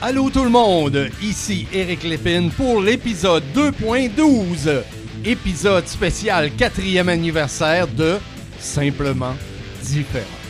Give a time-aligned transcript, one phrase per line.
[0.00, 4.82] Allô tout le monde, ici Eric Lépine pour l'épisode 2.12,
[5.24, 8.18] épisode spécial quatrième anniversaire de
[8.58, 9.34] Simplement
[9.82, 10.41] Différent.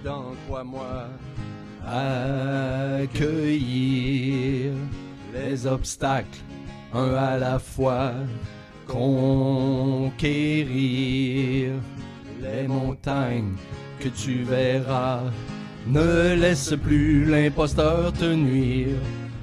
[0.00, 1.08] Évident, crois-moi.
[1.86, 3.12] Accueillir
[5.32, 6.38] les obstacles
[6.92, 8.12] un à la fois,
[8.86, 10.20] conquérir
[12.40, 13.54] les montagnes
[13.98, 15.22] que tu verras.
[15.86, 18.98] Ne laisse plus l'imposteur te nuire,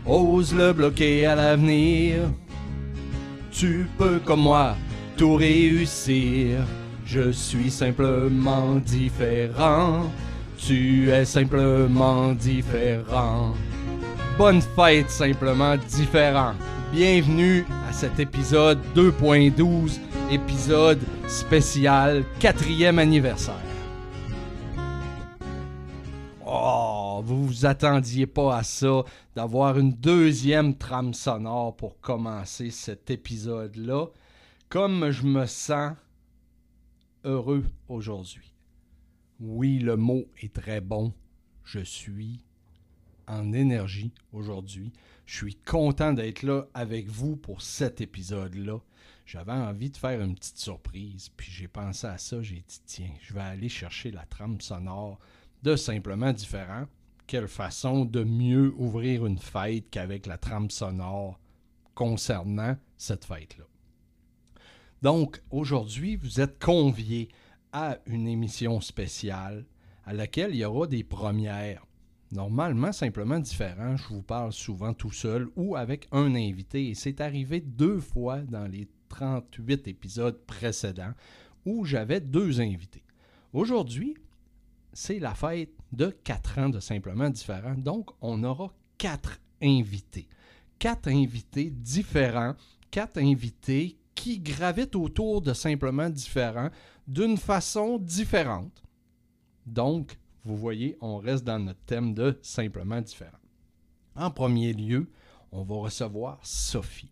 [0.06, 2.18] ose le bloquer à l'avenir.
[3.52, 4.76] Tu peux comme moi
[5.16, 6.60] tout réussir.
[7.06, 10.04] Je suis simplement différent.
[10.58, 13.54] Tu es simplement différent.
[14.38, 16.54] Bonne fête simplement différent.
[16.92, 20.00] Bienvenue à cet épisode 2.12,
[20.32, 23.56] épisode spécial quatrième anniversaire.
[26.46, 29.04] Oh, vous vous attendiez pas à ça,
[29.36, 34.08] d'avoir une deuxième trame sonore pour commencer cet épisode-là.
[34.70, 35.94] Comme je me sens
[37.24, 38.57] heureux aujourd'hui.
[39.40, 41.14] Oui, le mot est très bon.
[41.64, 42.40] Je suis
[43.28, 44.92] en énergie aujourd'hui.
[45.26, 48.80] Je suis content d'être là avec vous pour cet épisode-là.
[49.26, 53.12] J'avais envie de faire une petite surprise, puis j'ai pensé à ça, j'ai dit tiens,
[53.22, 55.20] je vais aller chercher la trame sonore
[55.64, 56.86] de simplement différent.
[57.28, 61.38] Quelle façon de mieux ouvrir une fête qu'avec la trame sonore
[61.98, 63.66] concernant cette fête-là.
[65.02, 67.30] Donc, aujourd'hui, vous êtes conviés
[67.80, 69.64] à une émission spéciale
[70.04, 71.86] à laquelle il y aura des premières.
[72.32, 76.90] Normalement, simplement différent, je vous parle souvent tout seul ou avec un invité.
[76.90, 81.14] Et c'est arrivé deux fois dans les 38 épisodes précédents
[81.66, 83.04] où j'avais deux invités.
[83.54, 84.18] Aujourd'hui,
[84.92, 87.76] c'est la fête de 4 ans de Simplement Différent.
[87.76, 90.28] Donc, on aura quatre invités.
[90.80, 92.56] Quatre invités différents,
[92.90, 96.70] quatre invités qui gravitent autour de Simplement Différent
[97.08, 98.84] d'une façon différente.
[99.66, 103.38] Donc, vous voyez, on reste dans notre thème de Simplement Différent.
[104.16, 105.10] En premier lieu,
[105.52, 107.12] on va recevoir Sophie.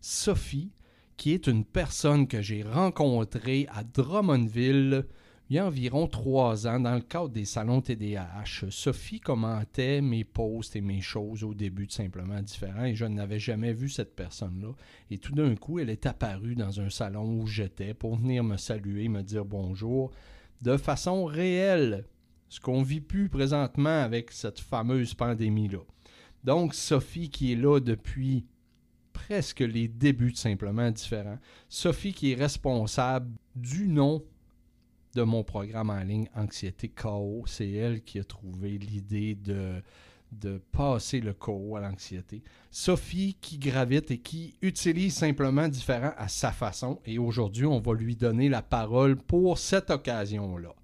[0.00, 0.70] Sophie,
[1.16, 5.06] qui est une personne que j'ai rencontrée à Drummondville
[5.48, 10.24] il y a environ trois ans, dans le cadre des salons TDAH, Sophie commentait mes
[10.24, 14.16] posts et mes choses au début de Simplement Différent et je n'avais jamais vu cette
[14.16, 14.72] personne-là.
[15.10, 18.56] Et tout d'un coup, elle est apparue dans un salon où j'étais pour venir me
[18.56, 20.10] saluer, me dire bonjour
[20.62, 22.06] de façon réelle.
[22.48, 25.80] Ce qu'on vit plus présentement avec cette fameuse pandémie-là.
[26.44, 28.46] Donc, Sophie qui est là depuis
[29.12, 31.38] presque les débuts de Simplement Différent.
[31.68, 34.22] Sophie qui est responsable du nom
[35.16, 37.44] de mon programme en ligne Anxiété KO.
[37.46, 39.82] C'est elle qui a trouvé l'idée de,
[40.70, 42.42] passer le KO à l'anxiété.
[42.70, 47.00] Sophie qui gravite et qui utilise simplement différent à sa façon.
[47.06, 50.74] Et aujourd'hui, on va lui donner la parole pour cette occasion-là.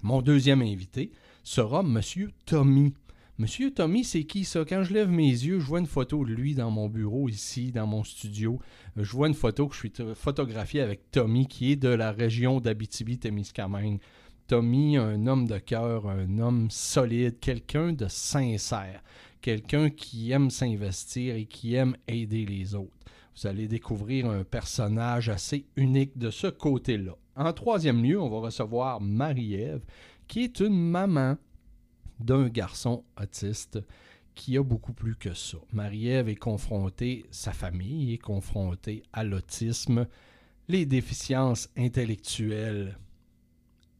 [0.00, 2.94] Mon deuxième invité sera Monsieur Tommy.
[3.42, 4.64] Monsieur Tommy, c'est qui ça?
[4.64, 7.72] Quand je lève mes yeux, je vois une photo de lui dans mon bureau ici,
[7.72, 8.60] dans mon studio.
[8.96, 12.60] Je vois une photo que je suis photographiée avec Tommy, qui est de la région
[12.60, 13.98] d'Abitibi-Témiscamingue.
[14.46, 19.02] Tommy, un homme de cœur, un homme solide, quelqu'un de sincère,
[19.40, 22.96] quelqu'un qui aime s'investir et qui aime aider les autres.
[23.34, 27.16] Vous allez découvrir un personnage assez unique de ce côté-là.
[27.34, 29.82] En troisième lieu, on va recevoir Marie-Ève,
[30.28, 31.36] qui est une maman
[32.24, 33.78] d'un garçon autiste
[34.34, 35.58] qui a beaucoup plus que ça.
[35.72, 40.06] Marie-Ève est confrontée, sa famille est confrontée à l'autisme,
[40.68, 42.98] les déficiences intellectuelles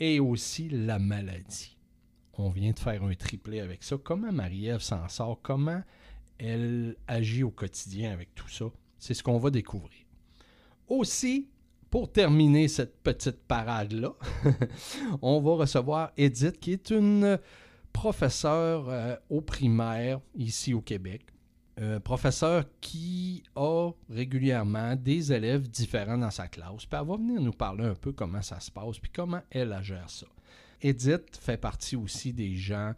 [0.01, 1.77] et aussi la maladie.
[2.35, 3.97] On vient de faire un triplé avec ça.
[4.03, 5.41] Comment Marie-Ève s'en sort?
[5.43, 5.83] Comment
[6.39, 8.67] elle agit au quotidien avec tout ça?
[8.99, 10.01] C'est ce qu'on va découvrir.
[10.89, 11.51] Aussi,
[11.91, 14.15] pour terminer cette petite parade-là,
[15.23, 17.39] on va recevoir Edith, qui est une
[17.93, 21.23] professeur euh, au primaire ici au Québec.
[21.81, 26.85] Euh, professeur qui a régulièrement des élèves différents dans sa classe.
[26.85, 29.77] Puis elle va venir nous parler un peu comment ça se passe, puis comment elle
[29.83, 30.27] gère ça.
[30.83, 32.93] Edith fait partie aussi des gens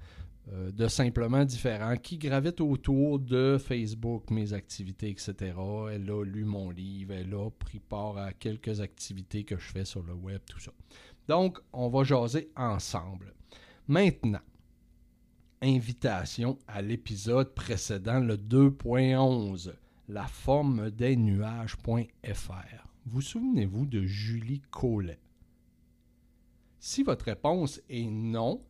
[0.52, 5.54] euh, de simplement différents qui gravitent autour de Facebook, mes activités, etc.
[5.92, 9.84] Elle a lu mon livre, elle a pris part à quelques activités que je fais
[9.84, 10.72] sur le web, tout ça.
[11.28, 13.32] Donc, on va jaser ensemble.
[13.88, 14.40] Maintenant,
[15.64, 19.72] invitation à l'épisode précédent, le 2.11,
[20.08, 22.88] la forme des nuages.fr.
[23.06, 25.18] Vous souvenez-vous de Julie Collet?
[26.78, 28.62] Si votre réponse est non,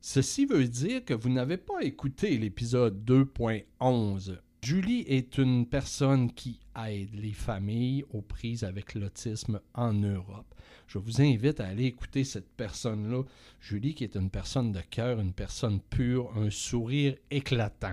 [0.00, 4.38] ceci veut dire que vous n'avez pas écouté l'épisode 2.11.
[4.62, 10.54] Julie est une personne qui aide les familles aux prises avec l'autisme en Europe.
[10.88, 13.22] Je vous invite à aller écouter cette personne-là,
[13.60, 17.92] Julie, qui est une personne de cœur, une personne pure, un sourire éclatant.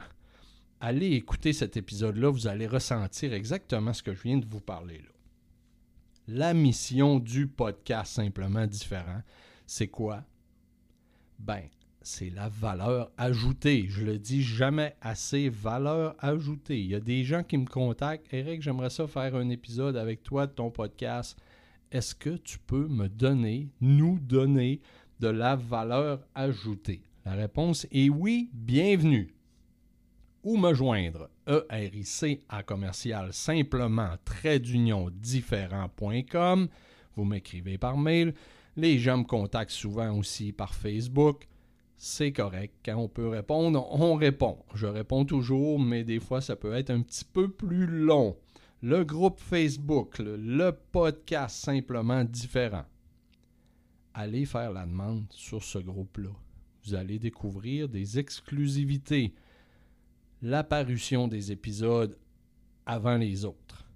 [0.79, 4.99] Allez écouter cet épisode-là, vous allez ressentir exactement ce que je viens de vous parler
[4.99, 5.09] là.
[6.27, 9.21] La mission du podcast Simplement Différent,
[9.67, 10.23] c'est quoi?
[11.37, 11.63] Ben,
[12.01, 13.87] c'est la valeur ajoutée.
[13.89, 16.79] Je le dis jamais assez, valeur ajoutée.
[16.79, 18.31] Il y a des gens qui me contactent.
[18.31, 21.37] Eric, j'aimerais ça faire un épisode avec toi de ton podcast.
[21.91, 24.81] Est-ce que tu peux me donner, nous donner
[25.19, 27.01] de la valeur ajoutée?
[27.25, 29.33] La réponse est oui, bienvenue.
[30.43, 31.29] Où me joindre?
[31.47, 35.11] ERIC à commercial simplement trait d'union.
[37.15, 38.33] Vous m'écrivez par mail.
[38.75, 41.47] Les gens me contactent souvent aussi par Facebook
[41.97, 42.73] c'est correct.
[42.83, 44.57] Quand on peut répondre, on répond.
[44.73, 48.37] Je réponds toujours, mais des fois, ça peut être un petit peu plus long.
[48.87, 52.85] Le groupe Facebook, le, podcast simplement différent.
[54.13, 56.29] Allez faire la demande sur ce groupe-là.
[56.85, 59.33] Vous allez découvrir des exclusivités,
[60.43, 62.15] l'apparition des épisodes
[62.85, 63.87] avant les autres.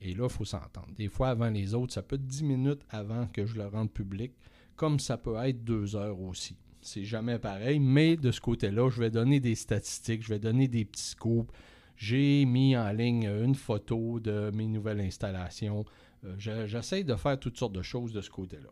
[0.00, 0.94] Et là, il faut s'entendre.
[0.94, 3.90] Des fois, avant les autres, ça peut être 10 minutes avant que je le rende
[3.90, 4.32] public,
[4.76, 9.00] comme ça peut être 2 heures aussi c'est jamais pareil, mais de ce côté-là, je
[9.00, 11.52] vais donner des statistiques, je vais donner des petits scoops.
[11.96, 15.84] J'ai mis en ligne une photo de mes nouvelles installations.
[16.24, 16.34] Euh,
[16.66, 18.68] j'essaie de faire toutes sortes de choses de ce côté-là.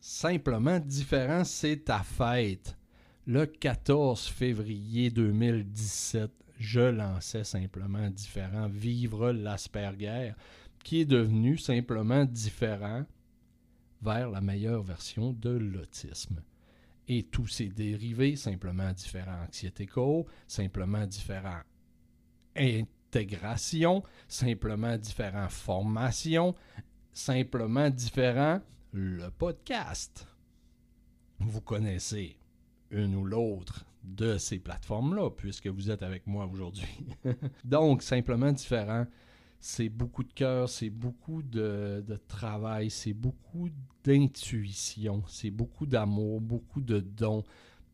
[0.00, 2.76] Simplement différent, c'est ta fête.
[3.26, 10.32] Le 14 février 2017, je lançais simplement différent Vivre l'Asperger,
[10.82, 13.04] qui est devenu simplement différent
[14.02, 16.42] vers la meilleure version de l'autisme
[17.08, 21.62] et tous ses dérivés, simplement différents anxiété co, simplement différents
[22.58, 26.54] intégration, simplement différents formations,
[27.12, 28.60] simplement différents
[28.92, 30.26] le podcast.
[31.40, 32.36] Vous connaissez
[32.90, 37.06] une ou l'autre de ces plateformes-là, puisque vous êtes avec moi aujourd'hui.
[37.64, 39.06] Donc, simplement différent
[39.60, 43.68] c'est beaucoup de cœur, c'est beaucoup de, travail, c'est beaucoup
[44.04, 47.44] d'intuition, c'est beaucoup d'amour, beaucoup de dons.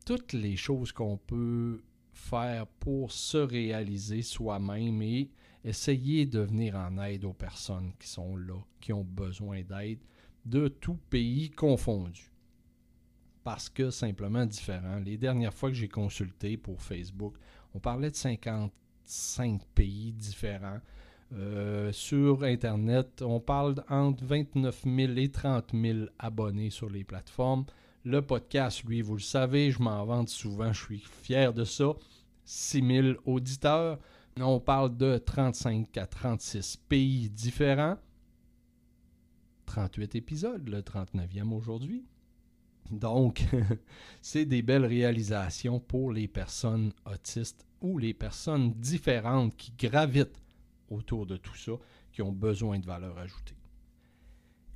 [0.04, 1.82] Toutes les choses qu'on peut
[2.14, 5.30] faire pour se réaliser soi-même et
[5.64, 10.00] essayer de venir en aide aux personnes qui sont là, qui ont besoin d'aide,
[10.44, 12.30] de tout pays confondu.
[13.42, 15.00] Parce que simplement différent.
[15.04, 17.34] Les dernières fois que j'ai consulté pour Facebook,
[17.74, 20.80] on parlait de 55 pays différents.
[21.32, 27.64] Euh, sur Internet, on parle entre 29 000 et 30 000 abonnés sur les plateformes.
[28.04, 31.94] Le podcast, lui, vous le savez, je m'en vante souvent, je suis fier de ça.
[32.44, 33.98] 6 000 auditeurs.
[34.38, 37.96] On parle de 35 à 36 pays différents.
[39.66, 42.04] 38 épisodes, le 39e aujourd'hui.
[42.90, 43.46] Donc,
[44.20, 50.42] c'est des belles réalisations pour les personnes autistes ou les personnes différentes qui gravitent
[50.90, 51.72] autour de tout ça
[52.12, 53.56] qui ont besoin de valeur ajoutée.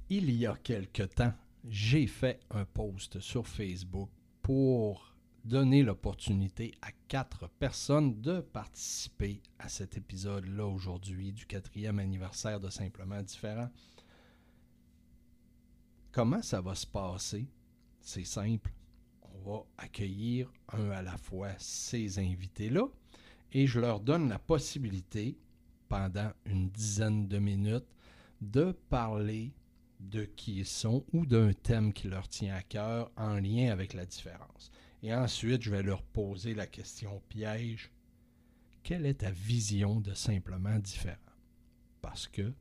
[0.08, 1.34] Il y a quelque temps,
[1.66, 4.10] j'ai fait un post sur Facebook
[4.42, 12.60] pour donner l'opportunité à quatre personnes de participer à cet épisode-là aujourd'hui du quatrième anniversaire
[12.60, 13.70] de Simplement Différent.
[16.12, 17.46] Comment ça va se passer?
[18.00, 18.72] C'est simple.
[19.22, 22.88] On va accueillir un à la fois ces invités-là
[23.52, 25.38] et je leur donne la possibilité
[25.88, 27.88] pendant une dizaine de minutes
[28.40, 29.52] de parler
[30.00, 33.94] de qui ils sont ou d'un thème qui leur tient à cœur en lien avec
[33.94, 34.70] la différence.
[35.02, 37.90] Et ensuite, je vais leur poser la question piège.
[38.82, 41.16] Quelle est ta vision de simplement différent?
[42.00, 42.52] Parce que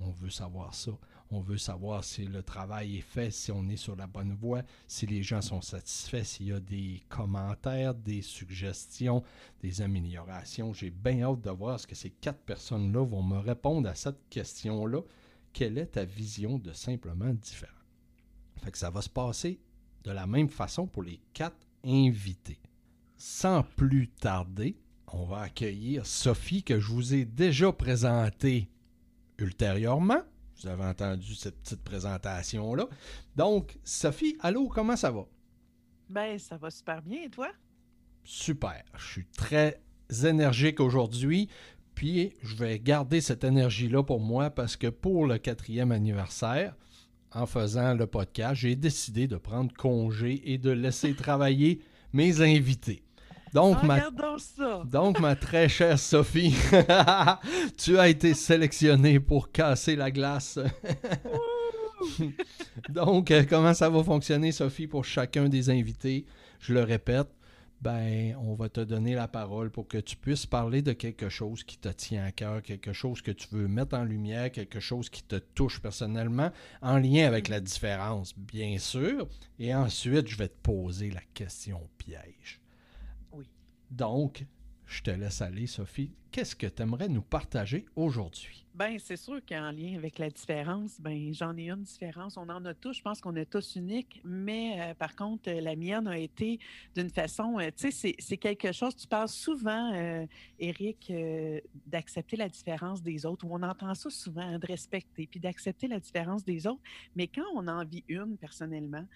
[0.00, 0.92] on veut savoir ça.
[1.30, 4.62] On veut savoir si le travail est fait, si on est sur la bonne voie,
[4.86, 9.22] si les gens sont satisfaits, s'il y a des commentaires, des suggestions,
[9.62, 10.72] des améliorations.
[10.72, 14.28] J'ai bien hâte de voir ce que ces quatre personnes-là vont me répondre à cette
[14.28, 15.00] question-là.
[15.54, 17.72] Quelle est ta vision de simplement différent?
[18.56, 19.60] Fait que ça va se passer
[20.02, 22.58] de la même façon pour les quatre invités.
[23.16, 24.76] Sans plus tarder,
[25.12, 28.68] on va accueillir Sophie que je vous ai déjà présentée
[29.38, 30.22] ultérieurement.
[30.60, 32.88] Vous avez entendu cette petite présentation-là.
[33.36, 35.24] Donc, Sophie, allô, comment ça va?
[36.08, 37.52] Ben, ça va super bien, et toi?
[38.24, 38.82] Super.
[38.98, 39.80] Je suis très
[40.24, 41.48] énergique aujourd'hui.
[41.94, 46.74] Puis, je vais garder cette énergie-là pour moi parce que pour le quatrième anniversaire,
[47.32, 51.80] en faisant le podcast, j'ai décidé de prendre congé et de laisser travailler
[52.12, 53.02] mes invités.
[53.52, 54.82] Donc, Ah, ma, Regardons ça.
[54.84, 56.54] donc, ma très chère Sophie,
[57.78, 60.58] tu as été sélectionnée pour casser la glace.
[62.88, 66.26] Donc, euh, comment ça va fonctionner, Sophie, pour chacun des invités?
[66.60, 67.28] Je le répète,
[67.84, 71.64] ben, on va te donner la parole pour que tu puisses parler de quelque chose
[71.64, 75.10] qui te tient à cœur, quelque chose que tu veux mettre en lumière, quelque chose
[75.10, 76.50] qui te touche personnellement,
[76.80, 79.28] en lien avec la différence, bien sûr.
[79.58, 82.62] Et ensuite, je vais te poser la question piège.
[83.32, 83.44] Oui.
[83.90, 84.46] Donc,
[84.86, 86.10] je te laisse aller, Sophie.
[86.30, 88.66] Qu'est-ce que tu aimerais nous partager aujourd'hui?
[88.74, 92.36] Ben, c'est sûr qu'en lien avec la différence, ben, j'en ai une différence.
[92.36, 92.94] On en a tous.
[92.96, 94.20] Je pense qu'on est tous uniques.
[94.24, 96.58] Mais euh, par contre, euh, la mienne a été
[96.96, 100.26] d'une façon, euh, tu sais, c'est- quelque chose, tu parles souvent, euh,
[100.58, 101.12] Eric,
[101.86, 106.00] d'accepter la différence des autres, on entend ça souvent, hein, de respecter, puis d'accepter la
[106.00, 106.82] différence des autres.
[107.14, 109.06] Mais quand on en vit une, personnellement,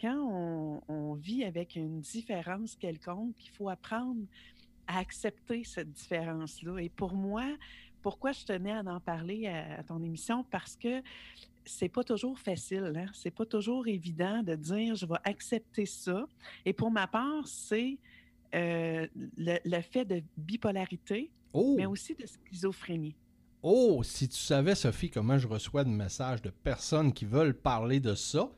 [0.00, 4.20] quand on, on vit avec une différence quelconque, il faut apprendre
[4.88, 6.78] à accepter cette différence-là?
[6.80, 7.44] Et pour moi,
[8.02, 10.44] pourquoi je tenais à en parler à, à ton émission?
[10.50, 11.02] Parce que
[11.64, 13.06] c'est pas toujours facile, hein?
[13.12, 16.26] c'est pas toujours évident de dire je vais accepter ça.
[16.64, 17.98] Et pour ma part, c'est
[18.54, 21.74] euh, le, le fait de bipolarité, Oh!
[21.78, 23.14] mais aussi de schizophrénie.
[23.62, 28.00] Oh, si tu savais, Sophie, comment je reçois de messages de personnes qui veulent parler
[28.00, 28.50] de ça,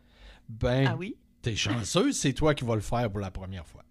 [0.48, 1.16] ben, Ah oui?
[1.42, 3.82] t'es chanceuse, c'est toi qui vas le faire pour la première fois.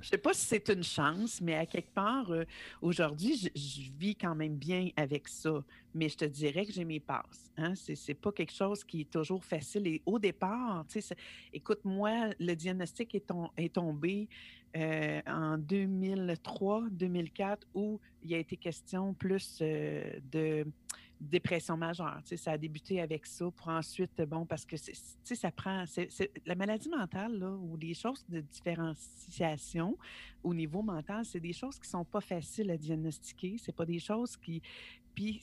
[0.00, 2.44] Je sais pas si c'est une chance, mais à quelque part, euh,
[2.80, 3.48] aujourd'hui, je,
[3.98, 5.62] vis quand même bien avec ça.
[5.94, 7.50] Mais je te dirais que j'ai mes passes.
[7.56, 7.74] Hein?
[7.74, 9.86] C'est, pas quelque chose qui est toujours facile.
[9.86, 11.16] Et au départ, tu sais, c'est-
[11.52, 14.28] écoute, moi, le diagnostic est, tom- est tombé
[14.76, 20.66] euh, en 2003-2004 où il a été question plus euh, de
[21.20, 22.20] dépression majeure.
[22.22, 24.92] Tu sais, ça a débuté avec ça pour ensuite, bon, parce que tu
[25.24, 25.84] sais, ça prend.
[25.86, 29.96] c'est- c'est- la maladie mentale, là, ou les choses de différenciation
[30.42, 33.56] au niveau mental, c'est des choses qui sont pas faciles à diagnostiquer.
[33.58, 34.62] C'est pas des choses qui.
[35.14, 35.40] Puis,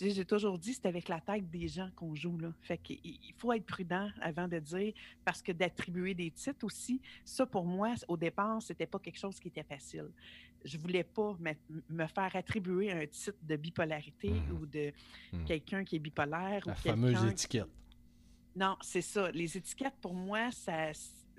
[0.00, 2.38] j'ai toujours dit, c'est avec la tête des gens qu'on joue.
[2.38, 2.52] Là.
[2.60, 4.92] Fait qu'il il faut être prudent avant de dire,
[5.24, 9.40] parce que d'attribuer des titres aussi, ça pour moi, au départ, c'était pas quelque chose
[9.40, 10.10] qui était facile.
[10.64, 11.36] Je voulais pas
[11.88, 14.52] me, faire attribuer un titre de bipolarité Mhm.
[14.52, 14.92] ou de
[15.32, 15.44] Mhm.
[15.44, 17.66] quelqu'un qui est bipolaire La ou fameuse étiquette.
[18.56, 19.30] non, c'est ça.
[19.30, 20.90] Les étiquettes, pour moi, ça,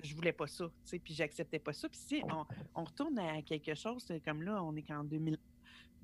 [0.01, 0.65] je voulais pas ça.
[0.65, 1.89] tu sais, Puis j'acceptais pas ça.
[1.89, 2.45] Puis si on,
[2.75, 5.37] on retourne à quelque chose, comme là, on est qu'en 2000,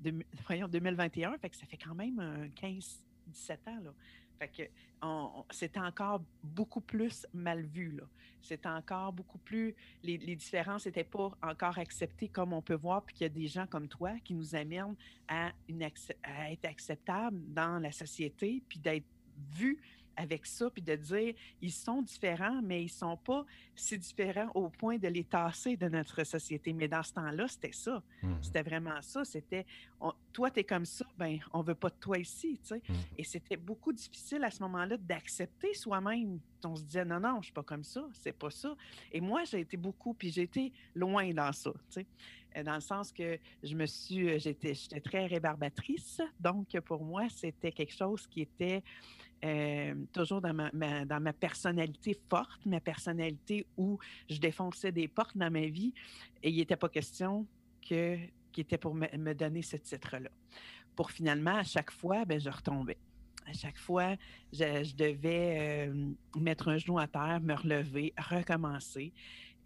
[0.00, 3.80] 2000 voyons, 2021, fait que ça fait quand même un 15, 17 ans.
[3.82, 3.94] Là.
[4.38, 4.62] Fait que
[5.50, 8.00] c'était encore beaucoup plus mal vu.
[8.42, 9.74] C'était encore beaucoup plus.
[10.02, 13.32] Les, les différences n'étaient pas encore acceptées comme on peut voir, puis qu'il y a
[13.32, 14.94] des gens comme toi qui nous amènent
[15.28, 19.06] à, une à être acceptables dans la société, puis d'être
[19.52, 19.78] vus
[20.16, 23.44] avec ça, puis de dire ils sont différents, mais ils sont pas
[23.74, 26.72] si différents au point de les tasser de notre société.
[26.72, 28.02] Mais dans ce temps-là, c'était ça.
[28.22, 28.38] Mhm.
[28.42, 29.24] C'était vraiment ça.
[29.24, 29.66] C'était
[30.00, 32.58] on- toi, tu es comme ça, ben on veut pas de toi ici.
[32.62, 32.82] tu sais.
[32.88, 32.96] Mhm.
[33.18, 36.38] Et c'était beaucoup difficile à ce moment-là d'accepter soi-même.
[36.64, 38.74] On se disait non, non, je suis pas comme ça, c'est pas ça.
[39.12, 41.70] Et moi, j'ai été beaucoup, puis j'ai été loin dans ça.
[41.72, 42.06] tu sais.
[42.56, 46.20] Euh, Dans le sens que je me suis, euh, j'étais, j'étais très rébarbatrice.
[46.40, 48.82] Donc, pour moi, c'était quelque chose qui était
[49.44, 50.70] euh, toujours dans ma,
[51.04, 55.92] dans ma personnalité forte, ma personnalité où je défonçais des portes dans ma vie.
[56.42, 57.46] Et il n'était pas question
[57.86, 58.16] que,
[58.52, 60.30] qui était pour me, me donner ce titre-là.
[60.94, 62.96] Pour finalement, à chaque fois, ben, je retombais.
[63.46, 64.16] À chaque fois,
[64.52, 69.12] je, je devais euh, mettre un genou à terre, me relever, recommencer.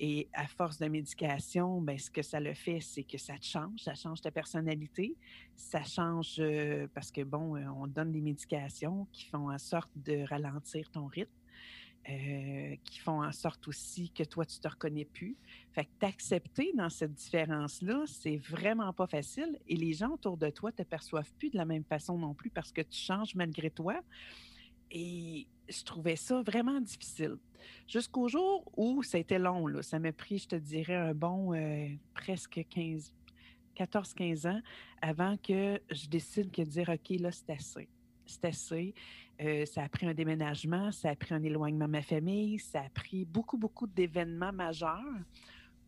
[0.03, 3.45] Et à force de médication, ben, ce que ça le fait, c'est que ça te
[3.45, 5.15] change, ça change ta personnalité,
[5.55, 9.91] ça change euh, parce que, bon, euh, on donne des médications qui font en sorte
[9.97, 11.31] de ralentir ton rythme,
[12.09, 15.37] euh, qui font en sorte aussi que toi, tu te reconnais plus.
[15.75, 19.59] Fait que t'accepter dans cette différence-là, c'est vraiment pas facile.
[19.69, 22.49] Et les gens autour de toi te perçoivent plus de la même façon non plus
[22.49, 24.01] parce que tu changes malgré toi.
[24.91, 27.37] Et je trouvais ça vraiment difficile.
[27.87, 29.83] Jusqu'au jour où ça a été long, là.
[29.83, 33.13] ça m'a pris, je te dirais, un bon euh, presque 15,
[33.77, 34.61] 14-15 ans
[35.03, 37.89] avant que je décide de dire OK, là, c'est assez.
[38.27, 38.95] c'est assez.
[39.41, 42.81] Euh, ça a pris un déménagement, ça a pris un éloignement de ma famille, ça
[42.81, 45.01] a pris beaucoup, beaucoup d'événements majeurs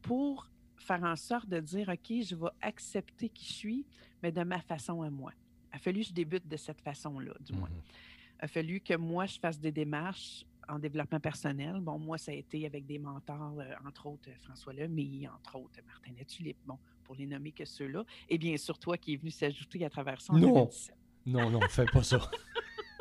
[0.00, 0.48] pour
[0.78, 3.86] faire en sorte de dire, OK, je vais accepter qui je suis,
[4.22, 5.32] mais de ma façon à moi.
[5.72, 7.68] Il a fallu que je débute de cette façon-là, du moins.
[7.68, 7.76] Mhm.
[7.76, 8.11] Il
[8.42, 11.78] a fallu que moi, je fasse des démarches en développement personnel.
[11.80, 15.56] Bon, moi, ça a été avec des mentors, euh, entre autres euh, François Lemay, entre
[15.56, 18.04] autres Martin Latulippe, bon, pour les nommer que ceux-là.
[18.28, 20.64] Et bien sûr, toi qui es venu s'ajouter à travers ça Non.
[20.64, 20.96] 2017.
[21.26, 22.18] Non, non, fais pas ça.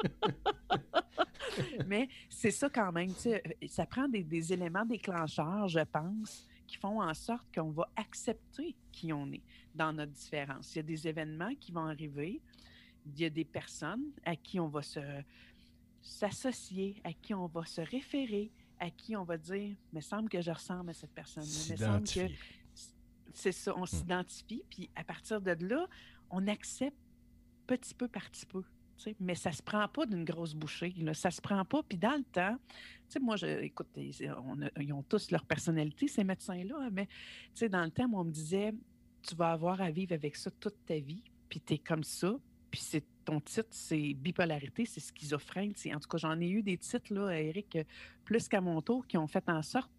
[1.88, 3.12] Mais c'est ça quand même.
[3.13, 7.71] tu sais, Ça prend des, des éléments déclencheurs, je pense, qui font en sorte qu'on
[7.71, 9.41] va accepter qui on est
[9.74, 10.75] dans notre différence.
[10.75, 12.41] Il y a des événements qui vont arriver,
[13.05, 15.00] il y a des personnes à qui on va se
[16.01, 20.41] s'associer, à qui on va se référer, à qui on va dire, me semble que
[20.41, 21.50] je ressemble à cette personne-là.
[22.27, 22.34] Que
[23.34, 25.88] c'est ça, on s'identifie, puis à partir de là,
[26.29, 26.98] on accepte
[27.67, 28.63] petit peu par petit peu.
[29.20, 30.93] Mais ça se prend pas d'une grosse bouchée.
[30.98, 31.13] Là.
[31.15, 31.81] Ça se prend pas.
[31.81, 32.75] Puis dans le temps, tu
[33.10, 37.08] sais, moi, je, écoute, ils, on a- ils ont tous leur personnalité, ces médecins-là, mais
[37.08, 37.12] tu
[37.55, 38.74] sais, dans le temps, moi, on me disait,
[39.24, 42.36] tu vas avoir à vivre avec ça toute ta vie, puis tu es comme ça,
[42.72, 45.74] puis c'est ton titre, c'est bipolarité, c'est schizophrène.
[45.94, 47.84] En tout cas, j'en ai eu des titres, là, Eric, euh,
[48.25, 49.92] plus qu'à mon tour, qui ont fait en sorte,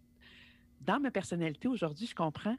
[0.81, 2.57] dans ma personnalité aujourd'hui, je comprends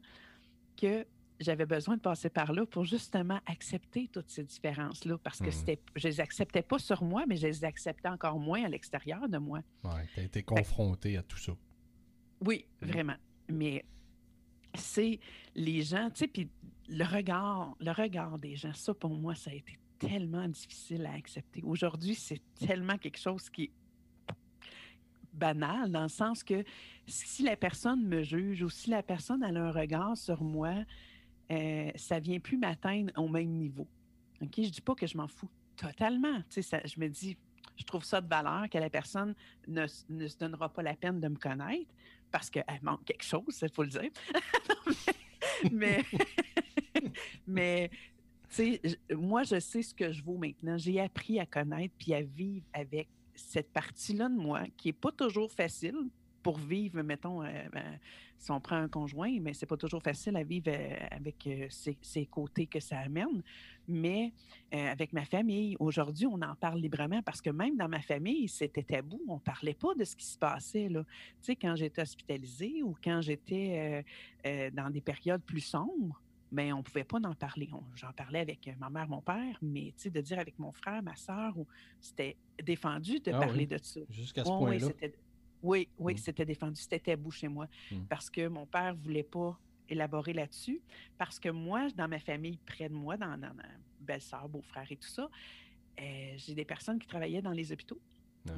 [0.81, 1.05] que
[1.41, 5.53] j'avais besoin de passer par là pour justement accepter toutes ces différences-là, parce que Mhm.
[5.53, 9.29] c'était, je les acceptais pas sur moi, mais je les acceptais encore moins à l'extérieur
[9.29, 9.61] de moi.
[9.83, 11.53] Ouais, t'as été confronté à tout ça.
[12.41, 12.89] Oui, Mhm.
[12.89, 13.17] vraiment.
[13.51, 13.85] Mais
[14.77, 15.19] c'est
[15.55, 16.49] les gens, tu sais, puis
[16.89, 21.13] le regard, le regard des gens, ça pour moi, ça a été tellement difficile à
[21.13, 21.63] accepter.
[21.63, 23.71] Aujourd'hui, c'est tellement quelque chose qui est
[25.33, 26.65] banal dans le sens que
[27.07, 30.75] si la personne me juge ou si la personne a un regard sur moi,
[31.51, 33.87] euh, ça vient plus m'atteindre au même niveau.
[34.41, 34.53] OK?
[34.57, 36.41] Je dis pas que je m'en fous totalement.
[36.49, 37.37] Ça- je me dis,
[37.77, 39.35] je trouve ça de valeur que la personne
[39.67, 41.93] ne, se donnera pas la peine de me connaître
[42.31, 44.11] parce qu'elle manque quelque chose, il faut le dire.
[45.73, 46.05] mais,
[47.47, 47.91] mais
[49.15, 50.77] moi, je sais ce que je vaux maintenant.
[50.79, 55.13] J'ai appris à connaître puis à vivre avec cette partie-là de moi qui n'est pas
[55.13, 56.09] toujours facile
[56.45, 57.99] pour vivre, mettons, euh, ben,
[58.39, 61.67] si on prend un conjoint, mais c'est pas toujours facile à vivre euh, avec euh,
[61.71, 63.43] ces, ces côtés que ça amène.
[63.89, 64.33] Mais
[64.73, 68.83] avec ma famille, aujourd'hui, on en parle librement parce que même dans ma famille, c'était
[68.83, 69.21] tabou.
[69.29, 70.89] On parlait pas de ce qui se passait.
[70.89, 71.05] Tu
[71.43, 74.03] sais, quand j'étais hospitalisée ou quand j'étais
[74.73, 76.19] dans des périodes plus sombres,
[76.55, 77.69] mais on ne pouvait pas en parler.
[77.97, 80.71] J'en parlais avec euh, ma mère, mon père, mais tu sais, de dire avec mon
[80.71, 81.53] frère, ma soeur,
[82.01, 83.67] c'était défendu de Ah parler oui.
[83.67, 84.01] de ça.
[84.09, 84.87] Jusqu'à ce oui, point-là.
[84.87, 85.15] c'était-
[85.63, 86.17] oui, oui, Mm.
[86.19, 86.81] c'était défendu.
[86.81, 88.03] C'était tabou chez moi Mm.
[88.09, 90.81] parce que mon père ne voulait pas élaborer là-dessus.
[91.19, 93.65] Parce que moi, dans ma famille, près de moi, dans, dans ma
[94.01, 95.29] belle-sœur, beau-frère et tout ça,
[96.01, 97.99] euh, j'ai des personnes qui travaillaient dans les hôpitaux,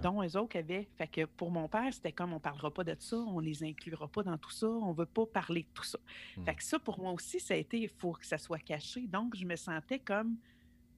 [0.02, 0.88] Dont eux autres avaient.
[0.96, 3.62] Fait que pour mon père, c'était comme on ne parlera pas de ça, on les
[3.62, 5.98] inclura pas dans tout ça, on ne veut pas parler de tout ça.
[6.36, 6.44] Mm.
[6.44, 9.06] Fait que ça, pour moi aussi, ça a été, il faut que ça soit caché.
[9.06, 10.36] Donc, je me sentais comme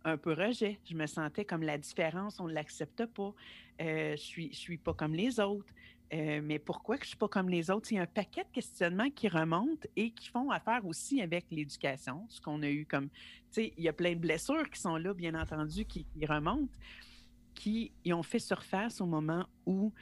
[0.04, 0.78] un peu rejet.
[0.88, 3.34] Je me sentais comme la différence, on ne l'accepte pas.
[3.80, 5.72] Euh, je suis, je suis pas comme les autres.
[6.14, 7.92] Euh, mais pourquoi que je suis pas comme les autres?
[7.92, 11.44] Il y a un paquet de questionnements qui remontent et qui font affaire aussi avec
[11.50, 13.08] l'éducation, ce qu'on a eu comme...
[13.08, 13.16] Tu
[13.50, 16.72] sais, il y a plein de blessures qui sont là, bien entendu, qui, qui remontent,
[17.58, 19.92] qui ont fait surface au moment où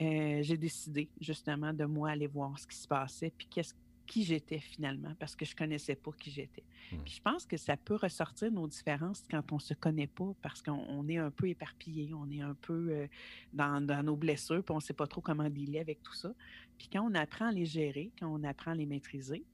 [0.00, 3.72] euh, j'ai décidé justement de moi aller voir ce qui se passait, puis qu'est-ce
[4.04, 6.64] qui j'étais finalement, parce que je connaissais pas qui j'étais.
[6.92, 6.96] Mm.
[7.04, 10.60] Puis je pense que ça peut ressortir nos différences quand on se connaît pas, parce
[10.60, 13.06] qu'on on est un peu éparpillé, on est un peu euh,
[13.52, 16.34] dans, dans nos blessures, puis on sait pas trop comment dealer avec tout ça.
[16.76, 19.44] Puis quand on apprend à les gérer, quand on apprend à les maîtriser,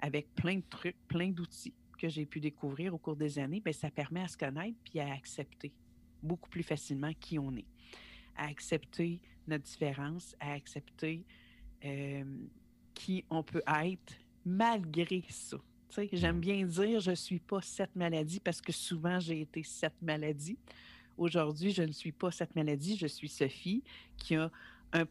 [0.00, 3.72] avec plein de trucs, plein d'outils que j'ai pu découvrir au cours des années, bien,
[3.72, 5.72] ça permet à se connaître puis à accepter
[6.22, 7.66] beaucoup plus facilement qui on est,
[8.36, 11.24] à accepter notre différence, à accepter
[11.84, 12.24] euh,
[12.94, 15.56] qui on peut être malgré ça.
[16.12, 20.00] J'aime bien dire je ne suis pas cette maladie parce que souvent j'ai été cette
[20.02, 20.58] maladie.
[21.16, 23.82] Aujourd'hui, je ne suis pas cette maladie, je suis Sophie
[24.16, 24.50] qui a
[24.92, 25.04] un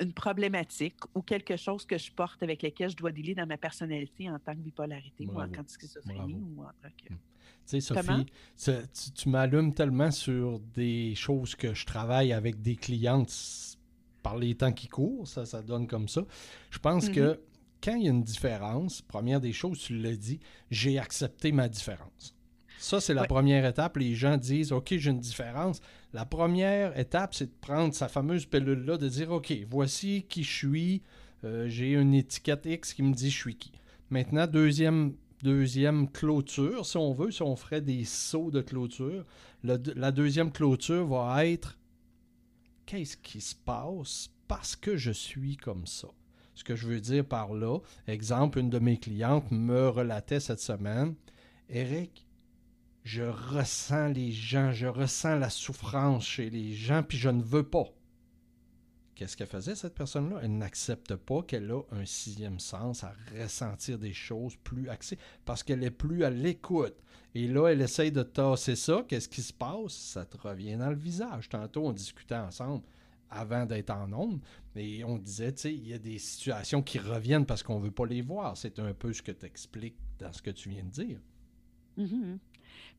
[0.00, 3.58] une problématique ou quelque chose que je porte avec lequel je dois dealer dans ma
[3.58, 5.52] personnalité en tant que bipolarité ou en Bravo.
[5.54, 6.54] tant que schizophrénie Bravo.
[6.56, 7.08] ou en tant que...
[7.08, 7.16] Tu
[7.66, 7.80] sais?
[7.80, 13.76] Sophie, ça- tu, tu m'allumes tellement sur des choses que je travaille avec des clientes
[14.22, 16.24] par les temps qui courent, ça, ça donne comme ça.
[16.70, 17.14] Je pense Mhm.
[17.14, 17.40] que
[17.82, 20.38] quand il y a une différence, première des choses, tu l'as dit,
[20.70, 22.34] j'ai accepté ma différence.
[22.80, 23.28] Ça, c'est la Ouais.
[23.28, 23.98] première étape.
[23.98, 25.80] Les gens disent, OK, j'ai une différence.
[26.12, 30.50] La première étape, c'est de prendre sa fameuse pilule-là, de dire, OK, voici qui je
[30.52, 31.02] suis.
[31.44, 33.72] Euh, j'ai une étiquette X qui me dit je suis qui.
[34.10, 39.24] Maintenant, deuxième deuxième clôture, si on veut, si on ferait des sauts de clôture,
[39.62, 41.78] la deuxième clôture va être
[42.84, 46.08] qu'est-ce qui se passe parce que je suis comme ça?
[46.54, 50.60] Ce que je veux dire par là, exemple, une de mes clientes me relatait cette
[50.60, 51.14] semaine,
[51.70, 52.26] Eric,
[53.04, 57.62] je ressens les gens, je ressens la souffrance chez les gens, puis je ne veux
[57.62, 57.86] pas.
[59.14, 60.40] Qu'est-ce qu'elle faisait, cette personne-là?
[60.42, 65.62] Elle n'accepte pas qu'elle a un sixième sens à ressentir des choses plus axées parce
[65.62, 66.96] qu'elle est plus à l'écoute.
[67.34, 69.04] Et là, elle essaye de tasser ça.
[69.06, 69.92] Qu'est-ce qui se passe?
[69.92, 71.50] Ça te revient dans le visage.
[71.50, 72.82] Tantôt, on discutait ensemble
[73.30, 74.40] avant d'être en ondes,
[74.74, 77.84] et on disait, tu sais, il y a des situations qui reviennent parce qu'on ne
[77.84, 78.56] veut pas les voir.
[78.56, 81.20] C'est un peu ce que tu expliques dans ce que tu viens de dire.
[81.98, 82.38] Mm-hmm.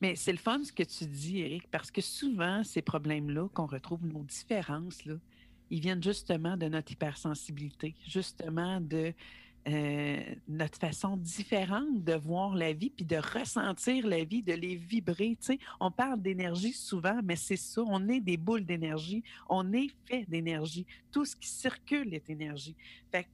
[0.01, 3.67] Mais c'est le fun ce que tu dis, Eric, parce que souvent, ces problèmes-là, qu'on
[3.67, 5.15] retrouve nos différences, là,
[5.69, 9.13] ils viennent justement de notre hypersensibilité, justement de
[9.67, 14.75] euh, notre façon différente de voir la vie, puis de ressentir la vie, de les
[14.75, 15.37] vibrer.
[15.79, 20.25] On parle d'énergie souvent, mais c'est ça, on est des boules d'énergie, on est fait
[20.27, 20.87] d'énergie.
[21.11, 22.75] Tout ce qui circule est énergie.
[23.11, 23.27] Fait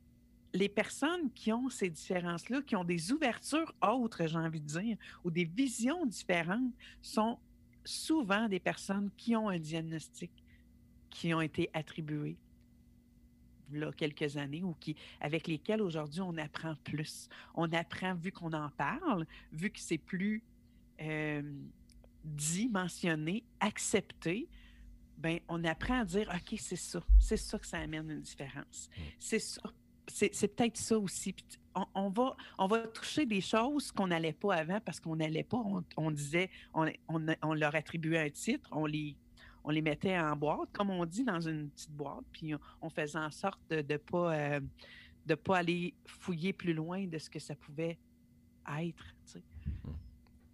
[0.57, 4.97] les personnes qui ont ces différences-là, qui ont des ouvertures autres, j'ai envie de dire,
[5.23, 7.37] ou des visions différentes, sont
[7.85, 10.31] souvent des personnes qui ont un diagnostic
[11.09, 12.37] qui ont été attribués
[13.71, 17.29] là, quelques années ou qui, avec lesquels aujourd'hui on apprend plus.
[17.53, 20.43] On apprend vu qu'on en parle, vu que c'est plus
[21.01, 21.41] euh,
[22.23, 24.47] dit, mentionné, accepté,
[25.17, 28.89] ben, on apprend à dire OK, c'est ça, c'est ça que ça amène une différence.
[28.89, 29.01] Mmh.
[29.19, 29.61] C'est ça.
[30.07, 31.35] C'est peut-être ça aussi.
[31.93, 35.61] On, va, on va toucher des choses qu'on n'allait pas avant parce qu'on n'allait pas.
[35.95, 39.15] On, disait, on, on, leur attribuait un titre, on les
[39.67, 43.19] on les mettait en boîte, comme on dit, dans une petite boîte, puis on, faisait
[43.19, 47.53] en sorte de ne pas, euh, pas aller fouiller plus loin de ce que ça
[47.53, 47.97] pouvait
[48.79, 49.15] être.
[49.35, 49.91] Hmm.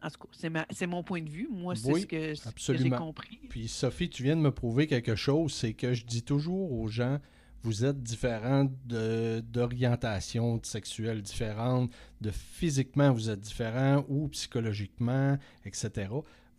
[0.01, 1.47] En tout cas, c'est mon point de vue.
[1.49, 3.39] Moi, c'est ce que, j'ai compris.
[3.49, 6.87] Puis, Sophie, tu viens de me prouver quelque chose, c'est que je dis toujours aux
[6.87, 7.19] gens,
[7.63, 16.07] vous êtes différents d'orientation sexuelle différente, de physiquement vous êtes différent ou psychologiquement, etc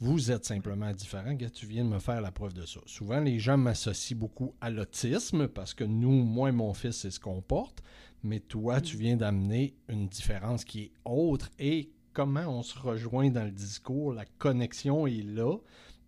[0.00, 1.36] vous êtes simplement différent.
[1.52, 2.80] tu viens de me faire la preuve de ça.
[2.86, 7.10] Souvent, les gens m'associent beaucoup à l'autisme parce que nous, moi et mon fils, c'est
[7.10, 7.82] ce qu'on porte.
[8.22, 11.50] Mais toi, tu viens d'amener une différence qui est autre.
[11.58, 15.56] Et comment on se rejoint dans le discours, la connexion est là.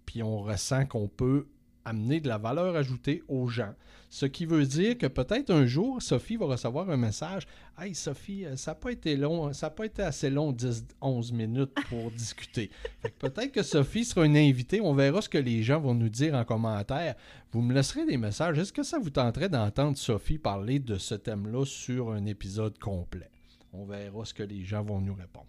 [0.04, 1.46] Puis on ressent qu'on peut
[1.86, 3.72] amener de la valeur ajoutée aux gens.
[4.10, 7.46] Ce qui veut dire que peut-être un jour, Sophie va recevoir un message
[7.78, 11.32] Hey Sophie, euh, ça n'a pas été long, ça n'a pas été assez long, 10-11
[11.34, 12.70] minutes pour discuter.
[13.18, 14.80] Peut-être que Sophie sera une invitée.
[14.80, 17.14] On verra ce que les gens vont nous dire en commentaire.
[17.52, 18.58] Vous me laisserez des messages.
[18.58, 23.30] Est-ce que ça vous tenterait d'entendre Sophie parler de ce thème-là sur un épisode complet?
[23.72, 25.46] On verra ce que les gens vont nous répondre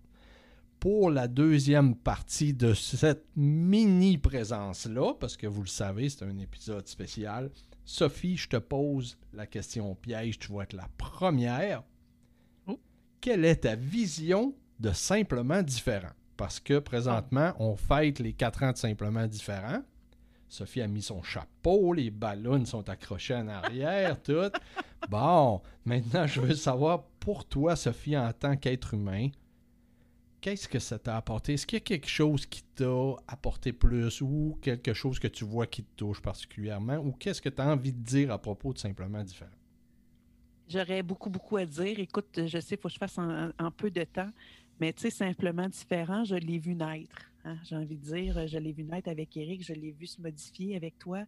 [0.87, 6.37] pour la deuxième partie de cette mini présence-là, parce que vous le savez, c'est un
[6.37, 7.51] épisode spécial.
[7.83, 11.83] Sophie, je te pose la question piège, tu vas être la première.
[12.67, 12.79] Oh.
[13.19, 16.13] Quelle est ta vision de Simplement Différent?
[16.37, 19.81] Parce que présentement, on fête les quatre ans de Simplement Différent.
[20.47, 24.53] Sophie a mis son chapeau, les ballons sont accrochés en arrière, tout.
[25.09, 29.27] Bon, maintenant, je veux savoir pour toi, Sophie, en tant qu'être humain,
[30.47, 31.55] qu'est-ce que ça t'a apporté?
[31.55, 32.85] Est-ce qu'il y a quelque chose qui t'a
[33.27, 36.95] apporté plus ou quelque chose que tu vois qui te touche particulièrement?
[36.97, 39.51] Ou qu'est-ce que tu as envie de dire à propos de Simplement Différent?
[40.69, 41.99] J'aurais beaucoup, beaucoup à dire.
[41.99, 44.29] Écoute, je sais, il faut que je fasse un, peu de temps,
[44.79, 47.29] mais tu sais, Simplement Différent, je l'ai vu naître.
[47.43, 50.21] Hein, j'ai envie de dire, je l'ai vu naître avec Eric, je l'ai vu se
[50.21, 51.25] modifier avec toi.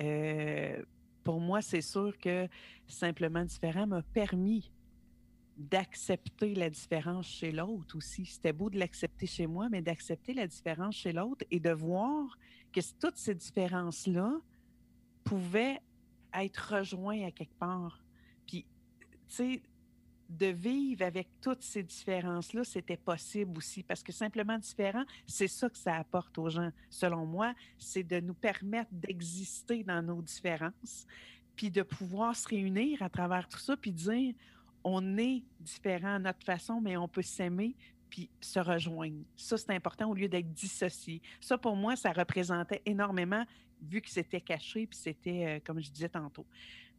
[0.00, 0.82] Euh,
[1.24, 2.48] pour moi, c'est sûr que
[2.86, 4.70] Simplement Différent m'a permis
[5.56, 8.26] d'accepter la différence chez l'autre aussi.
[8.26, 12.38] C'était beau de l'accepter chez moi, mais d'accepter la différence chez l'autre et de voir
[12.72, 14.38] que toutes ces différences-là
[15.24, 15.80] pouvaient
[16.34, 18.04] être rejointes à quelque part.
[18.46, 18.66] Puis,
[19.00, 19.62] tu sais,
[20.28, 25.70] de vivre avec toutes ces différences-là, c'était possible aussi, parce que simplement différent, c'est ça
[25.70, 31.06] que ça apporte aux gens, selon moi, c'est de nous permettre d'exister dans nos différences,
[31.54, 34.34] puis de pouvoir se réunir à travers tout ça, puis dire,
[34.88, 37.74] on est différent à notre façon, mais on peut s'aimer
[38.08, 39.24] puis se rejoindre.
[39.36, 41.20] Ça, c'est important au lieu d'être dissocié.
[41.40, 43.44] Ça, pour moi, ça représentait énormément,
[43.82, 46.46] vu que c'était caché, puis c'était, euh, comme je disais tantôt.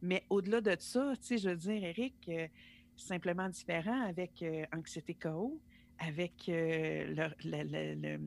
[0.02, 2.46] Mais au-delà de ça, tu sais, je veux dire, Eric, euh,
[2.94, 5.58] simplement différent avec euh, Anxiété KO,
[5.98, 8.18] avec le,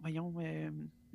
[0.00, 0.32] voyons,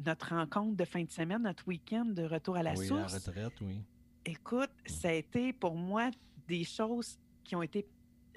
[0.05, 3.13] notre rencontre de fin de semaine, notre week-end de retour à la oui, source.
[3.13, 3.81] la retraite, oui.
[4.25, 6.11] Écoute, ça a été pour moi
[6.47, 7.17] des choses
[7.49, 7.87] qui ont été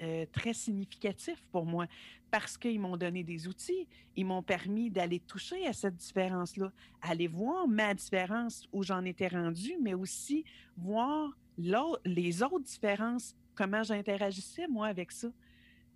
[0.01, 1.85] euh, très significatif pour moi
[2.31, 7.27] parce qu'ils m'ont donné des outils, ils m'ont permis d'aller toucher à cette différence-là, aller
[7.27, 10.43] voir ma différence où j'en étais rendue, mais aussi
[10.75, 11.29] voir
[12.05, 15.27] les autres différences, comment j'interagissais moi avec ça.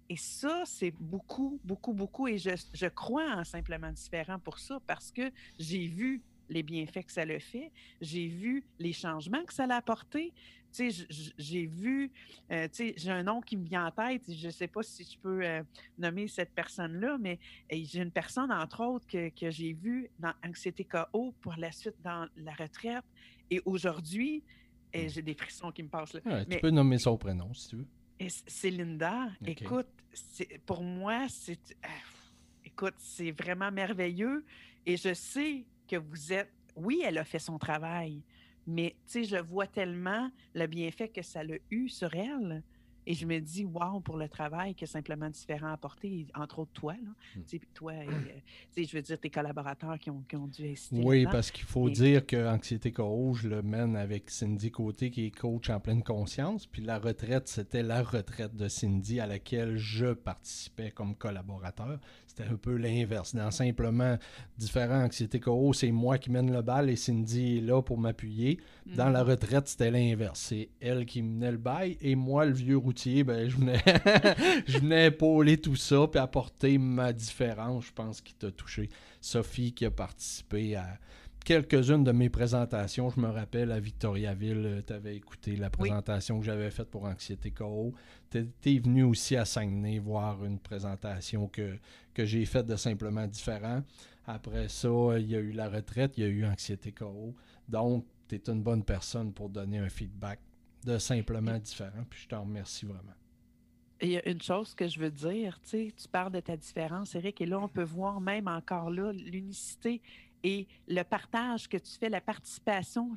[0.09, 2.27] Et ça, c'est beaucoup, beaucoup, beaucoup.
[2.27, 7.03] Et je, je, crois en simplement différent pour ça parce que j'ai vu les bienfaits
[7.03, 10.33] que ça le fait, j'ai vu les changements que ça l'a apporté.
[10.77, 12.11] Tu sais, j'ai vu,
[12.51, 14.83] euh, tu sais, j'ai un nom qui me vient en tête, je ne sais pas
[14.83, 15.63] si je peux euh,
[15.97, 17.39] nommer cette personne-là, mais
[17.71, 21.95] j'ai une personne, entre autres, que, que j'ai vue dans Anxiété KO pour la suite
[22.03, 23.03] dans la retraite.
[23.49, 24.43] Et aujourd'hui,
[24.93, 26.45] et j'ai des frissons qui me passent là.
[26.45, 27.87] tu peux nommer son prénom si tu veux.
[28.47, 29.29] C'est Linda.
[29.45, 29.87] Écoute,
[30.65, 31.59] pour moi, c'est.
[31.83, 31.87] Ah,
[32.65, 34.43] écoute, c'est vraiment merveilleux.
[34.85, 36.51] Et je sais que vous êtes.
[36.75, 38.21] Oui, elle a fait son travail,
[38.67, 42.61] mais tu sais, je vois tellement le bienfait que ça l'a eu sur elle.
[43.09, 46.91] Et je me dis, wow, pour le travail que simplement différent apporté, entre autres toi,
[46.91, 47.11] là.
[47.35, 48.03] Tu sais, toi, euh,
[48.75, 51.01] je veux dire, tes collaborateurs qui ont, qui ont dû assister.
[51.01, 55.27] Oui, parce qu'il faut dire que Anxiété Co, je le mène avec Cindy Côté, qui
[55.27, 56.67] est coach en pleine conscience.
[56.67, 62.01] Puis la retraite, c'était la retraite de Cindy à laquelle je participais comme collaborateur.
[62.37, 63.33] C'était un peu l'inverse.
[63.33, 64.15] Dans simplement
[64.59, 68.59] différent Anxiété Co, c'est moi qui mène le bal et Cindy est là pour m'appuyer.
[68.85, 69.27] Dans la mm-hmm.
[69.27, 70.39] retraite, c'était l'inverse.
[70.39, 73.81] C'est elle qui menait le bail et moi, le vieux routier, ben, je venais,
[74.67, 78.89] je venais épauler tout ça puis apporter ma différence, je pense, qui t'a touché.
[79.19, 80.99] Sophie qui a participé à
[81.45, 83.09] quelques-unes de mes présentations.
[83.09, 87.05] Je me rappelle à Victoriaville, euh, tu avais écouté la présentation que j'avais faite pour
[87.05, 87.93] Anxiété KO.
[88.29, 91.77] Tu es, venu aussi à Saguenay voir une présentation que,
[92.13, 93.83] que j'ai faite de simplement différent.
[94.25, 97.33] Après ça, il y a eu la retraite, il y a eu Anxiété KO.
[97.69, 100.39] Donc, tu es une bonne personne pour donner un feedback
[100.85, 102.03] de simplement différent.
[102.09, 103.13] Puis je t'en remercie vraiment.
[103.99, 106.55] Il y a une chose que je veux dire, tu sais, tu parles de ta
[106.55, 110.01] différence, Eric, et là, on peut voir même encore là l'unicité
[110.43, 113.11] et le partage que tu fais, la participation,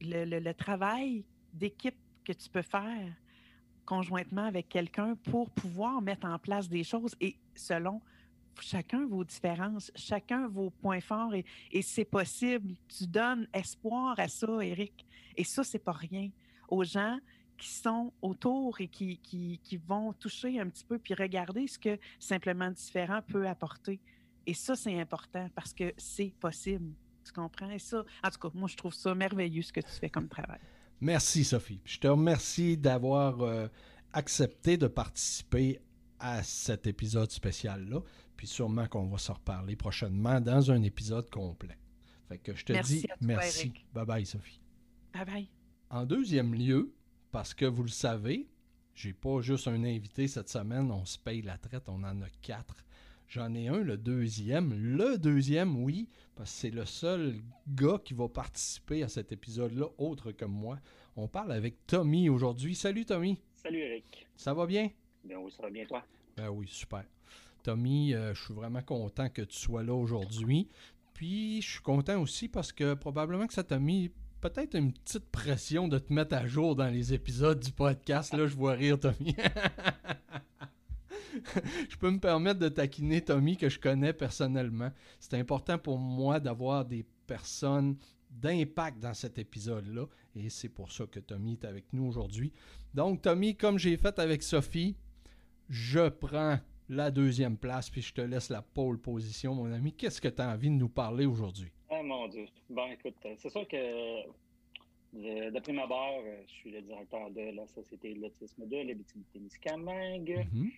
[0.00, 3.12] le, travail d'équipe que tu peux faire
[3.84, 8.00] conjointement avec quelqu'un pour pouvoir mettre en place des choses et selon
[8.60, 12.74] chacun vos différences, chacun vos points forts et, c'est possible.
[12.88, 15.06] Tu donnes espoir à ça, Eric.
[15.36, 16.30] Et ça, c'est pas rien.
[16.68, 17.18] Aux gens
[17.58, 21.98] qui sont autour et qui, qui, vont toucher un petit peu puis regarder ce que
[22.18, 24.00] simplement différent peut apporter.
[24.46, 26.92] Et ça, c'est important parce que c'est possible.
[27.24, 27.70] Tu comprends?
[27.70, 30.28] Et ça, en tout cas, moi, je trouve ça merveilleux ce que tu fais comme
[30.28, 30.60] travail.
[31.00, 31.80] Merci, Sophie.
[31.84, 33.68] Je te remercie d'avoir euh,
[34.12, 35.80] accepté de participer
[36.18, 38.00] à cet épisode spécial-là.
[38.36, 41.78] Puis sûrement qu'on va se reparler prochainement dans un épisode complet.
[42.28, 43.72] Fait que je te dis merci.
[43.92, 44.60] Bye bye, Sophie.
[45.12, 45.48] Bye bye.
[45.90, 46.94] En deuxième lieu,
[47.30, 48.48] parce que vous le savez,
[48.94, 52.28] j'ai pas juste un invité cette semaine, on se paye la traite, on en a
[52.40, 52.76] quatre.
[53.32, 54.74] J'en ai un, le deuxième.
[54.74, 59.86] Le deuxième, oui, parce que c'est le seul gars qui va participer à cet épisode-là,
[59.96, 60.78] autre que moi.
[61.16, 62.74] On parle avec Tommy aujourd'hui.
[62.74, 63.38] Salut Tommy.
[63.56, 64.28] Salut Eric.
[64.36, 64.90] Ça va bien?
[65.24, 66.04] Ben oui, ça va bien toi?
[66.36, 67.04] Ben oui, super.
[67.62, 70.68] Tommy, euh, je suis vraiment content que tu sois là aujourd'hui.
[71.14, 74.10] Puis je suis content aussi parce que probablement que ça t'a mis
[74.42, 78.34] peut-être une petite pression de te mettre à jour dans les épisodes du podcast.
[78.34, 79.34] Là, je vois rire, Tommy.
[81.88, 84.90] je peux me permettre de taquiner Tommy que je connais personnellement.
[85.20, 87.96] C'est important pour moi d'avoir des personnes
[88.30, 90.06] d'impact dans cet épisode-là.
[90.34, 92.52] Et c'est pour ça que Tommy est avec nous aujourd'hui.
[92.94, 94.96] Donc, Tommy, comme j'ai fait avec Sophie,
[95.68, 99.92] je prends la deuxième place, puis je te laisse la pole position, mon ami.
[99.92, 101.70] Qu'est-ce que tu as envie de nous parler aujourd'hui?
[101.90, 102.46] Oh mon Dieu.
[102.68, 108.14] Bon, écoute, c'est sûr que d'après ma barre, je suis le directeur de la Société
[108.14, 110.46] de l'autisme de l'Abitibi-Témiscamingue.
[110.52, 110.70] Mm-hmm.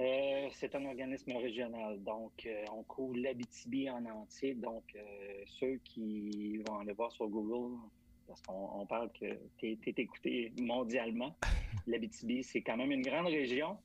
[0.00, 4.54] Euh, c'est un organisme régional, donc euh, on couvre l'Abitibi en entier.
[4.54, 7.78] Donc, euh, ceux qui vont aller voir sur Google,
[8.26, 11.36] parce qu'on parle que tu es, écouté mondialement,
[11.86, 13.78] l'Abitibi, c'est quand même une grande région.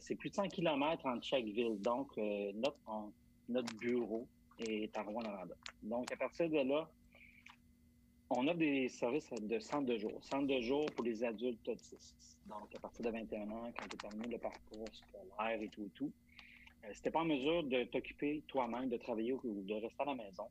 [0.00, 1.80] c'est plus de 100 km entre chaque ville.
[1.80, 2.78] Donc, notre,
[3.48, 4.26] notre bureau
[4.58, 5.54] est à Rouen-Noranda.
[5.82, 6.90] Donc, à partir de là,
[8.30, 10.12] on a des services de centre de jour.
[10.22, 12.38] Centre de jour pour les adultes autistes.
[12.46, 15.90] Donc, à partir de 21 ans, quand tu terminé le parcours scolaire et tout et
[15.94, 16.12] tout,
[16.84, 20.06] euh, si tu pas en mesure de t'occuper toi-même, de travailler ou de rester à
[20.06, 20.44] la maison,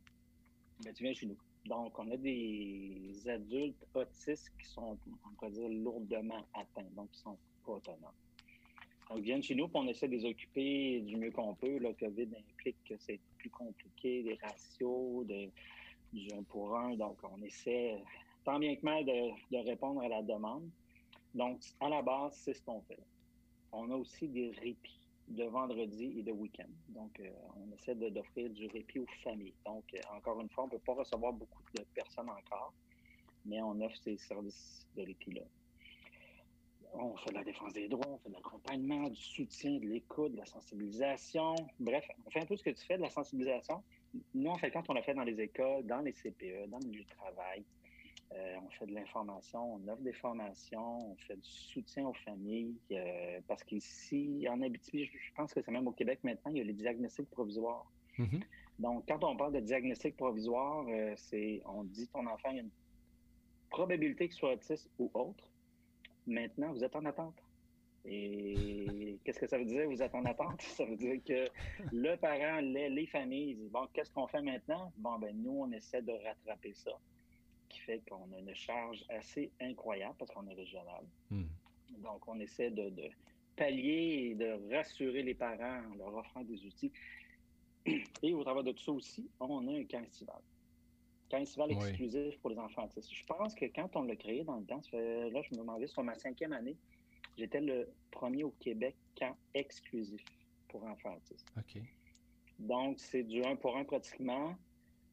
[0.84, 1.38] ben, tu viens chez nous.
[1.66, 7.20] Donc, on a des adultes autistes qui sont, on pourrait dire, lourdement atteints, donc qui
[7.20, 8.00] sont pas autonomes.
[9.10, 11.78] Donc, ils viennent chez nous, pour on essaie de les occuper du mieux qu'on peut.
[11.78, 15.50] Le COVID implique que c'est plus compliqué, des ratios, de,
[16.14, 16.96] du un pour un.
[16.96, 18.02] Donc, on essaie
[18.44, 20.70] tant bien que mal de, répondre à la demande.
[21.34, 23.04] Donc, à la base, c'est ce qu'on fait.
[23.72, 26.70] on a aussi des répits de vendredi et de week-end.
[26.90, 29.54] Donc, euh, on essaie d'offrir du répit aux familles.
[29.66, 32.74] Donc, euh, encore une fois, on ne peut pas recevoir beaucoup de personnes encore,
[33.46, 35.44] mais on offre ces services de répit-là.
[36.94, 40.32] On fait de la défense des droits, on fait de l'accompagnement, du soutien, de l'écoute,
[40.32, 41.56] de la sensibilisation.
[41.80, 43.84] Bref, on fait un peu ce que tu fais, de la sensibilisation.
[44.34, 46.88] Nous, en fait, quand on l'a fait dans les écoles, dans les CPE, dans le
[46.88, 47.64] milieu de travail,
[48.34, 52.76] euh, on fait de l'information, on offre des formations, on fait du soutien aux familles.
[52.92, 56.62] Euh, parce qu'ici, en Abitibi, je pense que c'est même au Québec maintenant, il y
[56.62, 57.90] a les diagnostics provisoires.
[58.20, 58.42] Mm-hmm.
[58.80, 62.70] Donc, quand on parle de diagnostic provisoire, euh, c'est on dit ton enfant a une
[63.70, 65.50] probabilité qu'il soit autiste ou autre.
[66.26, 67.42] Maintenant, vous êtes en attente.
[68.10, 70.62] Et qu'est-ce que ça veut dire, vous êtes en attente?
[70.78, 71.46] Ça veut dire que
[71.92, 74.94] le parent, les, les familles, disent, bon, qu'est-ce qu'on fait maintenant?
[74.98, 76.98] Bon, ben nous, on essaie de rattraper ça
[77.68, 81.04] qui fait qu'on a une charge assez incroyable parce qu'on est régional.
[81.30, 81.48] Hmm.
[82.02, 82.92] Donc, on essaie de,
[83.58, 86.92] pallier et de rassurer les parents en leur offrant des outils.
[88.24, 90.40] Et au travers de tout ça aussi, on a un camp estival.
[91.30, 94.66] Camp estival exclusif pour les enfants Je pense que quand on l'a créé dans le
[94.66, 96.78] temps, là, je me demandais sur ma cinquième année,
[97.38, 100.24] j'étais le premier au Québec camp exclusif
[100.68, 101.48] pour enfants autistes.
[101.58, 101.82] OK.
[102.60, 104.56] Donc, c'est du un pour un pratiquement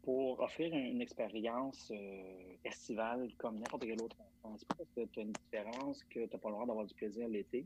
[0.02, 4.54] pour offrir une, expérience euh, estivale comme n'importe quel autre enfant.
[4.58, 6.84] C'est pas parce que tu as une différence que tu n'as pas le droit d'avoir
[6.84, 7.64] du plaisir l'été.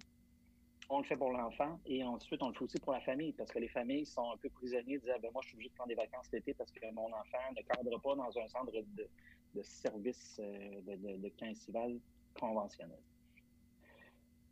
[0.89, 3.51] On le fait pour l'enfant et ensuite on le fait aussi pour la famille parce
[3.51, 5.75] que les familles sont un peu prisonniers de dire ben, moi je suis obligé de
[5.75, 9.63] prendre des vacances l'été parce que mon enfant ne cadre pas dans un centre de,
[9.63, 11.99] service euh, de, de, camp estival
[12.41, 13.01] conventionnel.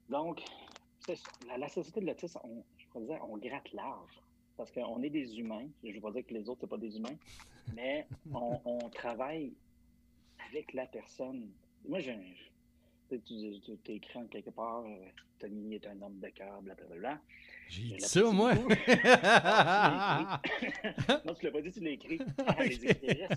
[0.08, 0.42] Donc,
[1.48, 4.22] La, la société de l'autisme, on, je dire, on gratte large
[4.56, 5.66] parce qu'on est des humains.
[5.82, 7.16] Je ne veux pas dire que les autres, ce pas des humains,
[7.74, 9.52] mais on, travaille
[10.48, 11.50] avec la personne.
[11.86, 12.16] Moi, j'ai
[13.08, 15.06] tu, tu, tu écrit en quelque part, euh,
[15.38, 17.20] Tommy est un homme de cœur, blablabla.
[17.68, 18.54] J'ai dit ça, moi!
[21.24, 22.18] non, tu l'as pas dit, tu l'as écrit.
[22.46, 23.28] Ah, les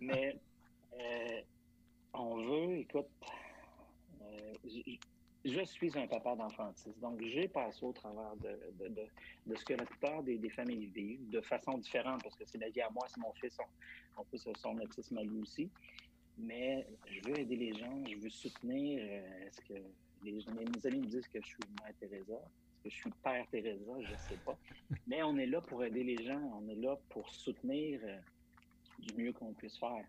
[0.00, 0.36] Mais
[1.00, 1.40] euh,
[2.12, 3.06] on veut, écoute,
[5.44, 8.94] je suis un papa d'enfantiste, donc j'ai passé au travers de, de,
[9.46, 12.58] de, ce que la plupart des, des, familles vivent de façon différente, parce que c'est
[12.58, 13.56] la vie à moi, c'est mon fils,
[14.16, 15.68] on, peut son autisme à lui aussi.
[16.38, 19.00] Mais je veux aider les gens, je veux soutenir.
[19.02, 19.74] Euh, est-ce que
[20.24, 22.34] les, mes amis me disent que je suis Mère Teresa?
[22.34, 23.92] Est-ce que je suis Père Teresa?
[24.00, 24.58] Je ne sais pas.
[25.06, 28.18] Mais on est là pour aider les gens, on est là pour soutenir euh,
[28.98, 30.04] du mieux qu'on puisse faire.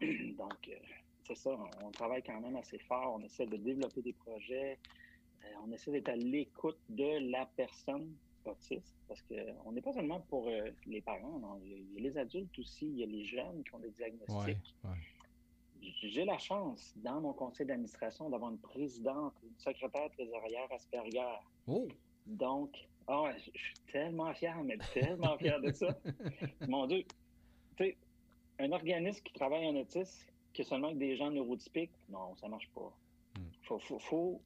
[0.00, 0.74] donc, euh,
[1.26, 4.78] c'est ça, on, travaille quand même assez fort, on essaie de développer des projets,
[5.44, 10.20] euh, on essaie d'être à l'écoute de la personne autiste, parce qu'on n'est pas seulement
[10.28, 13.62] pour euh, les parents, il y a les adultes aussi, il y a les jeunes
[13.64, 14.74] qui ont des diagnostics.
[16.02, 21.38] J'ai la chance, dans mon conseil d'administration, d'avoir une présidente, une secrétaire trésorière Asperger.
[21.66, 21.88] Oh.
[22.26, 22.76] Donc,
[23.08, 25.96] oh, je suis tellement fier, mais tellement fier de ça.
[26.68, 27.04] Mon Dieu,
[27.76, 27.96] tu sais,
[28.58, 32.68] un organisme qui travaille en autisme, que seulement avec des gens neurotypiques, non, ça marche
[32.74, 32.92] pas.
[33.38, 33.78] Hmm.
[34.00, 34.40] Faut,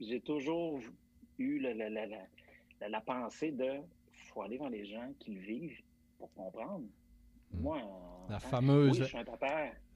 [0.00, 0.80] j'ai toujours
[1.38, 1.74] eu la,
[2.88, 3.80] la, pensée de
[4.12, 5.80] faut aller voir les gens qui le vivent
[6.18, 6.84] pour comprendre.
[7.52, 7.62] Hmm.
[7.62, 7.82] Moi,
[8.28, 9.12] la fameuse,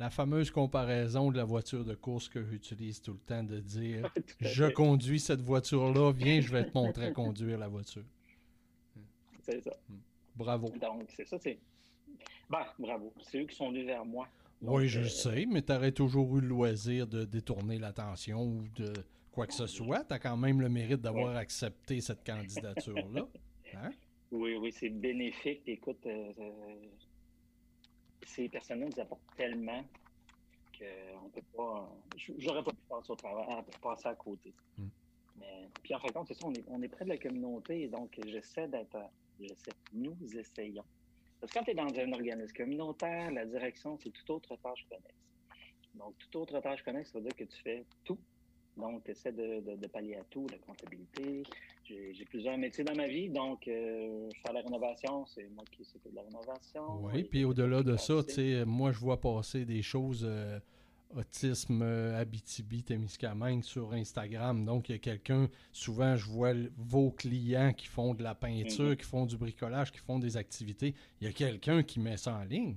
[0.01, 4.11] La fameuse comparaison de la voiture de course que j'utilise tout le temps de dire
[4.41, 8.05] je conduis cette voiture-là, viens, je vais te montrer à conduire la voiture.
[9.43, 9.71] C'est ça.
[9.89, 9.99] Hmm.
[10.35, 10.71] Bravo.
[10.71, 11.59] Donc, c'est ça, c'est.
[12.51, 13.13] Ben, bravo.
[13.23, 14.29] C'est eux qui sont venus vers moi
[14.67, 18.43] oui, je le euh, sais, mais tu aurais toujours eu le loisir de détourner l'attention
[18.43, 18.93] ou de
[19.33, 20.05] quoi que ce soit.
[20.05, 23.27] Tu as quand même le mérite d'avoir accepté cette candidature-là.
[23.77, 23.91] Hein?
[24.31, 25.63] Oui, oui, c'est bénéfique.
[25.67, 26.53] Écoute, euh, euh,
[28.25, 29.83] ces personnes-là nous apportent tellement
[30.79, 31.93] qu'on ne peut pas.
[32.39, 34.55] J'aurais pas pu passer au travail, passer à côté.
[34.79, 34.87] Hmm.
[35.41, 38.17] Mais, puis en fait, c'est ça, on est, on est près de la communauté, donc
[38.25, 38.97] j'essaie d'être.
[39.41, 40.85] J'essaie, nous essayons
[41.45, 44.87] parce que quand tu es dans un organisme communautaire, la direction, c'est toute autre tâche
[44.89, 45.15] connexe.
[45.95, 48.19] Donc, toute autre tâche connexe, ça veut dire que tu fais tout.
[48.79, 51.43] Donc, tu essaies de, pallier à tout, la comptabilité.
[51.85, 56.13] J'ai plusieurs métiers dans ma vie, donc euh, faire la rénovation, c'est moi qui s'occupe
[56.13, 57.05] de la rénovation.
[57.05, 60.25] Oui, puis au-delà de ça, tu sais, moi, je vois passer des choses...
[60.27, 60.59] Euh,
[61.15, 64.65] Autisme euh, Abitibi Témiscamingue sur Instagram.
[64.65, 68.91] Donc, il y a quelqu'un, souvent, je vois vos clients qui font de la peinture,
[68.91, 68.97] mhm.
[68.97, 70.95] qui font du bricolage, qui font des activités.
[71.21, 72.77] Il y a quelqu'un qui met ça en ligne.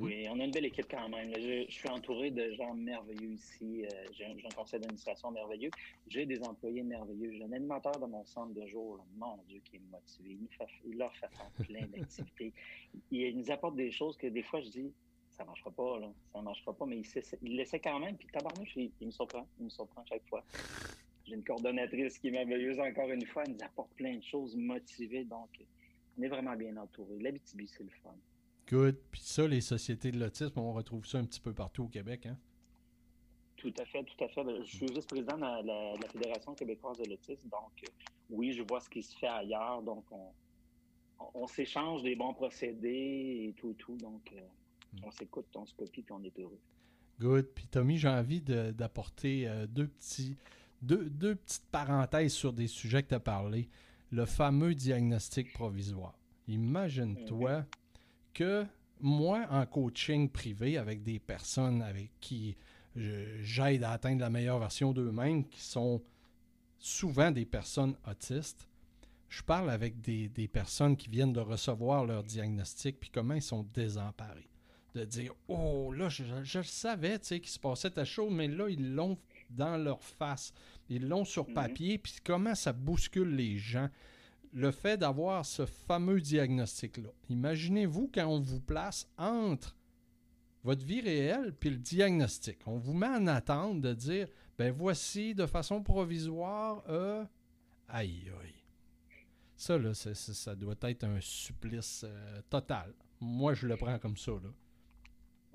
[0.00, 1.32] Oui, on a une belle équipe quand même.
[1.36, 3.84] Je, suis entouré de gens merveilleux ici.
[3.84, 5.70] Euh, j'ai un, conseil d'administration merveilleux.
[6.08, 7.32] J'ai des employés merveilleux.
[7.32, 9.04] J'ai un animateur de mon centre de jour.
[9.16, 10.38] Mon Dieu, qui est motivé.
[10.84, 11.28] Il, leur fait
[11.64, 12.52] plein d'activités.
[13.10, 14.92] il nous apporte des choses que des fois, je dis,
[15.36, 16.12] ça marchera pas, là.
[16.32, 18.16] Ça marchera pas, mais il, il l'essaie quand même.
[18.16, 19.46] Puis tabarnouche, il, il me surprend.
[19.58, 20.44] Il me surprend chaque fois.
[21.26, 23.44] J'ai une coordonnatrice qui est merveilleuse encore une fois.
[23.46, 25.24] Elle nous apporte plein de choses motivées.
[25.24, 25.48] Donc,
[26.18, 27.18] on est vraiment bien entouré.
[27.18, 28.14] L'Abitibi, c'est le fun.
[28.68, 28.96] Good.
[29.10, 32.26] Puis ça, les sociétés de l'autisme, on retrouve ça un petit peu partout au Québec,
[32.26, 32.38] hein?
[33.56, 34.42] Tout à fait, tout à fait.
[34.64, 37.48] Je suis vice-président de la, Fédération québécoise de l'autisme.
[37.48, 37.72] Donc,
[38.28, 39.82] oui, je vois ce qui se fait ailleurs.
[39.82, 40.04] Donc,
[41.34, 43.96] on, s'échange des bons procédés et tout tout.
[43.96, 44.40] Donc, euh.
[45.02, 46.60] On s'écoute, on se copie, puis on est heureux.
[47.20, 47.46] Good.
[47.54, 50.36] Puis, Tommy, j'ai envie d'apporter euh, deux, petits,
[50.82, 53.68] deux, deux petites parenthèses sur des sujets que tu as parlé.
[54.10, 56.18] Le fameux diagnostic provisoire.
[56.48, 57.66] Imagine-toi mhm.
[58.32, 58.66] que
[59.00, 62.56] moi, en coaching privé avec des personnes avec qui
[62.96, 66.00] j'aide à atteindre la meilleure version d'eux-mêmes, qui sont
[66.78, 68.68] souvent des personnes autistes,
[69.28, 73.66] je parle avec des, personnes qui viennent de recevoir leur diagnostic, puis comment ils sont
[73.74, 74.48] désemparés.
[74.94, 78.46] De dire, oh, là, je, je savais, tu sais, qu'il se passait ta chose, mais
[78.46, 79.18] là, ils l'ont
[79.50, 80.52] dans leur face.
[80.88, 81.54] Ils l'ont sur mhm.
[81.54, 83.88] papier, puis comment ça bouscule les gens?
[84.52, 87.10] Le fait d'avoir ce fameux diagnostic-là.
[87.28, 89.74] Imaginez-vous quand on vous place entre
[90.62, 92.58] votre vie réelle puis le diagnostic.
[92.66, 97.24] On vous met en attente de dire, ben voici de façon provisoire, euh,
[97.88, 98.54] aïe aïe.
[99.56, 102.92] Ça, là, ça doit être un supplice euh, total.
[103.20, 104.50] Moi, je le prends comme ça, là.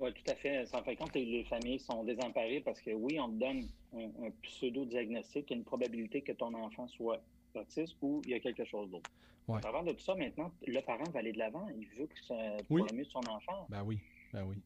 [0.00, 0.66] Oui, tout à fait.
[0.66, 5.46] Sans fin compte, les familles sont désemparées parce que oui, on te donne un, pseudo-diagnostic,
[5.48, 7.22] il y a une probabilité que ton enfant soit
[7.54, 9.10] autiste ou il y a quelque chose d'autre.
[9.46, 9.60] Ouais.
[9.66, 11.66] Avant de tout ça, maintenant, le parent va aller de l'avant.
[11.76, 12.34] Il veut que ça
[12.66, 13.66] pour le mieux de son enfant.
[13.68, 13.98] Ben oui,
[14.32, 14.56] ben oui.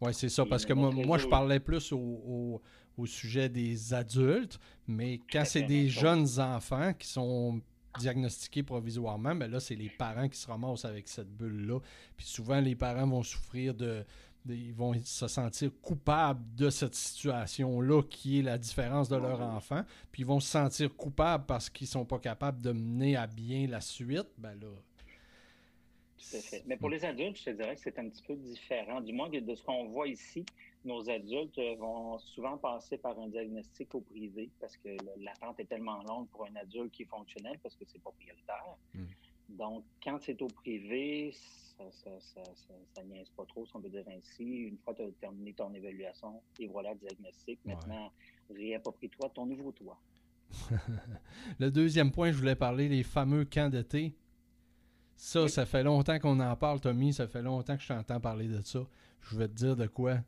[0.00, 2.60] Oui, c'est ça, parce que moi, moi, je parlais plus au,
[3.04, 4.58] sujet des adultes,
[4.88, 7.60] mais quand c'est des jeunes enfants qui sont
[7.98, 11.78] diagnostiqués provisoirement, ben là, c'est les parents qui se ramassent avec cette bulle-là.
[12.16, 14.04] Puis souvent, les parents vont souffrir de,
[14.48, 19.82] ils vont se sentir coupables de cette situation-là qui est la différence de leur enfant.
[20.10, 23.66] Puis ils vont se sentir coupables parce qu'ils sont pas capables de mener à bien
[23.66, 24.28] la suite.
[24.38, 24.68] Ben là,
[26.66, 29.00] mais pour les adultes, je te dirais que c'est un petit peu différent.
[29.00, 30.44] Du moins de ce qu'on voit ici,
[30.84, 34.88] nos adultes vont souvent passer par un diagnostic au privé parce que
[35.18, 38.76] l'attente est tellement longue pour un adulte qui est fonctionnel parce que c'est pas prioritaire.
[38.94, 39.06] Hmm.
[39.58, 44.44] Donc, quand c'est au privé, ça, ça, niaise pas trop, si on peut dire ainsi.
[44.44, 47.58] Une fois que tu as terminé ton évaluation, et voilà le diagnostic.
[47.64, 48.12] Maintenant,
[48.50, 50.00] réapproprie-toi ton nouveau toit.
[51.58, 54.14] le deuxième point, je voulais parler des fameux camps d'été.
[55.16, 57.12] Ça, ça fait longtemps qu'on en parle, Tommy.
[57.12, 58.80] Ça fait longtemps que je t'entends parler de ça.
[59.20, 60.18] Je vais te dire de quoi.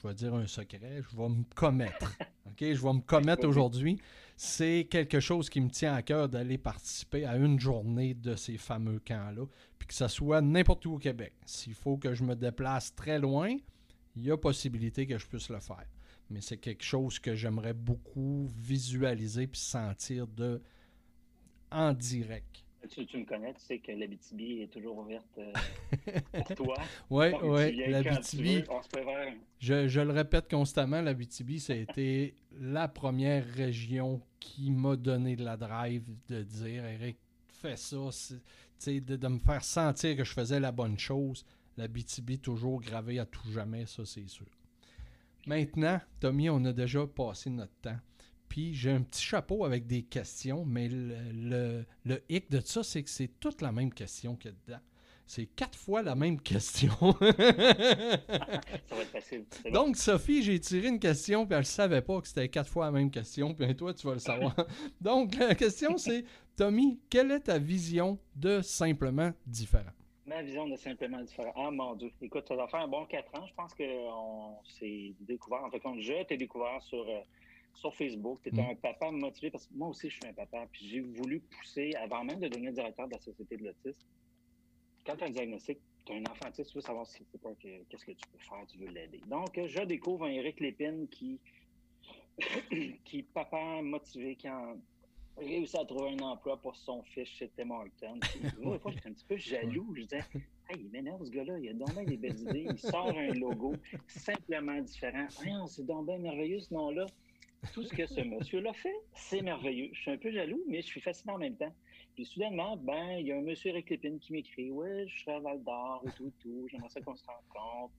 [0.00, 1.02] Je vais dire un secret.
[1.10, 2.12] Je vais me commettre.
[2.46, 2.60] OK?
[2.60, 4.00] Je vais me commettre aujourd'hui.
[4.36, 8.56] C'est quelque chose qui me tient à cœur d'aller participer à une journée de ces
[8.56, 9.44] fameux camps-là.
[9.78, 11.34] Puis que ce soit n'importe où au Québec.
[11.44, 13.56] S'il faut que je me déplace très loin,
[14.14, 15.86] il y a possibilité que je puisse le faire.
[16.30, 20.62] Mais c'est quelque chose que j'aimerais beaucoup visualiser puis sentir de
[21.70, 22.64] en direct.
[22.90, 26.74] Tu, me connais, tu sais que l'Abitibi est toujours ouverte euh, pour toi.
[27.10, 28.62] oui, oui, l'Abitibi.
[29.58, 35.34] Je, je, le répète constamment, l'Abitibi, ça a été la première région qui m'a donné
[35.34, 37.18] de la drive de dire Eric,
[37.48, 37.96] fais ça,
[38.86, 41.44] de, de me faire sentir que je faisais la bonne chose.
[41.76, 44.46] L'Abitibi, toujours gravé à tout jamais, ça, c'est sûr.
[45.46, 47.98] Maintenant, Tommy, on a déjà passé notre temps.
[48.48, 53.02] Puis j'ai un petit chapeau avec des questions, mais le, le, hic de ça, c'est
[53.02, 54.80] que c'est toute la même question que dedans.
[55.26, 56.90] C'est quatre fois la même question.
[57.20, 57.32] ça
[58.94, 59.44] va être facile.
[59.70, 62.86] Donc, Sophie, j'ai tiré une question, puis elle ne savait pas que c'était quatre fois
[62.86, 64.56] la même question, puis toi, tu vas le savoir.
[65.02, 66.24] Donc, la question, c'est
[66.56, 69.92] Tommy, quelle est ta vision de simplement différent?
[70.28, 71.52] Ma vision de simplement différent.
[71.56, 72.10] Ah mon Dieu.
[72.20, 73.46] Écoute, ça doit faire un bon quatre ans.
[73.46, 75.64] Je pense qu'on s'est découvert.
[75.64, 77.06] En fait, quand je t'ai découvert sur.
[77.78, 78.40] Euh, sur Facebook.
[78.42, 78.70] Tu étais mm.
[78.70, 80.66] un papa motivé parce que moi aussi, je suis un papa.
[80.72, 84.06] Puis j'ai voulu pousser, avant même de devenir directeur de la Société de l'autisme,
[85.06, 88.12] quand tu as un diagnostic, tu as un enfant tu veux savoir si qu'est-ce que
[88.12, 89.20] tu peux faire, tu veux l'aider.
[89.26, 91.38] Donc, je découvre un Eric Lépine qui,
[93.04, 94.74] qui papa motivé, qui a
[95.36, 98.18] réussi à trouver un emploi pour son fils chez Tim Hortons.
[98.60, 99.94] Moi, fois, j'étais un petit peu jaloux.
[99.94, 100.24] Je disais,
[100.68, 102.66] hey, il m'énerve ce gars-là, il a donc des belles idées.
[102.70, 103.74] Il sort un logo
[104.08, 105.28] simplement différent.
[105.68, 107.06] c'est donc bien merveilleux ce nom-là
[107.72, 109.90] tout ce que ce monsieur-là fait, c'est merveilleux.
[109.92, 111.74] Je suis un peu jaloux, mais je suis fasciné en même temps.
[112.14, 115.36] Puis soudainement, ben, il y a un monsieur Eric Lépine qui m'écrit Ouais, je serai
[115.36, 116.66] à Val d'Or et tout, tout.
[116.70, 117.94] J'aimerais ça qu'on se rencontre.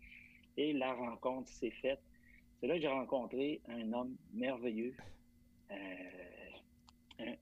[0.58, 2.02] Et la rencontre s'est faite.
[2.60, 4.96] C'est là que j'ai rencontré un homme merveilleux.
[5.72, 5.76] Euh,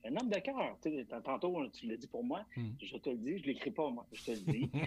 [0.06, 0.78] un, homme de cœur.
[1.24, 2.46] Tantôt, tu l'as dit pour moi.
[2.56, 2.72] Hmm.
[2.82, 4.06] Je te le dis, je ne l'écris pas moi.
[4.12, 4.70] Je te le dis.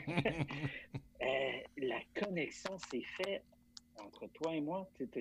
[1.22, 3.44] Euh, la connexion s'est faite
[4.02, 4.88] entre toi et moi.
[4.96, 5.20] Tu pas,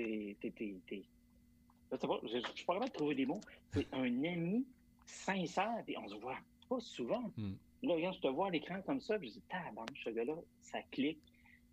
[1.91, 3.41] je, je suis pas capable de trouver des mots.
[3.73, 4.65] C'est un ami
[5.05, 6.37] sincère, puis on se voit
[6.67, 7.31] pas souvent.
[7.37, 7.53] Hmm.
[7.83, 10.33] Là, regarde, je te vois à l'écran comme ça, puis je dis, tabarnak, ce gars-là,
[10.61, 11.19] ça clique,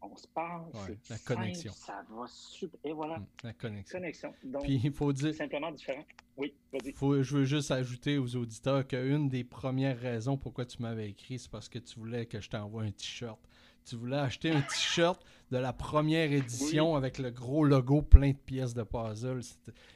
[0.01, 1.73] on se parle, Ouais, c'est la simple, connexion.
[1.73, 2.79] ça va super.
[2.85, 3.99] Et voilà, Hmm, La connexion.
[3.99, 4.35] connexion.
[4.45, 6.05] Donc, Puis il faut dire, c'est simplement différent.
[6.37, 6.93] Oui, vas-y.
[6.93, 11.39] faut, je veux juste ajouter aux auditeurs qu'une des premières raisons pourquoi tu m'avais écrit,
[11.39, 13.41] c'est parce que tu voulais que je t'envoie un t-shirt.
[13.85, 15.21] Tu voulais acheter un t-shirt
[15.51, 19.41] de la première édition avec le gros logo plein de pièces de puzzle.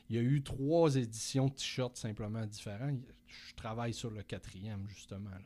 [0.09, 2.93] Il y a eu trois éditions de t-shirts simplement différents.
[3.27, 5.31] Je travaille sur le quatrième, justement.
[5.31, 5.39] là.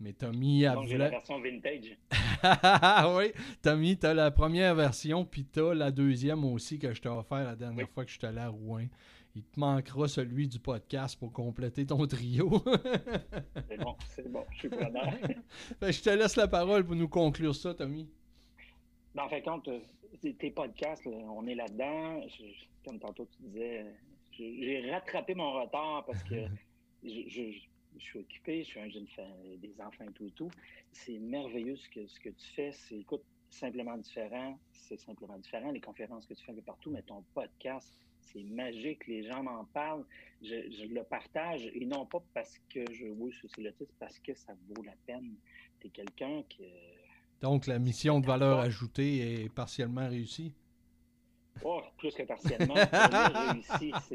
[0.00, 1.96] Mais Tommy, elle Donc, la version vintage.
[3.16, 3.32] oui,
[3.62, 7.54] Tommy, t'as la première version, puis t'as la deuxième aussi que je t'ai offert la
[7.54, 7.92] dernière Oui.
[7.94, 8.86] fois que je suis allé à Rouen.
[9.36, 12.62] Il te manquera celui du podcast pour compléter ton trio.
[13.68, 15.12] C'est bon, c'est bon, je suis preneur.
[15.82, 18.08] Je te laisse la parole pour nous conclure ça, Tommy.
[19.14, 19.80] Ben, en fait, compte, euh,
[20.38, 22.20] tes- podcasts, là, on est là-dedans.
[22.28, 23.84] Je- comme tantôt tu disais,
[24.32, 26.34] j'ai rattrapé mon retard parce que
[27.04, 27.60] je, je-
[27.96, 29.06] je suis occupé, je suis un jeune
[29.58, 30.50] des enfants et tout et tout.
[30.90, 32.72] C'est merveilleux ce que, ce que tu fais.
[32.72, 34.58] C'est, écoute, simplement différent.
[34.72, 35.70] C'est simplement différent.
[35.70, 37.88] Les conférences que tu fais un peu partout, mais ton podcast,
[38.18, 39.06] c'est magique.
[39.06, 40.04] Les gens m'en parlent.
[40.42, 44.18] Je, je le partage et non pas parce que je, oui, c'est le titre, parce
[44.18, 45.32] que ça vaut la peine.
[45.80, 46.64] Tu es quelqu'un qui.
[47.44, 50.54] Donc, la mission de valeur ajoutée est partiellement réussie.
[51.62, 52.74] Oh, plus que partiellement.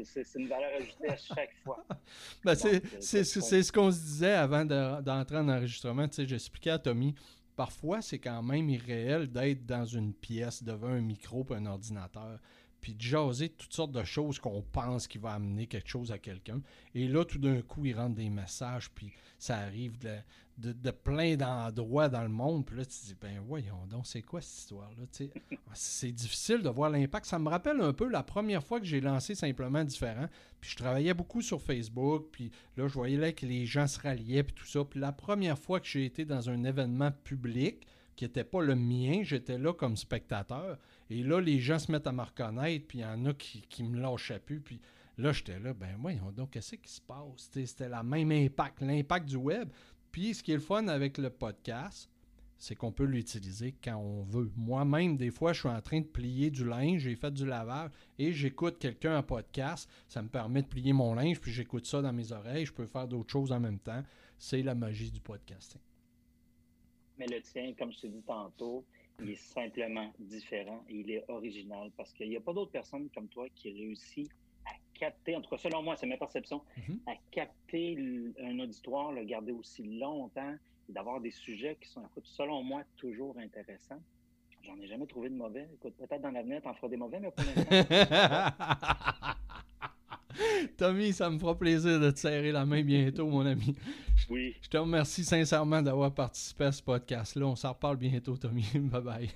[0.02, 1.86] C'est- une valeur ajoutée à chaque fois.
[2.44, 6.08] Ben, c'est, euh, ce qu'on se disait avant de- d'entrer en enregistrement.
[6.08, 7.14] Tu sais, j'expliquais à Tommy,
[7.54, 12.40] parfois, c'est quand même irréel d'être dans une pièce devant un micro et un ordinateur,
[12.80, 16.18] puis de jaser toutes sortes de choses qu'on pense qui va amener quelque chose à
[16.18, 16.60] quelqu'un.
[16.96, 20.16] Et là, tout d'un coup, il rentre des messages, puis ça arrive de,
[20.60, 22.66] de- de plein d'endroits dans le monde.
[22.66, 25.04] Puis là, tu te dis, ben voyons donc, c'est quoi cette histoire-là?
[25.10, 25.30] Sais,
[25.74, 27.26] c'est difficile de voir l'impact.
[27.26, 30.26] Ça me rappelle un peu la première fois que j'ai lancé Simplement Différent.
[30.60, 33.98] Puis je travaillais beaucoup sur Facebook, puis là, je voyais là que les gens se
[33.98, 34.84] ralliaient, puis tout ça.
[34.84, 37.86] Puis la première fois que j'ai été dans un événement public
[38.16, 40.78] qui n'était pas le mien, j'étais là comme spectateur.
[41.08, 43.62] Et là, les gens se mettent à me reconnaître, puis il y en a qui,
[43.62, 44.60] qui me lâchaient plus.
[44.60, 44.78] Puis
[45.16, 47.48] là, j'étais là, ben voyons donc, qu'est-ce qui se passe?
[47.50, 49.70] C'était le même impact, l'impact du web.
[50.12, 52.10] Puis ce qui est le fun avec le podcast,
[52.60, 54.50] c'est qu'on peut l'utiliser quand on veut.
[54.54, 57.90] Moi-même, des fois, je suis en train de plier du linge, j'ai fait du lavage
[58.18, 59.88] et j'écoute quelqu'un en podcast.
[60.08, 62.66] Ça me permet de plier mon linge, puis j'écoute ça dans mes oreilles.
[62.66, 64.02] Je peux faire d'autres choses en même temps.
[64.36, 65.80] C'est la magie du podcasting.
[67.18, 68.84] Mais le tien, comme je t'ai dit tantôt,
[69.22, 73.08] il est simplement différent et il est original parce qu'il n'y a pas d'autres personnes
[73.14, 74.49] comme toi qui réussissent à
[75.00, 77.00] capter, en tout cas selon moi, c'est ma perception, Mhm.
[77.06, 77.96] à capter
[78.42, 80.54] un auditoire, le garder aussi longtemps
[80.88, 84.00] et d'avoir des sujets qui sont, écoute, selon moi, toujours intéressants.
[84.62, 85.66] J'en ai jamais trouvé de mauvais.
[85.74, 87.70] Écoute, peut-être dans l'avenir, t'en feras des mauvais, mais pour l'instant,
[90.76, 93.74] Tommy, ça me fera plaisir de te serrer la main bientôt, mon ami.
[94.28, 94.54] oui.
[94.62, 97.46] Je te remercie sincèrement d'avoir participé à ce podcast-là.
[97.46, 98.64] On s'en reparle bientôt, Tommy.
[98.74, 99.28] bye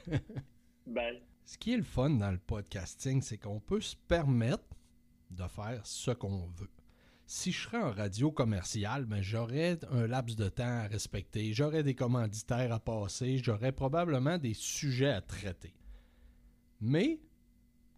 [0.87, 1.23] bye.
[1.45, 4.65] Ce qui est le fun dans le podcasting, c'est qu'on peut se permettre
[5.35, 6.71] de faire ce qu'on veut.
[7.27, 11.83] Si je serais en radio commercial, ben, j'aurais un laps de temps à respecter, j'aurais
[11.83, 15.75] des commanditaires à passer, j'aurais probablement des sujets à traiter.
[16.81, 17.21] Mais,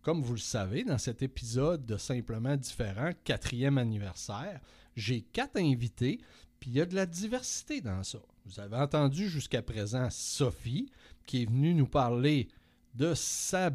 [0.02, 4.60] comme vous le savez, dans cet épisode de Simplement Différent, quatrième anniversaire,
[4.94, 6.20] j'ai quatre invités,
[6.60, 8.20] puis il y a de la diversité dans ça.
[8.44, 10.88] Vous avez entendu jusqu'à présent Sophie,
[11.26, 12.48] qui est venue nous parler
[12.94, 13.70] de sa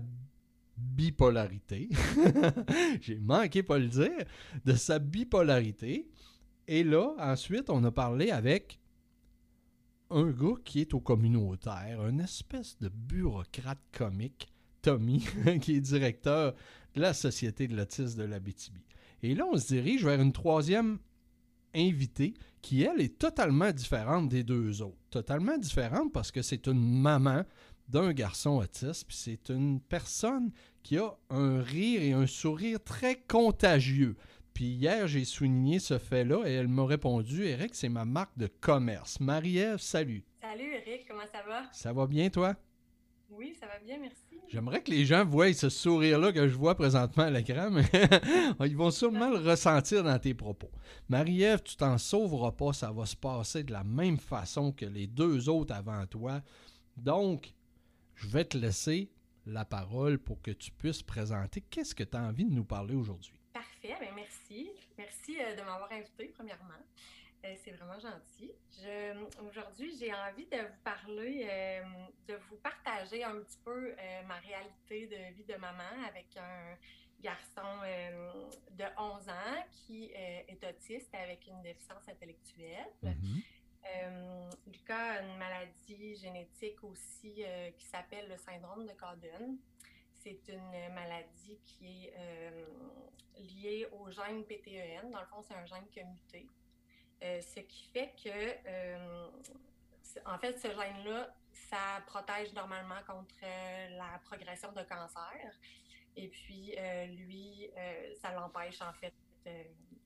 [0.81, 1.89] bipolarité.
[3.01, 4.25] J'ai manqué pas le dire.
[4.65, 6.09] De sa bipolarité.
[6.67, 8.79] Et là, ensuite, on a parlé avec
[10.09, 14.51] un gars qui est au communautaire, une espèce de bureaucrate comique,
[14.81, 15.25] Tommy,
[15.61, 16.53] qui est directeur
[16.95, 18.81] de la Société de l'autisme de l'Abitibi.
[19.23, 20.97] Et là, on se dirige vers une troisième
[21.73, 24.97] invitée qui, elle, est totalement différente des deux autres.
[25.09, 27.43] Totalement différente parce que c'est une maman
[27.91, 33.17] d'un garçon autiste, puis c'est une personne qui a un rire et un sourire très
[33.27, 34.15] contagieux.
[34.53, 38.47] Puis hier, j'ai souligné ce fait-là et elle m'a répondu Eric, c'est ma marque de
[38.47, 39.19] commerce.
[39.19, 40.23] Marie-Ève, salut.
[40.41, 41.63] Salut Eric, comment ça va?
[41.73, 42.55] Ça va bien, toi?
[43.29, 44.17] Oui, ça va bien, merci.
[44.47, 47.85] J'aimerais que les gens voient ce sourire-là que je vois présentement à l'écran, mais
[48.67, 50.69] ils vont sûrement le ressentir dans tes propos.
[51.07, 55.07] Marie-Ève, tu t'en sauveras pas, ça va se passer de la même façon que les
[55.07, 56.41] deux autres avant toi.
[56.97, 57.53] Donc,
[58.21, 59.09] je vais te laisser
[59.45, 62.93] la parole pour que tu puisses présenter qu'est-ce que tu as envie de nous parler
[62.95, 63.33] aujourd'hui.
[63.53, 64.69] Parfait, ben merci.
[64.97, 66.73] Merci euh, de m'avoir invité, premièrement.
[67.43, 68.51] Euh, c'est vraiment gentil.
[69.49, 71.81] Aujourd'hui, j'ai envie de vous parler, euh,
[72.27, 76.77] de vous partager un petit peu euh, ma réalité de vie de maman avec un-
[77.23, 77.61] garçon
[78.71, 82.89] de 11 ans qui est autiste avec une déficience intellectuelle.
[83.83, 84.49] Mhm.
[84.67, 87.43] Lucas a une maladie génétique aussi
[87.77, 89.57] qui s'appelle le syndrome de Cowden.
[90.13, 92.13] C'est une maladie qui est
[93.37, 95.09] liée au gène PTEN.
[95.11, 96.47] Dans le fond, c'est un gène qui a muté.
[97.21, 99.29] ce qui fait que
[100.25, 105.59] en fait, ce gène-là, ça protège normalement contre euh, la progression de cancer.
[106.15, 109.13] Et puis, euh, lui, euh, ça l'empêche, en fait.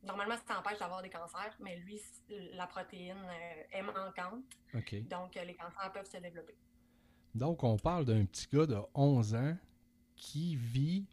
[0.06, 2.01] Normalement, ça empêche d'avoir des cancers, mais lui,
[2.53, 3.18] la protéine
[3.72, 4.43] est manquante.
[5.10, 6.56] Donc, les cancers peuvent se développer.
[7.34, 9.58] Donc, on parle d'un petit gars de 11 ans
[10.16, 11.06] qui vit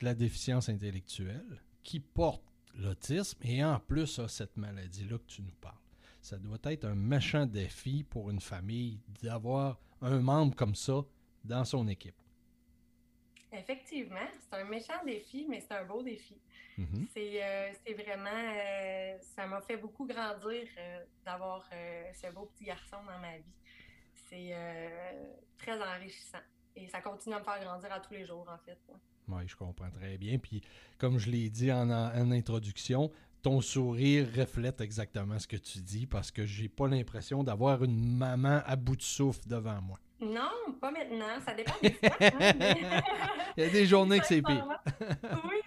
[0.00, 2.42] de la déficience intellectuelle, qui porte
[2.74, 5.78] l'autisme et en plus a cette maladie-là que tu nous parles
[6.20, 11.00] ça doit être un méchant défi pour une famille d'avoir un membre comme ça
[11.44, 12.20] dans son équipe.
[13.50, 16.38] Effectivement, c'est un méchant défi, mais c'est un beau défi.
[16.78, 17.08] Mm-hmm.
[17.16, 21.68] Euh, c'est vraiment, euh, ça m'a fait beaucoup grandir euh, d'avoir
[22.14, 23.54] ce beau petit garçon dans ma vie.
[24.30, 24.54] C'est
[25.58, 26.38] très enrichissant
[26.76, 28.78] et ça continue à me faire grandir à tous les jours, en fait.
[29.26, 30.38] Oui, je comprends très bien.
[30.38, 30.62] Puis,
[30.98, 33.10] comme je l'ai dit en, en, introduction,
[33.42, 38.16] ton sourire reflète exactement ce que tu dis parce que j'ai pas l'impression d'avoir une
[38.16, 39.98] maman à bout de souffle devant moi.
[40.20, 41.40] Non, pas maintenant.
[41.44, 42.16] Ça dépend des fois.
[42.20, 42.30] Hein,
[43.56, 44.66] il y a des journées que c'est pire.
[45.44, 45.60] oui.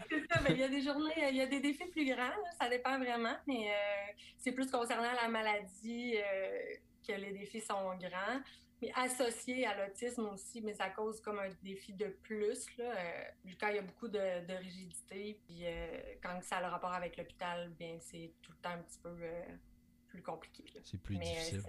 [0.52, 2.32] Il y a des journées, il y a des défis plus grands.
[2.60, 3.36] Ça dépend vraiment.
[3.48, 6.76] Mais euh, c'est plus concernant la maladie euh,
[7.08, 8.42] que les défis sont grands
[8.82, 12.66] mais associé à l'autisme aussi, mais ça cause comme un défi de plus.
[12.78, 12.86] Là.
[12.86, 13.24] Euh,
[13.60, 17.16] quand il y a beaucoup de, rigidité, puis euh, quand ça a le rapport avec
[17.18, 19.16] l'hôpital, bien c'est tout le temps un petit peu
[20.08, 20.64] plus compliqué.
[20.84, 21.64] C'est plus difficile.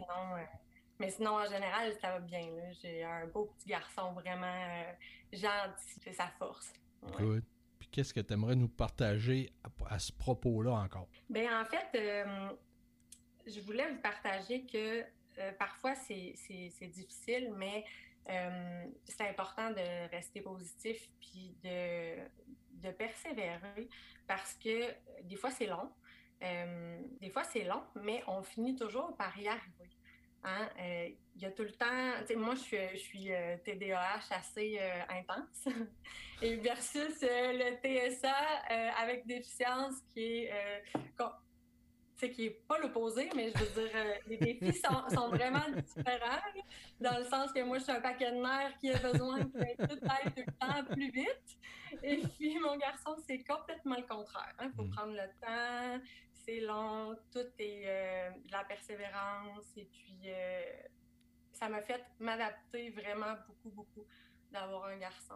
[0.99, 2.49] mais sinon, en général, ça va bien.
[2.81, 4.85] J'ai un beau petit garçon vraiment
[5.33, 6.73] gentil, c'est sa force.
[7.19, 7.45] Good.
[7.93, 9.53] Qu'est-ce que tu aimerais nous partager
[9.87, 11.09] à, ce propos-là encore?
[11.29, 12.27] Bien, en fait,
[13.47, 15.05] je voulais vous partager que
[15.39, 17.85] euh, parfois, c'est difficile, mais
[18.29, 22.19] euh, c'est important de rester positif puis de,
[22.83, 23.89] de persévérer
[24.27, 25.91] parce que euh, des fois, c'est long.
[27.21, 29.91] des fois, c'est long, mais on finit toujours par y arriver.
[30.45, 30.69] Hein?
[31.35, 33.31] Il y a tout le temps, moi je suis, je suis
[33.65, 34.79] TDAH assez
[35.09, 35.67] intense,
[36.43, 38.35] et versus le TSA
[38.99, 40.53] avec déficience qui est
[42.29, 44.81] qui n'est pas l'opposé, mais je veux dire, euh, les défis
[45.11, 45.65] sont, vraiment
[45.97, 46.41] différents,
[47.01, 49.45] dans le sens que moi, je suis un paquet de nerfs qui a besoin de
[49.45, 51.59] tout aille tout le temps plus vite.
[52.03, 54.55] Et puis, mon garçon, c'est complètement le contraire.
[54.61, 54.73] Il hein.
[54.77, 54.91] faut mm.
[54.91, 56.05] prendre le temps,
[56.45, 59.77] c'est long, tout est euh, de la persévérance.
[59.77, 60.63] Et puis, euh,
[61.53, 64.07] ça m'a fait m'adapter vraiment beaucoup, beaucoup
[64.51, 65.35] d'avoir un garçon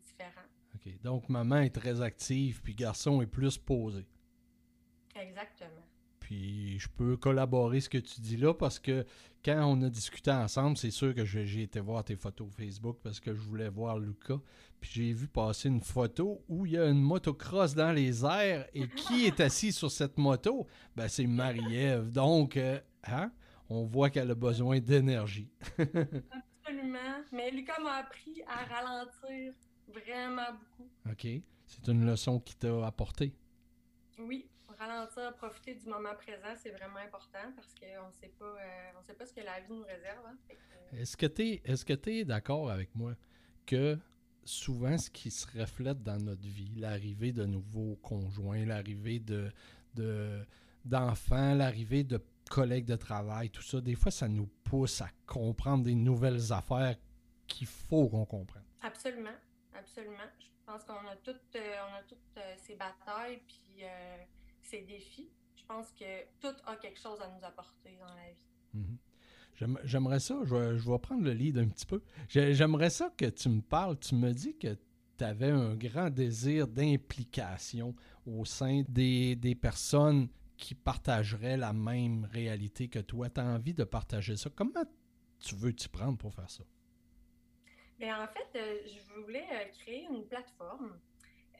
[0.00, 0.46] différent.
[0.74, 1.00] OK.
[1.02, 4.06] Donc, maman est très active, puis garçon est plus posé.
[5.14, 5.82] Exactement.
[6.32, 9.04] Puis je peux collaborer ce que tu dis là parce que
[9.44, 13.20] quand on a discuté ensemble, c'est sûr que j'ai été voir tes photos Facebook parce
[13.20, 14.40] que je voulais voir Lucas.
[14.80, 18.66] Puis j'ai vu passer une photo où il y a une motocross dans les airs
[18.72, 20.66] et qui est assis sur cette moto?
[20.96, 22.10] Ben c'est Marie-Ève.
[22.10, 23.30] Donc, euh, hein?
[23.68, 25.50] on voit qu'elle a besoin d'énergie.
[25.78, 27.24] Absolument.
[27.30, 29.52] Mais Lucas m'a appris à ralentir
[29.86, 30.88] vraiment beaucoup.
[31.10, 31.26] OK.
[31.66, 33.34] C'est une leçon qui t'a apporté.
[34.18, 34.46] Oui,
[34.86, 39.14] ralentir, profiter du moment présent, c'est vraiment important parce qu'on ne sait pas, euh, sait
[39.14, 40.24] pas ce que la vie nous réserve.
[40.26, 40.36] Hein.
[40.50, 43.14] Euh, est-ce que tu es, est-ce que es d'accord avec moi
[43.66, 43.98] que
[44.44, 49.50] souvent ce qui se reflète dans notre vie, l'arrivée de nouveaux conjoints, l'arrivée de,
[49.94, 50.44] de
[50.84, 52.20] d'enfants, l'arrivée de
[52.50, 56.96] collègues de travail, tout ça, des fois, ça nous pousse à comprendre des nouvelles affaires
[57.46, 58.64] qu'il faut qu'on comprenne?
[58.80, 59.36] Absolument,
[59.74, 60.28] absolument.
[60.40, 63.84] Je pense qu'on a toutes, euh, on a toutes ces batailles, puis
[64.62, 68.48] ces défis, je pense que tout a quelque chose à nous apporter dans la vie.
[68.74, 68.98] Mhm.
[69.84, 72.02] J'aimerais ça, je vais, prendre le lead un petit peu.
[72.28, 74.76] J'aimerais ça que tu me parles, tu me dis que
[75.18, 77.94] tu avais un grand désir d'implication
[78.26, 83.28] au sein des, des, personnes qui partageraient la même réalité que toi.
[83.28, 84.50] Tu as envie de partager ça.
[84.54, 84.84] Comment
[85.38, 86.64] tu veux t'y prendre pour faire ça?
[87.98, 90.98] Bien, en fait, euh, je voulais euh, créer une plateforme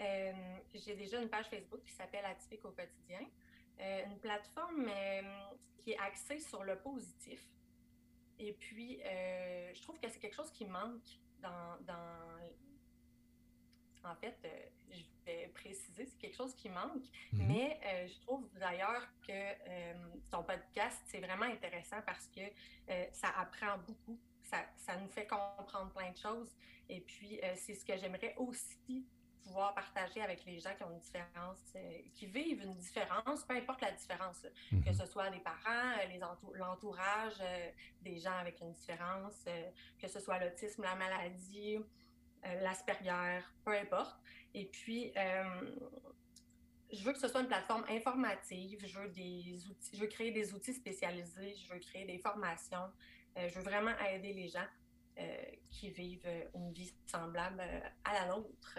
[0.01, 0.33] euh,
[0.75, 3.21] j'ai déjà une page Facebook qui s'appelle Atypique au quotidien.
[3.81, 5.23] Euh, une plateforme euh,
[5.79, 7.41] qui est axée sur le positif.
[8.39, 11.79] Et puis, je trouve que c'est quelque chose qui manque dans.
[14.05, 14.37] En fait,
[14.91, 17.47] je vais préciser, c'est quelque chose qui manque, mhm.
[17.47, 22.41] mais je trouve d'ailleurs que ton podcast, c'est vraiment intéressant parce que
[23.13, 26.51] ça apprend beaucoup, ça, ça, nous fait comprendre plein de choses.
[26.89, 29.07] Et puis, c'est ce que j'aimerais aussi
[29.43, 33.55] pouvoir partager avec les gens qui ont une différence, euh, qui vivent une différence, peu
[33.55, 34.93] importe la différence, que Mhm.
[34.95, 37.71] ce soit les parents, euh, les entou- l'entourage euh,
[38.03, 39.71] des gens avec une différence, euh,
[40.01, 41.79] que ce soit l'autisme, la maladie,
[42.45, 44.19] euh, l'Asperger, peu importe.
[44.55, 45.13] Et puis,
[46.93, 50.31] je veux que ce soit une plateforme informative, je veux des outils, je veux créer
[50.31, 52.93] des outils spécialisés, je veux créer des formations,
[53.37, 54.67] je veux vraiment aider les gens
[55.71, 57.63] qui vivent une vie semblable
[58.05, 58.79] à la nôtre.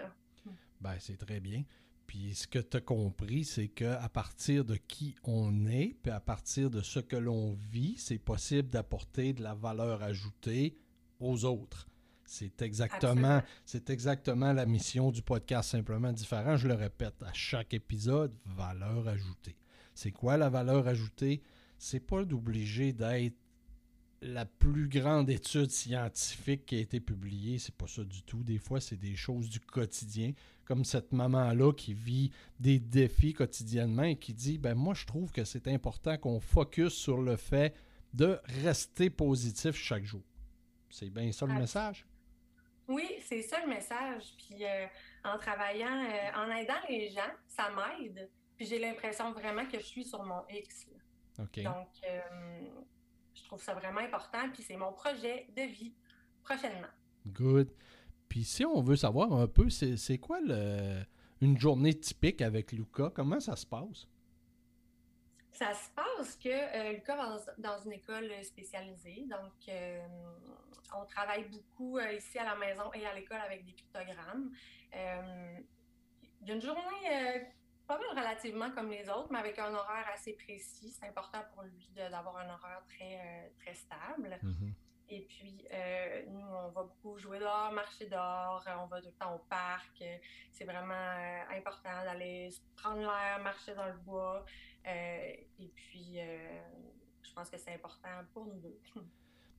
[0.84, 1.64] Ben, c'est très bien.
[2.06, 6.20] Puis ce que tu as compris, c'est qu'à partir de qui on est, puis à
[6.20, 10.76] partir de ce que l'on vit, c'est possible d'apporter de la valeur ajoutée
[11.20, 11.88] aux autres.
[12.26, 16.58] C'est exactement, c'est exactement la mission du podcast Simplement Différent.
[16.58, 19.56] Je le répète à chaque épisode, valeur ajoutée.
[19.94, 21.42] C'est quoi la valeur ajoutée?
[21.78, 23.38] C'est pas d'obliger d'être
[24.24, 27.58] la plus grande étude scientifique qui a été publiée.
[27.58, 28.42] C'est pas ça du tout.
[28.42, 30.32] Des fois, c'est des choses du quotidien,
[30.64, 35.30] comme cette maman-là qui vit des défis quotidiennement et qui dit ben moi, je trouve
[35.30, 37.74] que c'est important qu'on focus sur le fait
[38.14, 40.22] de rester positif chaque jour.
[40.90, 42.06] C'est bien ça le message?
[42.88, 44.34] Oui, c'est ça le message.
[44.38, 44.86] Puis euh,
[45.24, 48.30] en travaillant, euh, en aidant les gens, ça m'aide.
[48.56, 50.86] Puis j'ai l'impression vraiment que je suis sur mon X.
[50.86, 50.98] là.
[51.64, 52.20] Donc, euh,
[53.34, 54.48] je trouve ça vraiment important.
[54.52, 55.94] Puis c'est mon projet de vie
[56.42, 56.88] prochainement.
[57.26, 57.70] Good.
[58.28, 61.02] Puis si on veut savoir un peu, c'est quoi le,
[61.40, 63.10] une journée typique avec Luca?
[63.14, 64.08] Comment ça se passe?
[65.52, 69.24] Ça se passe que euh, Lucas va dans, une école spécialisée.
[69.28, 70.04] Donc, euh,
[71.00, 74.50] on travaille beaucoup euh, ici à la maison et à l'école avec des pictogrammes.
[74.94, 75.58] Euh,
[76.40, 76.80] il y a une journée
[77.10, 77.38] euh,
[77.86, 80.90] pas mal relativement comme les autres, mais avec un horaire assez précis.
[80.98, 84.38] C'est important pour lui d'avoir un horaire très, euh, très stable.
[85.10, 89.08] Et puis, euh, nous, on va beaucoup jouer dehors, marcher dehors, euh, on va tout
[89.08, 90.02] le temps au parc.
[90.50, 94.44] C'est vraiment euh, important d'aller prendre l'air, marcher dans le bois.
[94.86, 96.18] Euh, et puis,
[97.22, 98.80] je pense que c'est important pour nous deux.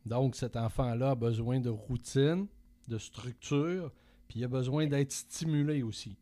[0.06, 2.48] Donc, cet enfant-là a besoin de routine,
[2.88, 3.92] de structure,
[4.28, 6.18] puis il a besoin d'être stimulé aussi.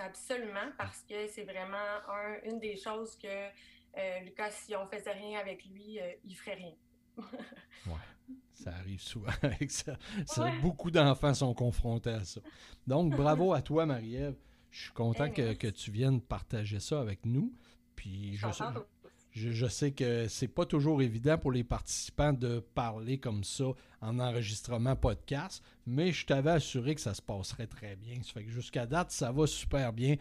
[0.00, 1.76] Absolument, parce que c'est vraiment
[2.08, 6.34] un- une des choses que euh, Lucas, si on faisait rien avec lui, euh, il
[6.34, 6.74] ferait rien.
[8.52, 9.96] Ça arrive souvent avec ça.
[10.26, 10.58] Ça, Ouais.
[10.60, 12.40] Beaucoup d'enfants sont confrontés à ça.
[12.86, 14.36] Donc, bravo à toi, Marie-Ève.
[14.70, 17.52] Je suis content Hey, que, que tu viennes partager ça avec nous.
[17.96, 18.46] Puis, je,
[19.32, 23.66] Je sais- que c'est pas toujours évident pour les participants de parler comme ça
[24.00, 28.16] en enregistrement podcast, mais je t'avais assuré que ça se passerait très bien.
[28.24, 30.16] Ça fait que jusqu'à date, ça va super bien.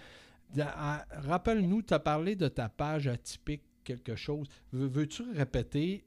[1.11, 4.47] Rappelle-nous, tu as parlé de ta page atypique quelque chose.
[4.71, 6.05] Veux- Veux-tu répéter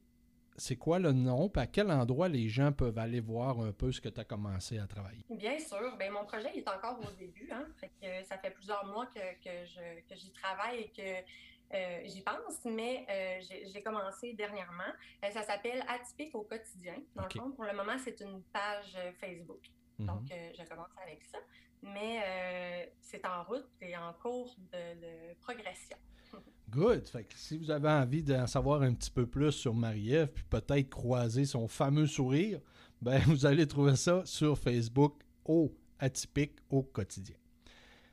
[0.59, 3.91] c'est quoi le nom, puis à quel endroit les gens peuvent aller voir un peu
[3.91, 5.25] ce que tu as commencé à travailler?
[5.31, 5.97] Bien sûr.
[5.99, 7.49] Ben, mon projet est encore au début.
[7.51, 7.67] Hein?
[8.29, 11.27] Ça fait plusieurs mois que, que j'y travaille et que
[12.05, 13.41] j'y pense, mais euh,
[13.73, 14.93] j'ai commencé dernièrement.
[15.25, 16.97] Euh, ça s'appelle Atypique au quotidien.
[17.15, 17.35] Dans Ok.
[17.35, 19.61] le fond, pour le moment, c'est une page euh, Facebook.
[19.99, 20.07] Mhm.
[20.07, 21.39] Donc, euh, je commence avec ça.
[21.83, 25.97] Mais euh, c'est en route et en cours de, de progression.
[26.71, 27.09] Good.
[27.09, 30.45] Fait que si vous avez envie d'en savoir un petit peu plus sur Marie-Ève, puis
[30.45, 32.61] peut-être croiser son fameux sourire,
[33.01, 37.37] ben vous allez trouver ça sur Facebook au atypique au quotidien.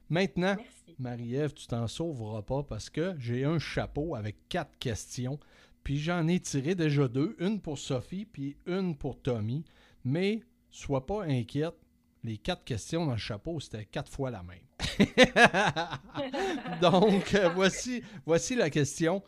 [0.10, 0.78] Maintenant, Merci.
[1.00, 5.39] Marie-Ève, tu t'en sauveras pas parce que j'ai un chapeau avec quatre questions.
[5.84, 9.64] Puis j'en ai tiré déjà deux, une pour Sophie puis une pour Tommy.
[10.04, 11.76] Mais sois pas inquiète,
[12.24, 14.60] les quatre questions dans le chapeau, c'était quatre fois la même.
[16.82, 19.24] Donc, euh, voici, voici la question.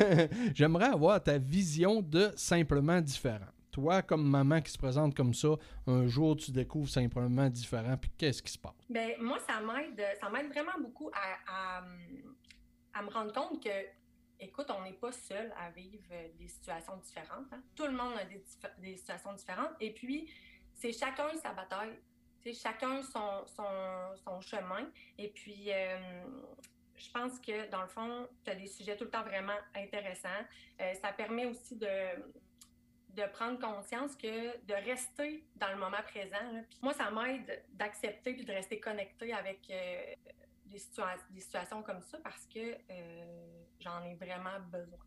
[0.54, 3.46] J'aimerais avoir ta vision de simplement différent.
[3.72, 5.48] Toi, comme maman qui se présente comme ça,
[5.86, 8.74] un jour tu découvres simplement différent, puis qu'est-ce qui se passe?
[8.90, 11.80] Ben, moi, ça m'aide, ça m'aide vraiment beaucoup à,
[13.02, 13.70] me rendre compte que,
[14.38, 17.50] écoute, on n'est pas seul à vivre euh, des situations différentes.
[17.50, 17.62] hein.
[17.74, 19.72] Tout le monde a des, situations différentes.
[19.80, 20.30] Et puis,
[20.74, 21.98] c'est chacun sa bataille.
[22.44, 24.86] C'est chacun son chemin.
[25.16, 25.98] Et puis, euh,
[27.02, 30.28] je pense que, dans le fond, tu as des sujets tout le temps vraiment intéressants.
[30.80, 31.86] Euh, ça permet aussi de,
[33.16, 36.52] de prendre conscience que de rester dans le moment présent.
[36.52, 36.62] là.
[36.68, 40.14] Puis moi, ça m'aide d'accepter puis de rester connecté avec euh,
[40.66, 44.98] des, situa- des situations comme ça parce que euh, j'en ai vraiment besoin.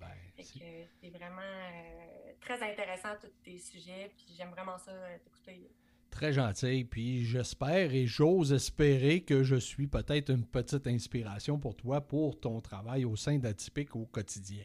[0.00, 4.92] Ben, c'est- vraiment euh, très intéressant tous tes sujets, puis j'aime vraiment ça
[5.24, 5.70] t'écouter.
[6.10, 11.76] Très gentil, puis j'espère et j'ose espérer que je suis peut-être une petite inspiration pour
[11.76, 14.64] toi pour ton travail au sein d'Atypique au quotidien.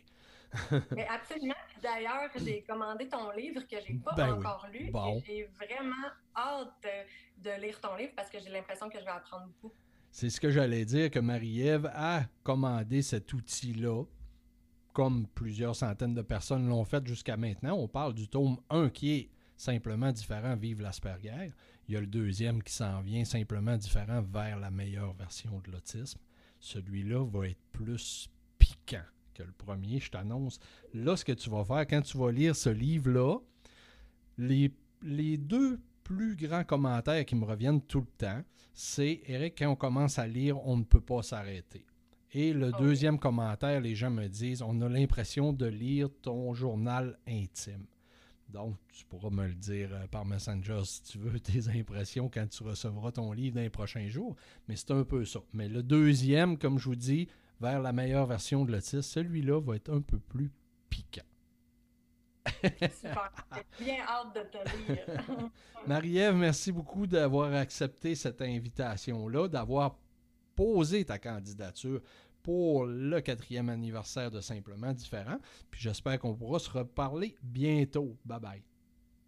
[0.96, 1.54] Mais absolument.
[1.82, 4.38] D'ailleurs, j'ai commandé ton livre que j'ai pas Ben oui.
[4.40, 4.90] encore lu.
[4.92, 5.18] Bon.
[5.18, 9.04] et J'ai vraiment hâte de, de lire ton livre parce que j'ai l'impression que je
[9.04, 9.74] vais apprendre beaucoup.
[10.12, 14.04] C'est ce que j'allais dire, que Marie-Ève a commandé cet outil-là,
[14.94, 17.74] comme plusieurs centaines de personnes l'ont fait jusqu'à maintenant.
[17.76, 21.52] On parle du tome 1 qui est simplement différent, Vive l'Asperger.
[21.88, 25.72] Il y a le deuxième qui s'en vient, simplement différent, vers la meilleure version de
[25.72, 26.20] l'autisme.
[26.60, 28.30] Celui-là va être plus
[28.60, 30.60] piquant que le premier, je t'annonce.
[30.94, 33.38] Là, ce que tu vas faire quand tu vas lire ce livre-là,
[34.38, 34.72] les,
[35.02, 39.76] les deux plus grands commentaires qui me reviennent tout le temps, c'est Eric, quand on
[39.76, 41.86] commence à lire, on ne peut pas s'arrêter.
[42.34, 46.54] Et le Ah deuxième commentaire, les gens me disent, on a l'impression de lire ton
[46.54, 47.86] journal intime.
[48.50, 52.48] Donc, tu pourras me le dire euh, par Messenger si tu veux, tes impressions quand
[52.48, 54.36] tu recevras ton livre dans les prochains jours.
[54.68, 55.40] Mais c'est un peu ça.
[55.54, 57.28] Mais le deuxième, comme je vous dis,
[57.64, 60.52] vers la meilleure version de l'autisme, celui-là va être un peu plus
[60.90, 61.22] piquant.
[62.46, 63.32] Super.
[63.80, 65.50] J'ai bien hâte de te lire.
[65.88, 69.98] Marie-Ève, merci beaucoup d'avoir accepté cette invitation-là, d'avoir
[70.56, 72.02] posé ta candidature
[72.44, 75.38] pour le quatrième anniversaire de Simplement Différent.
[75.72, 78.18] Puis j'espère qu'on pourra se reparler bientôt.
[78.26, 78.64] Bye bye.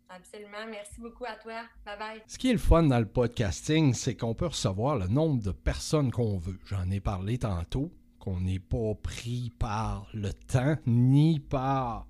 [0.09, 0.67] Absolument.
[0.69, 1.63] Merci beaucoup à toi.
[1.85, 2.21] Bye bye.
[2.27, 5.51] Ce qui est le fun dans le podcasting, c'est qu'on peut recevoir le nombre de
[5.51, 6.59] personnes qu'on veut.
[6.65, 7.91] J'en ai parlé tantôt,
[8.25, 12.07] qu'on n'est pas pris par le temps ni par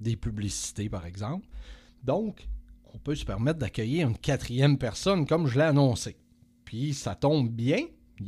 [0.00, 1.46] des publicités, par exemple.
[2.02, 2.48] Donc,
[2.92, 6.16] on peut se permettre d'accueillir une quatrième personne, comme je l'ai annoncé.
[6.64, 7.78] Puis, ça tombe bien.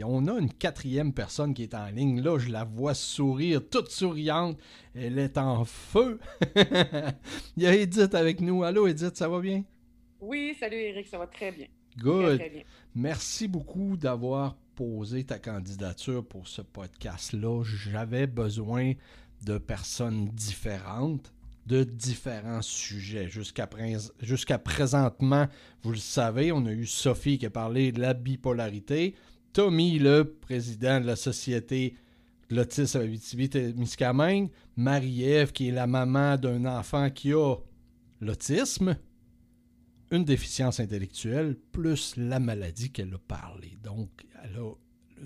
[0.05, 2.21] On a une quatrième personne qui est en ligne.
[2.21, 4.57] Là, je la vois sourire, toute souriante.
[4.95, 6.21] Elle est en feu.
[7.57, 8.63] Il y a Edith avec nous.
[8.63, 9.65] Allô, Edith, ça va bien?
[10.21, 11.67] Oui, salut Eric, ça va très bien.
[11.97, 12.39] Très, Good.
[12.39, 12.63] très bien.
[12.95, 14.57] Merci beaucoup d'avoir
[15.27, 17.65] ta candidature pour ce podcast-là.
[17.65, 18.93] J'avais besoin
[19.45, 21.33] de personnes différentes,
[21.67, 23.29] de différents sujets.
[23.29, 25.49] Jusqu'à prés- jusqu'à présentement,
[25.83, 29.17] vous le savez, on a eu Sophie qui a parlé de la bipolarité,
[29.53, 31.97] Tommy, le président de la Société
[32.51, 37.57] l'autisme Abitibi-Témiscamingue, Marie-Ève, qui est la maman d'un enfant qui a
[38.21, 38.97] l'autisme,
[40.11, 43.77] une déficience intellectuelle plus la maladie qu'elle a parlé.
[43.83, 44.09] Donc,
[44.43, 44.73] elle a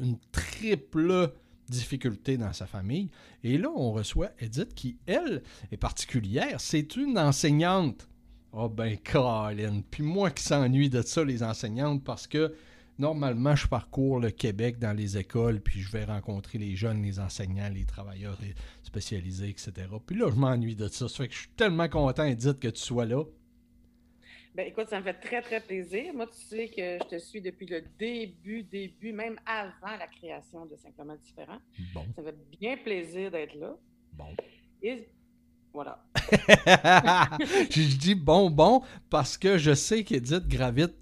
[0.00, 1.32] une triple
[1.68, 3.10] difficulté dans sa famille.
[3.44, 6.60] Et là, on reçoit Edith qui, elle, est particulière.
[6.60, 8.08] C'est une enseignante.
[8.52, 9.82] Oh ben, Colin.
[9.90, 12.54] Puis moi qui s'ennuie de ça, les enseignantes, parce que
[12.98, 17.18] normalement, je parcours le Québec dans les écoles, puis je vais rencontrer les jeunes, les
[17.18, 18.38] enseignants, les travailleurs
[18.82, 19.72] spécialisés, etc.
[20.06, 21.08] Puis là, je m'ennuie de ça.
[21.08, 23.24] Ça fait que je suis tellement content, Edith, que tu sois là.
[24.54, 26.12] Ben, écoute, ça me fait très, très plaisir.
[26.12, 30.66] Moi, tu sais que je te suis depuis le début, début, même avant la création
[30.66, 31.58] de Simplement Différent.
[31.94, 33.74] Bon, Ça me fait bien plaisir d'être là.
[34.12, 34.26] bon.
[34.82, 35.08] Et
[35.72, 36.04] voilà.
[37.70, 40.92] je dis bon, bon, parce que je sais qu'Edith gravite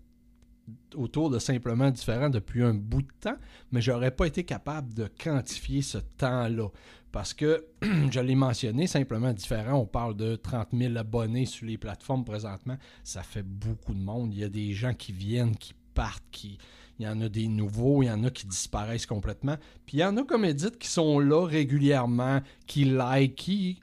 [0.94, 3.36] autour de simplement différent depuis un bout de temps,
[3.72, 6.68] mais j'aurais pas été capable de quantifier ce temps-là.
[7.12, 7.66] Parce que,
[8.10, 12.76] je l'ai mentionné, simplement différent, on parle de 30 000 abonnés sur les plateformes présentement.
[13.02, 14.32] Ça fait beaucoup de monde.
[14.32, 16.58] Il y a des gens qui viennent, qui partent, qui...
[16.98, 19.56] il y en a des nouveaux, il y en a qui disparaissent complètement.
[19.86, 23.80] Puis il y en a, comme Edith, qui sont là régulièrement, qui like, qui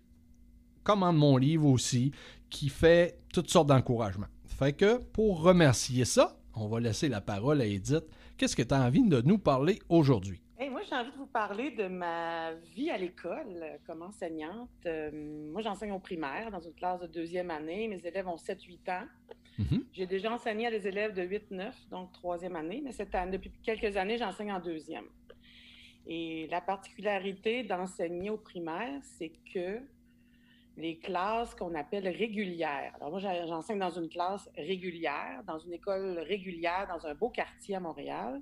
[0.84, 2.14] commande mon livre aussi,
[2.50, 4.28] qui fait toutes sortes d'encouragements.
[4.46, 8.06] Fait que pour remercier ça, on va laisser la parole à Edith.
[8.38, 10.42] Qu'est-ce que tu as envie de nous parler aujourd'hui?
[10.60, 14.70] Hey, moi, j'ai envie de vous parler de ma vie à l'école euh, comme enseignante.
[14.88, 15.12] Euh,
[15.52, 17.88] moi, j'enseigne au primaire dans une classe de deuxième année.
[17.88, 19.06] Mes élèves ont 7-8 ans.
[19.60, 19.86] Mhm.
[19.94, 23.52] J'ai déjà enseigné à des élèves de 8-9, donc troisième année, mais cette année, depuis
[23.62, 25.06] quelques années, j'enseigne en deuxième.
[26.08, 29.80] Et la particularité d'enseigner au primaire, c'est que
[30.76, 32.96] les classes qu'on appelle régulières.
[32.96, 37.76] Alors moi, j'enseigne dans une classe régulière, dans une école régulière, dans un beau quartier
[37.76, 38.42] à Montréal.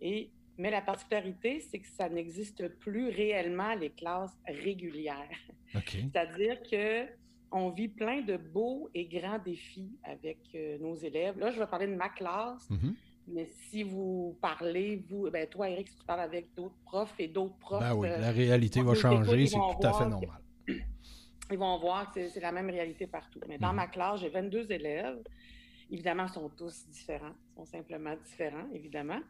[0.00, 5.28] Et, mais la particularité, c'est que ça n'existe plus réellement les classes régulières.
[5.74, 5.90] OK.
[6.12, 7.06] C'est-à-dire que
[7.52, 11.38] on vit plein de beaux et grands défis avec euh, nos élèves.
[11.38, 12.94] Là, je vais parler de ma classe, Mhm.
[13.28, 17.28] mais si vous parlez, vous, ben toi, Eric, si tu parles avec d'autres profs et
[17.28, 20.40] d'autres profs, Ben oui, euh, la réalité va changer, c'est tout à fait que- normal.
[21.52, 23.40] ils vont voir que c'est- la même réalité partout.
[23.48, 23.76] Mais dans Mhm.
[23.76, 25.22] ma classe, j'ai 22 élèves.
[25.88, 27.34] Évidemment, ils sont tous différents.
[27.52, 29.20] Ils sont simplement différents, évidemment.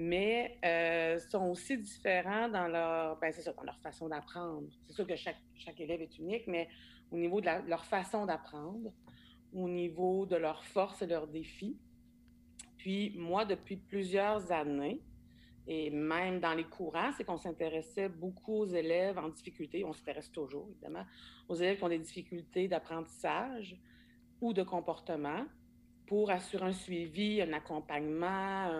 [0.00, 4.68] Mais euh, sont aussi différents dans leur, ben, ça, dans leur façon d'apprendre.
[4.86, 6.68] C'est sûr que chaque, chaque élève est unique, mais
[7.10, 8.92] au niveau de leur façon d'apprendre,
[9.52, 11.76] au niveau de leurs forces et leurs défis.
[12.76, 15.00] Puis moi, depuis plusieurs années,
[15.70, 19.84] Et même dans les courants, c'est qu'on s'intéressait beaucoup aux élèves en difficulté.
[19.84, 21.04] On s'intéresse toujours, évidemment,
[21.46, 23.76] aux élèves qui ont des difficultés d'apprentissage
[24.40, 25.44] ou de comportement
[26.06, 28.70] pour assurer un suivi, un accompagnement,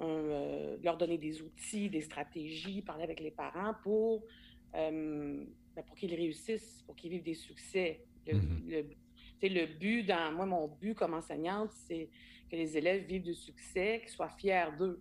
[0.00, 4.24] euh, leur donner des outils, des stratégies, parler avec les parents pour,
[4.74, 5.44] euh,
[5.76, 8.00] ben, pour qu'ils réussissent, pour qu'ils vivent des succès.
[8.26, 8.84] Le, mm-hmm.
[9.42, 12.08] le, but, dans moi, mon but comme enseignante, c'est
[12.50, 15.00] que les élèves vivent du succès, qu'ils soient fiers d'eux.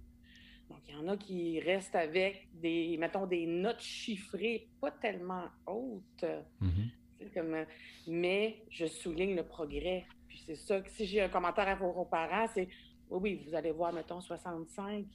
[0.69, 5.45] Donc, il y en a qui restent avec des, mettons, des notes chiffrées pas tellement
[5.65, 6.25] hautes.
[6.61, 7.33] Mm-hmm.
[7.33, 7.65] Comme,
[8.07, 10.05] mais je souligne le progrès.
[10.27, 12.67] Puis c'est ça que si j'ai un commentaire à vos parents, c'est
[13.09, 15.05] oui, oui, vous allez voir, mettons, 65.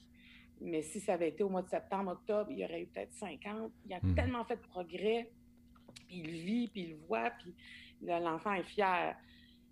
[0.61, 3.13] Mais si ça avait été au mois de septembre, octobre, il y aurait eu peut-être
[3.13, 3.71] 50.
[3.85, 4.15] Il a hmm.
[4.15, 5.31] tellement fait de progrès,
[6.07, 7.53] puis il vit, puis il voit, puis
[8.01, 9.15] l'enfant est fier.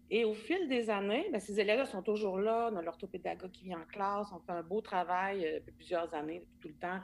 [0.09, 2.69] Et au fil des années, bien, ces élèves sont toujours là.
[2.71, 4.27] On a l'orthopédagogue qui vient en classe.
[4.33, 6.99] On fait un beau travail euh, depuis plusieurs années, depuis tout le temps.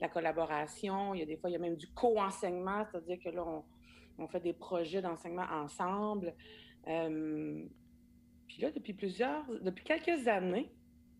[0.00, 1.14] La collaboration.
[1.14, 3.44] Il y a des fois, il y a même du co-enseignement, c'est-à-dire que là,
[4.18, 6.34] on, fait des projets d'enseignement ensemble.
[6.86, 7.64] Euh,
[8.46, 10.70] puis là, depuis plusieurs, depuis quelques années,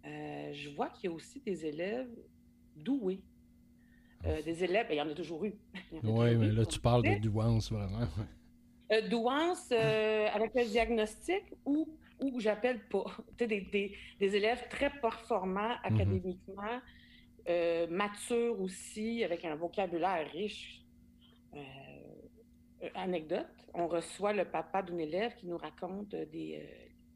[0.07, 2.11] euh, je vois qu'il y a aussi des élèves
[2.77, 3.23] doués.
[4.27, 5.55] Euh, des élèves, ben, il y en a toujours eu.
[6.03, 8.07] oui, mais là, tu parles de douance, vraiment.
[8.93, 11.89] Euh, douance avec le diagnostic ou,
[12.21, 13.05] ou j'appelle pas.
[13.39, 15.95] Des, des, des, élèves très performants mhm.
[15.95, 16.81] académiquement,
[17.91, 20.83] matures aussi, avec un vocabulaire riche.
[22.95, 26.63] anecdote, on reçoit le papa d'une élève qui nous raconte des,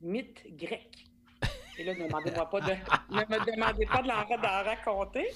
[0.00, 1.06] mythe grec.
[1.78, 2.72] Et là, ne me demandez-moi pas de,
[3.10, 5.28] ne me demandez pas de l'en raconter.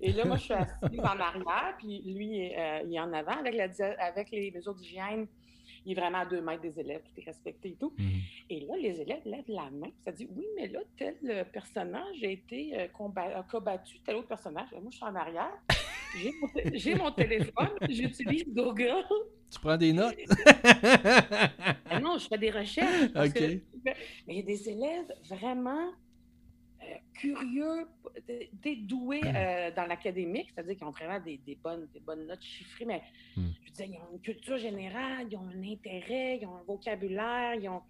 [0.00, 3.38] Et là, moi, je suis assise en arrière, puis lui, euh, il est en avant
[3.38, 3.66] avec, la,
[4.04, 5.26] avec les mesures d'hygiène.
[5.86, 7.94] Il est vraiment à deux mètres des élèves, tout est respecté et tout.
[7.96, 8.20] Mhm.
[8.50, 12.22] Et là, les élèves lèvent la main, ça dit Oui, mais là, tel euh, personnage
[12.22, 14.68] a été euh, combattu, tel autre personnage.
[14.72, 15.56] Moi, je suis en arrière.
[16.74, 19.04] J'ai mon, téléphone, j'utilise Google.
[19.50, 20.16] Tu prends des notes?
[21.88, 23.10] Ah non, je fais des recherches.
[23.14, 23.40] OK.
[23.84, 25.92] mais il y a des élèves vraiment
[26.82, 27.86] euh, curieux,
[28.62, 33.02] dédoués euh, dans l'académique, c'est-à-dire qu'ils ont vraiment des, bonnes, des bonnes notes chiffrées, mais
[33.36, 33.48] hmm.
[33.62, 36.62] je veux dire, ils ont une culture générale, ils ont un intérêt, ils ont un
[36.64, 37.82] vocabulaire, ils, ont,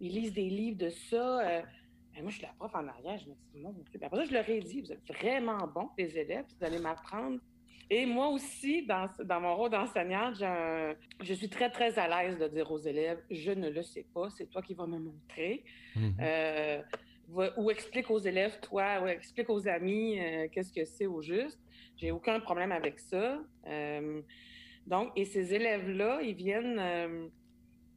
[0.00, 1.40] ils lisent des livres de ça.
[1.40, 1.62] Euh,
[2.20, 3.84] moi, je suis la prof en arrière, je me dis, mon Dieu.
[4.02, 7.38] Après ça, je leur ai dit, vous êtes vraiment bons, les élèves, vous allez m'apprendre
[7.90, 10.36] et moi aussi, dans, dans mon rôle d'enseignante,
[11.22, 14.28] je suis très, très à l'aise de dire aux élèves, je ne le sais pas,
[14.30, 15.64] c'est toi qui vas me montrer.
[15.96, 16.16] Mhm.
[16.20, 16.82] Euh,
[17.56, 21.60] ou explique aux élèves, toi, ou explique aux amis euh, qu'est-ce que c'est au juste.
[21.96, 23.38] J'ai aucun problème avec ça.
[23.66, 24.22] Euh,
[24.86, 27.30] donc, et ces élèves-là, ils viennent,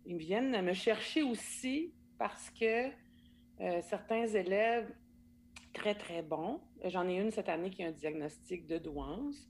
[0.05, 2.89] ils viennent me chercher aussi parce que
[3.81, 4.91] certains élèves
[5.73, 9.47] très, très bons, j'en ai une cette année qui a un diagnostic de douance,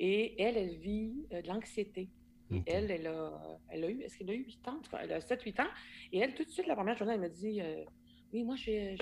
[0.00, 2.08] et elle, elle vit euh, de l'anxiété.
[2.52, 4.72] Et elle, elle a, elle a eu, est-ce qu'elle a eu 8 ans?
[4.72, 5.68] En tout cas, elle a 7-8 ans.
[6.10, 7.84] Et elle, tout de suite, la première journée, elle me dit euh,
[8.32, 8.96] Oui, moi, j'ai,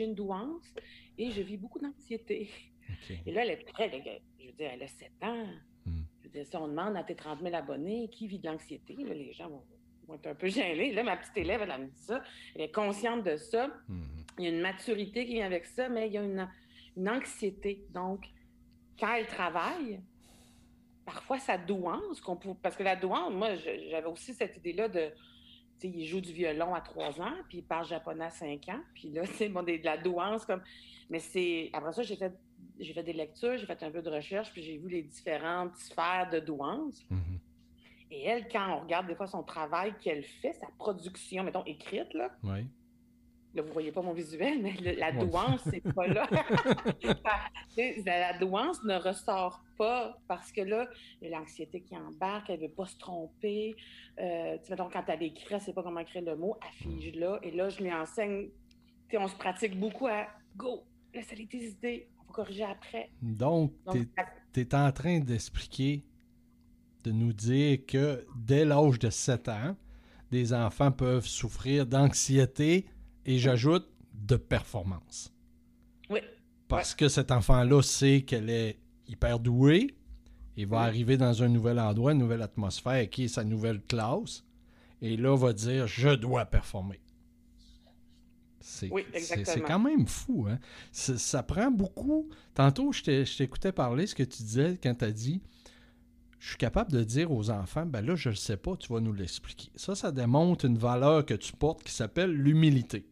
[0.00, 0.74] une douance
[1.16, 2.50] et je vis beaucoup d'anxiété.
[3.26, 5.46] Et là, elle est très, je veux dire, elle a 7 ans.
[5.86, 6.02] Hmm.
[6.18, 8.96] Je veux dire, si on demande à tes 30 000 abonnés qui vit de l'anxiété,
[8.96, 10.92] les gens vont, être un peu gênés.
[10.92, 12.22] Là, ma petite élève, elle, me dit ça.
[12.56, 13.68] Elle est consciente de ça.
[13.86, 14.02] Hmm.
[14.38, 16.48] Il y a une maturité qui vient avec ça, mais il y a une,
[16.96, 17.84] une anxiété.
[17.90, 18.26] Donc,
[18.98, 20.00] quand elle travaille,
[21.04, 25.10] parfois sa douance, qu'on parce que la douance, moi, j'avais aussi cette idée-là de,
[25.78, 28.68] tu sais, il joue du violon à trois ans, puis il parle japonais à cinq
[28.68, 30.62] ans, puis là, c'est bon, de la douance comme,
[31.10, 32.32] mais c'est, après ça, j'ai fait,
[32.78, 35.76] j'ai fait des lectures, j'ai fait un peu de recherche, puis j'ai vu les différentes
[35.76, 37.04] sphères de douance.
[37.10, 37.38] Mm-hmm.
[38.12, 42.12] Et elle, quand on regarde des fois son travail qu'elle fait, sa production, mettons, écrite,
[42.14, 42.30] là,
[43.54, 46.26] Là, vous ne voyez pas mon visuel, mais la douance, c'est pas là.
[48.06, 50.88] la douance ne ressort pas parce que là,
[51.20, 53.76] il y a l'anxiété qui embarque, elle ne veut pas se tromper.
[54.18, 57.14] Euh, tu mettons, quand elle écrit, elle ne sait pas comment écrire le mot, affiche
[57.14, 57.38] là.
[57.42, 58.48] Et là, je lui enseigne,
[59.14, 63.10] on se pratique beaucoup à go, laisse aller tes idées, on va corriger après.
[63.20, 66.04] Donc, tu es, en train d'expliquer,
[67.04, 69.76] de nous dire que dès l'âge de 7 ans,
[70.30, 72.86] des enfants peuvent souffrir d'anxiété
[73.26, 75.32] et j'ajoute de performance.
[76.10, 76.20] Oui.
[76.68, 79.96] Parce que cet enfant-là sait qu'elle est hyper douée.
[80.56, 84.44] Il va arriver dans un nouvel endroit, une nouvelle atmosphère qui est sa nouvelle classe.
[85.00, 87.00] Et là, va dire Je dois performer.
[88.60, 89.04] C'est oui,
[89.66, 90.46] quand même fou.
[90.48, 90.58] Hein?
[90.92, 92.28] Ça prend beaucoup.
[92.54, 93.02] Tantôt, je
[93.36, 95.42] t'écoutais parler ce que tu disais quand tu as dit
[96.42, 98.92] je suis capable de dire aux enfants, ben là, je ne le sais pas, tu
[98.92, 99.70] vas nous l'expliquer.
[99.76, 103.06] Ça, ça démontre une valeur que tu portes qui s'appelle l'humilité.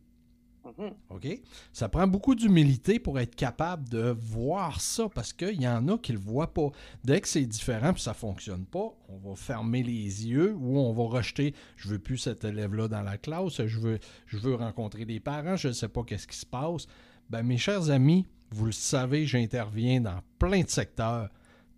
[0.78, 0.92] Mhm.
[1.10, 1.40] OK?
[1.72, 5.98] Ça prend beaucoup d'humilité pour être capable de voir ça parce qu'il y en a
[5.98, 6.70] qui ne le voient pas.
[7.04, 10.78] Dès que c'est différent et ça ne fonctionne pas, on va fermer les yeux ou
[10.78, 14.38] on va rejeter je ne veux plus cet élève-là dans la classe, je veux, je
[14.38, 16.86] veux rencontrer des parents, je ne sais pas qu'est-ce qui se passe.
[17.28, 21.30] Ben, mes chers amis, vous le savez, j'interviens dans plein de secteurs.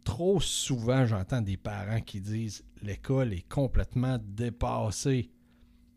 [0.05, 5.31] Trop souvent, j'entends des parents qui disent l'école est complètement dépassée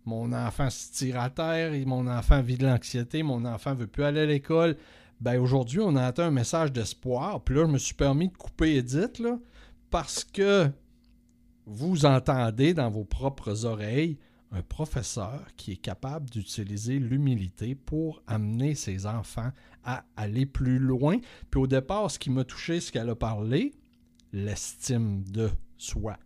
[0.06, 4.04] mon enfant se tire à terre, mon enfant vit de l'anxiété, mon enfant veut plus
[4.04, 4.78] aller à l'école.
[5.20, 7.44] Ben aujourd'hui, on a atteint un message d'espoir.
[7.44, 9.40] Puis là, je me suis permis de couper Edith, là,
[9.90, 10.70] parce que
[11.66, 14.20] vous entendez dans vos propres oreilles
[14.52, 19.52] un professeur qui est capable d'utiliser l'humilité pour amener ses enfants
[19.84, 21.18] à aller plus loin.
[21.50, 23.74] Puis au départ, ce qui m'a touché, ce qu'elle a parlé,
[24.32, 26.18] l'estime de soi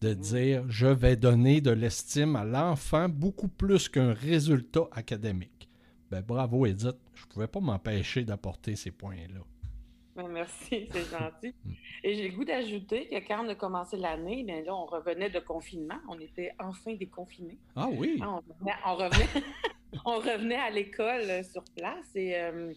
[0.00, 5.68] de dire je vais donner de l'estime à l'enfant beaucoup plus qu'un résultat académique.
[6.10, 9.40] Ben, bravo Edith, je ne pouvais pas m'empêcher d'apporter ces points-là.
[10.16, 11.54] Ben, merci, c'est gentil.
[12.02, 15.30] Et j'ai le goût d'ajouter que quand on a commencé l'année, bien là, on revenait
[15.30, 15.98] de confinement.
[16.08, 17.58] On était enfin déconfinés.
[17.76, 18.18] Ah oui.
[18.22, 18.40] Ah,
[18.86, 19.28] on revenait,
[20.04, 22.72] on revenait, à l'école euh, sur place et, euh,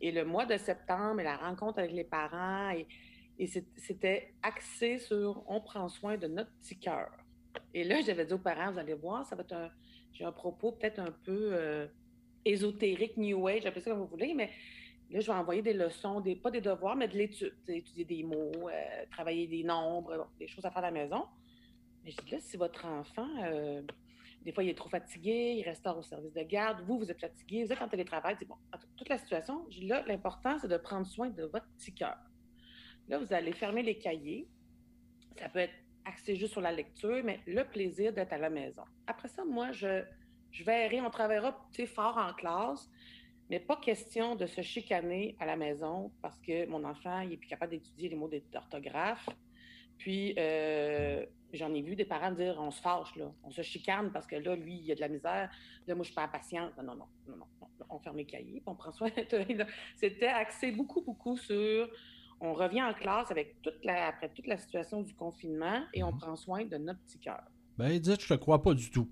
[0.00, 2.86] et le mois de septembre et la rencontre avec les parents et
[3.40, 7.10] et c'était axé sur on prend soin de notre petit cœur.
[7.72, 9.70] Et là, j'avais dit aux parents, vous allez voir, ça va être un,
[10.12, 11.86] j'ai un propos peut-être un peu euh,
[12.44, 14.50] ésotérique, New Age, appelez ça comme vous voulez, mais
[15.10, 18.22] là, je vais envoyer des leçons, des, pas des devoirs, mais de l'étude, étudier des
[18.22, 21.24] mots, euh, travailler des nombres, des choses à faire à la maison.
[22.04, 23.80] Mais je dis là, si votre enfant, euh,
[24.42, 27.20] des fois, il est trop fatigué, il reste au service de garde, vous, vous êtes
[27.20, 28.56] fatigué, vous êtes en télétravail, c'est bon.
[28.98, 32.18] Toute la situation, je dis là, l'important, c'est de prendre soin de votre petit cœur.
[33.10, 34.46] Là, vous allez fermer les cahiers.
[35.36, 38.84] Ça peut être axé juste sur la lecture, mais le plaisir d'être à la maison.
[39.08, 40.04] Après ça, moi, je,
[40.52, 41.60] je verrai, on travaillera
[41.92, 42.88] fort en classe,
[43.50, 47.36] mais pas question de se chicaner à la maison parce que mon enfant, il est
[47.36, 49.28] plus capable d'étudier les mots d'orthographe.
[49.98, 54.12] Puis, euh, j'en ai vu des parents dire on se fâche, là, on se chicane
[54.12, 55.50] parce que là, lui, il y a de la misère.
[55.88, 56.76] Là, moi, je suis pas patiente.
[56.76, 57.46] Non, non, non, non.
[57.88, 59.10] On ferme les cahiers, on prend soin
[59.96, 61.90] C'était axé beaucoup, beaucoup sur
[62.40, 66.12] on revient en classe avec toute la, après toute la situation du confinement et on
[66.12, 66.18] mhm.
[66.18, 67.42] prend soin de notre petit cœur.
[67.78, 69.08] Ben, Edith, je te crois pas du tout.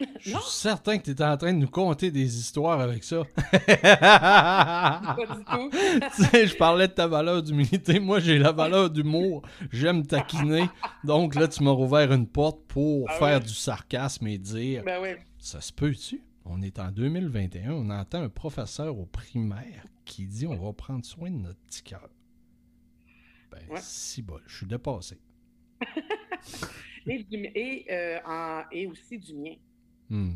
[0.18, 3.22] Je suis certain que tu étais en train de nous conter des histoires avec ça.
[3.36, 5.70] pas du tout.
[6.16, 8.00] tu sais, je parlais de ta valeur d'humilité.
[8.00, 9.42] Moi, j'ai la valeur d'humour.
[9.70, 10.68] J'aime taquiner.
[11.04, 15.00] Donc là, tu m'as rouvert une porte pour ah faire du sarcasme et dire ben
[15.00, 15.10] oui.
[15.38, 16.22] Ça se peut-tu?
[16.44, 17.70] On est en 2021.
[17.72, 21.82] On entend un professeur au primaire qui dit On va prendre soin de notre petit
[21.82, 22.08] cœur.
[23.52, 25.18] Ben, si bol, je suis dépassé.
[27.06, 29.54] et, euh, et, aussi du mien.
[30.08, 30.34] Hmm.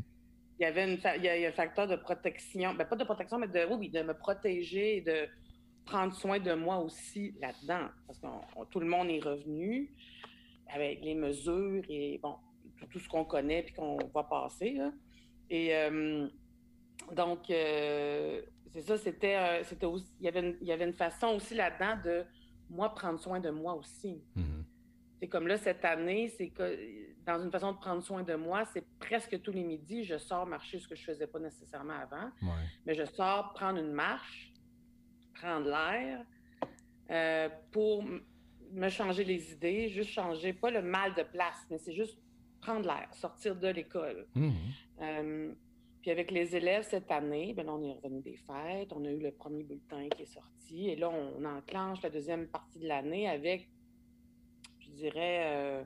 [0.59, 3.39] Il y avait une, il y a, un facteur de protection, ben, pas de protection,
[3.39, 5.29] mais de, oui, de me protéger et de
[5.85, 7.89] prendre soin de moi aussi là-dedans.
[8.07, 8.27] Parce que
[8.71, 9.93] tout le monde est revenu
[10.69, 12.37] avec les mesures et bon,
[12.91, 14.79] tout, ce qu'on connaît puis qu'on va passer.
[15.51, 16.27] Et euh,
[17.13, 18.43] donc, euh,
[18.73, 22.01] c'est ça, c'était, c'était aussi, il y, avait il y avait une façon aussi là-dedans
[22.03, 22.25] de
[22.71, 24.23] moi, prendre soin de moi aussi.
[24.35, 24.65] Mhm.
[25.19, 26.79] C'est comme là, cette année, c'est que
[27.25, 30.47] dans une façon de prendre soin de moi, c'est presque tous les midis, je sors
[30.47, 32.31] marcher, ce que je ne faisais pas nécessairement avant.
[32.85, 34.53] Mais je sors prendre une marche,
[35.35, 36.25] prendre l'air
[37.11, 38.05] euh, pour
[38.73, 42.19] me changer les idées, juste changer, pas le mal de place, mais c'est juste
[42.61, 44.27] prendre l'air, sortir de l'école.
[44.35, 44.53] Mhm.
[45.01, 45.55] Euh,
[46.07, 49.19] puis avec les élèves cette année, ben on est revenu des fêtes, on a eu
[49.19, 53.29] le premier bulletin qui est sorti, et là, on, enclenche la deuxième partie de l'année
[53.29, 53.69] avec,
[54.79, 55.83] je dirais, euh,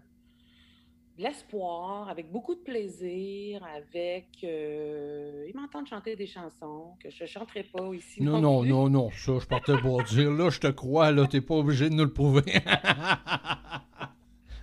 [1.17, 4.27] l'espoir, avec beaucoup de plaisir, avec...
[4.45, 8.23] Euh, ils m'entendent chanter des chansons que je ne chanterai pas ici.
[8.23, 11.41] Non, non, non, non, ça, je partais pour dire, là, je te crois, là, t'es
[11.41, 12.43] pas obligé de nous le prouver.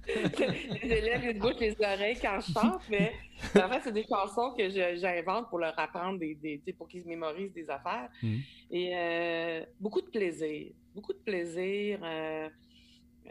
[0.08, 3.14] les élèves, ils bouchent les oreilles quand je chante, mais
[3.56, 7.54] en fait, c'est des chansons que j'invente pour leur apprendre, des, des pour qu'ils mémorisent
[7.54, 8.10] des affaires.
[8.24, 8.36] Mm.
[8.72, 10.72] Et euh, beaucoup de plaisir.
[10.96, 12.00] Beaucoup de plaisir.
[12.04, 12.50] Euh,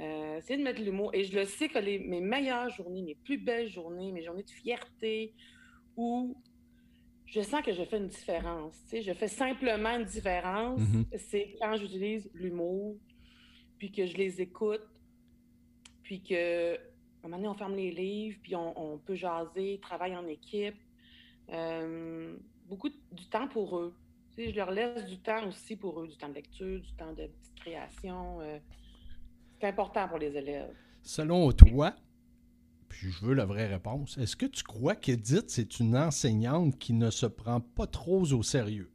[0.00, 1.10] euh, de mettre l'humour.
[1.14, 4.42] Et je le sais que les, mes meilleures journées, mes plus belles journées, mes journées
[4.42, 5.32] de fierté,
[5.96, 6.36] où
[7.24, 8.74] je sens que je fais une différence.
[8.84, 11.18] Tu sais, je fais simplement une différence, mm-hmm.
[11.18, 12.96] c'est quand j'utilise l'humour,
[13.78, 14.82] puis que je les écoute,
[16.06, 16.78] puis que, un
[17.24, 20.76] moment donné, on ferme les livres, puis on, peut jaser, travailler en équipe.
[21.50, 22.36] Euh,
[22.68, 23.92] beaucoup du temps pour eux.
[24.36, 26.92] Tu sais, je leur laisse du temps aussi pour eux, du temps de lecture, du
[26.92, 28.40] temps de petite création.
[28.40, 28.58] Euh,
[29.58, 30.76] c'est important pour les élèves.
[31.02, 31.92] Selon toi,
[32.88, 34.16] puis je veux la vraie réponse.
[34.16, 38.44] Est-ce que tu crois qu'Edith, c'est une enseignante qui ne se prend pas trop au
[38.44, 38.92] sérieux?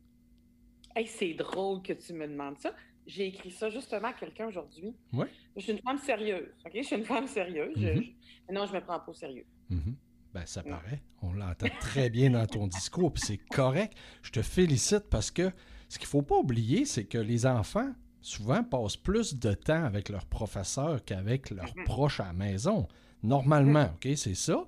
[0.95, 2.73] Hey, c'est drôle que tu me demandes ça.
[3.11, 4.95] J'ai écrit ça justement à quelqu'un aujourd'hui.
[5.11, 5.25] Oui.
[5.55, 6.47] Je suis une femme sérieuse.
[6.65, 6.71] OK?
[6.75, 7.77] Je suis une femme sérieuse.
[7.77, 8.13] Mm-hmm.
[8.47, 9.45] Mais non, je me prends pas au sérieux.
[9.69, 9.93] Mm-hmm.
[10.33, 11.01] Ben, ça paraît.
[11.21, 13.97] On l'entend très bien dans ton discours, puis c'est correct.
[14.21, 15.51] Je te félicite parce que
[15.89, 19.83] ce qu'il ne faut pas oublier, c'est que les enfants, souvent, passent plus de temps
[19.83, 21.83] avec leurs professeurs qu'avec leurs Mhm.
[21.83, 22.87] proches à la maison.
[23.23, 24.65] Normalement, OK, c'est ça.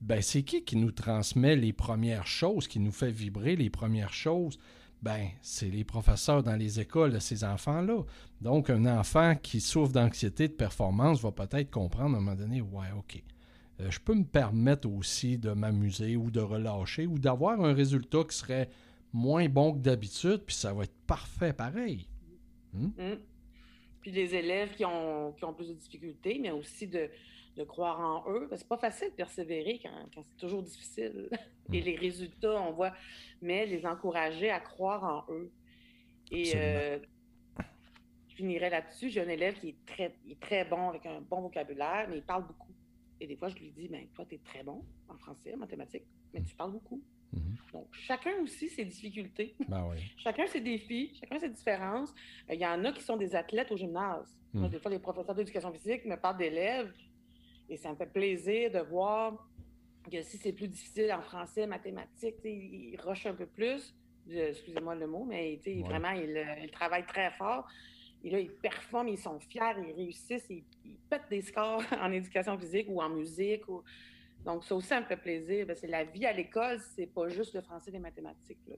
[0.00, 4.12] Ben, c'est qui qui nous transmet les premières choses, qui nous fait vibrer les premières
[4.12, 4.58] choses?
[5.04, 8.04] Ben, c'est les professeurs dans les écoles de ces enfants-là.
[8.40, 12.62] Donc, un enfant qui souffre d'anxiété de performance va peut-être comprendre à un moment donné,
[12.62, 13.22] ouais, OK.
[13.80, 18.24] Euh, je peux me permettre aussi de m'amuser ou de relâcher ou d'avoir un résultat
[18.24, 18.70] qui serait
[19.12, 22.08] moins bon que d'habitude, puis ça va être parfait pareil.
[22.72, 22.88] Mm.
[24.00, 27.10] Puis les élèves qui ont plus de difficultés, mais aussi de,
[27.56, 28.48] de croire en eux.
[28.56, 31.28] C'est pas facile de persévérer quand, quand c'est toujours difficile.
[31.72, 31.84] Et Mm.
[31.84, 32.92] les résultats, on voit,
[33.40, 35.50] mais les encourager à croire en eux.
[36.30, 36.98] Et euh,
[38.28, 39.08] je finirai là-dessus.
[39.10, 42.22] J'ai un élève qui est très, est très bon avec un bon vocabulaire, mais il
[42.22, 42.72] parle beaucoup.
[43.20, 45.58] Et des fois, je lui dis, ben, toi, tu es très bon en français, en
[45.58, 47.00] mathématiques, mais tu parles beaucoup.
[47.32, 47.56] Mhm.
[47.72, 49.54] Donc, chacun aussi ses difficultés.
[49.68, 49.96] Ben oui.
[50.18, 52.10] Chacun ses défis, chacun ses différences.
[52.50, 54.36] Euh, Il y en a qui sont des athlètes au gymnase.
[54.52, 54.70] Moi, Mm.
[54.70, 56.92] des fois, les professeurs d'éducation physique me parlent d'élèves
[57.68, 59.48] et ça me fait plaisir de voir
[60.10, 63.94] que si c'est plus difficile en français, mathématiques, ils rushent un peu plus.
[64.28, 65.82] Excusez-moi le mot, mais Ouais.
[65.82, 67.66] vraiment, ils, euh, ils travaillent très fort.
[68.22, 72.10] Et là, ils performent, ils sont fiers, ils réussissent, ils, ils pètent des scores en
[72.12, 73.68] éducation physique ou en musique.
[73.68, 73.82] Ou...
[74.44, 75.66] Donc, ça aussi, ça me fait plaisir.
[75.76, 78.58] C'est la vie à l'école, c'est pas juste le français et les mathématiques.
[78.66, 78.76] Oui,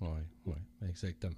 [0.00, 0.08] oui,
[0.46, 0.54] oui,
[0.88, 1.34] exactement.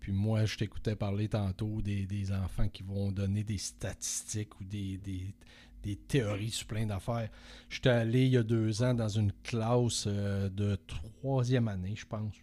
[0.00, 4.64] Puis moi, je t'écoutais parler tantôt des, des enfants qui vont donner des statistiques ou
[4.64, 5.34] des, des,
[5.82, 7.28] des théories sur plein d'affaires.
[7.68, 12.06] J'étais allé il y a deux ans dans une classe euh, de troisième année, je
[12.06, 12.34] pense.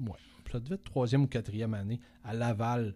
[0.00, 0.18] Ouais,
[0.50, 2.94] ça devait être troisième ou quatrième année, à Laval.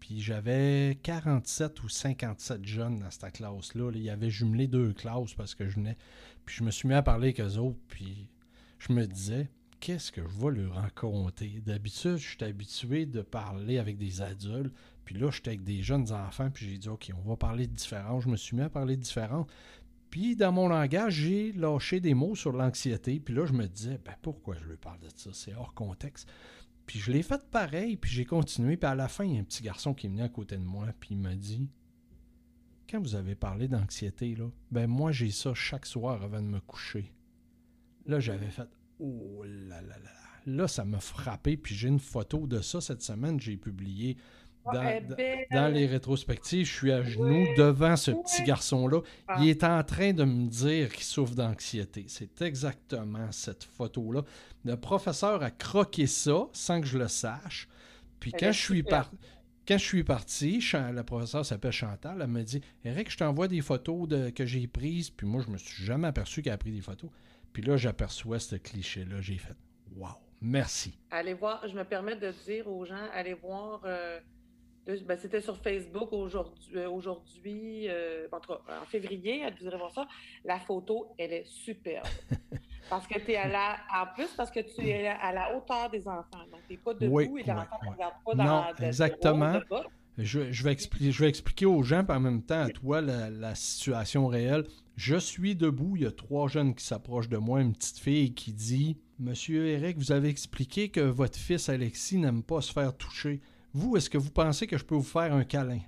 [0.00, 3.90] Puis j'avais 47 ou 57 jeunes dans cette classe-là.
[3.90, 3.96] là.
[3.96, 5.96] Il y avait jumelé deux classes parce que je venais.
[6.46, 7.78] Puis je me suis mis à parler avec eux autres.
[7.88, 8.28] Puis
[8.78, 11.62] je me disais, qu'est-ce que je vais leur raconter?
[11.64, 14.74] D'habitude, je suis habitué de parler avec des adultes.
[15.10, 16.50] Puis là, j'étais avec des jeunes enfants.
[16.52, 18.20] Puis j'ai dit, OK, on va parler de différents.
[18.20, 19.44] Je me suis mis à parler de différents.
[20.08, 23.18] Puis dans mon langage, j'ai lâché des mots sur l'anxiété.
[23.18, 25.30] Puis là, je me disais, ben pourquoi je lui parle de ça?
[25.32, 26.28] C'est hors contexte.
[26.86, 28.76] Puis je l'ai fait pareil, puis j'ai continué.
[28.76, 30.56] Puis à la fin, il y a un petit garçon qui est venu à côté
[30.56, 31.68] de moi, puis il m'a dit
[32.88, 36.60] Quand vous avez parlé d'anxiété, là, ben moi, j'ai ça chaque soir avant de me
[36.60, 37.12] coucher.
[38.06, 38.68] Là, j'avais fait
[39.00, 40.10] Oh là là là.
[40.46, 44.16] Là, ça m'a frappé, puis j'ai une photo de ça cette semaine, j'ai publié
[44.64, 46.66] dans, les rétrospectives.
[46.66, 49.00] Je suis à genoux devant ce petit garçon-là.
[49.28, 49.36] Ah.
[49.40, 52.04] Il est en train de me dire qu'il souffre d'anxiété.
[52.08, 54.22] C'est exactement cette photo-là.
[54.64, 57.68] Le professeur a croqué ça sans que je le sache.
[58.18, 59.08] Puis quand je suis super.
[59.10, 59.12] par-
[59.66, 63.60] Quand je suis parti, la professeure s'appelle Chantal, elle m'a dit Eric, je t'envoie des
[63.62, 65.10] photos de, que j'ai prises.
[65.10, 67.10] Puis moi, je me suis jamais aperçu qu'elle a pris des photos.
[67.52, 69.20] Puis là, j'aperçois ce cliché-là.
[69.20, 69.56] J'ai fait
[69.96, 70.10] Wow,
[70.40, 70.98] merci.
[71.10, 73.80] Allez voir, je me permets de dire aux gens, allez voir.
[73.84, 74.20] euh,
[74.86, 79.76] ben, C'était sur Facebook aujourd'hui, euh, aujourd'hui euh, en, tout cas, en février, vous irez
[79.76, 80.06] voir ça.
[80.44, 82.06] La photo, elle est superbe.
[82.90, 83.76] parce que tu es à la.
[83.94, 86.44] En plus, parce que tu es à la hauteur des enfants.
[86.50, 88.76] Donc, tu n'es pas debout Oui, et l'enfant oui, ne regarde pas Non, dans de-
[88.78, 89.54] de exactement.
[89.56, 89.84] haut, de bas.
[90.18, 93.00] Je, je vais expliquer, je vais expliquer aux gens, puis en même temps à toi,
[93.00, 94.64] la, la situation réelle.
[94.96, 98.34] Je suis debout, il y a trois jeunes qui s'approchent de moi, une petite fille
[98.34, 102.94] qui dit Monsieur Eric, vous avez expliqué que votre fils Alexis n'aime pas se faire
[102.94, 103.40] toucher.
[103.72, 105.80] Vous, est-ce que vous pensez que je peux vous faire un câlin?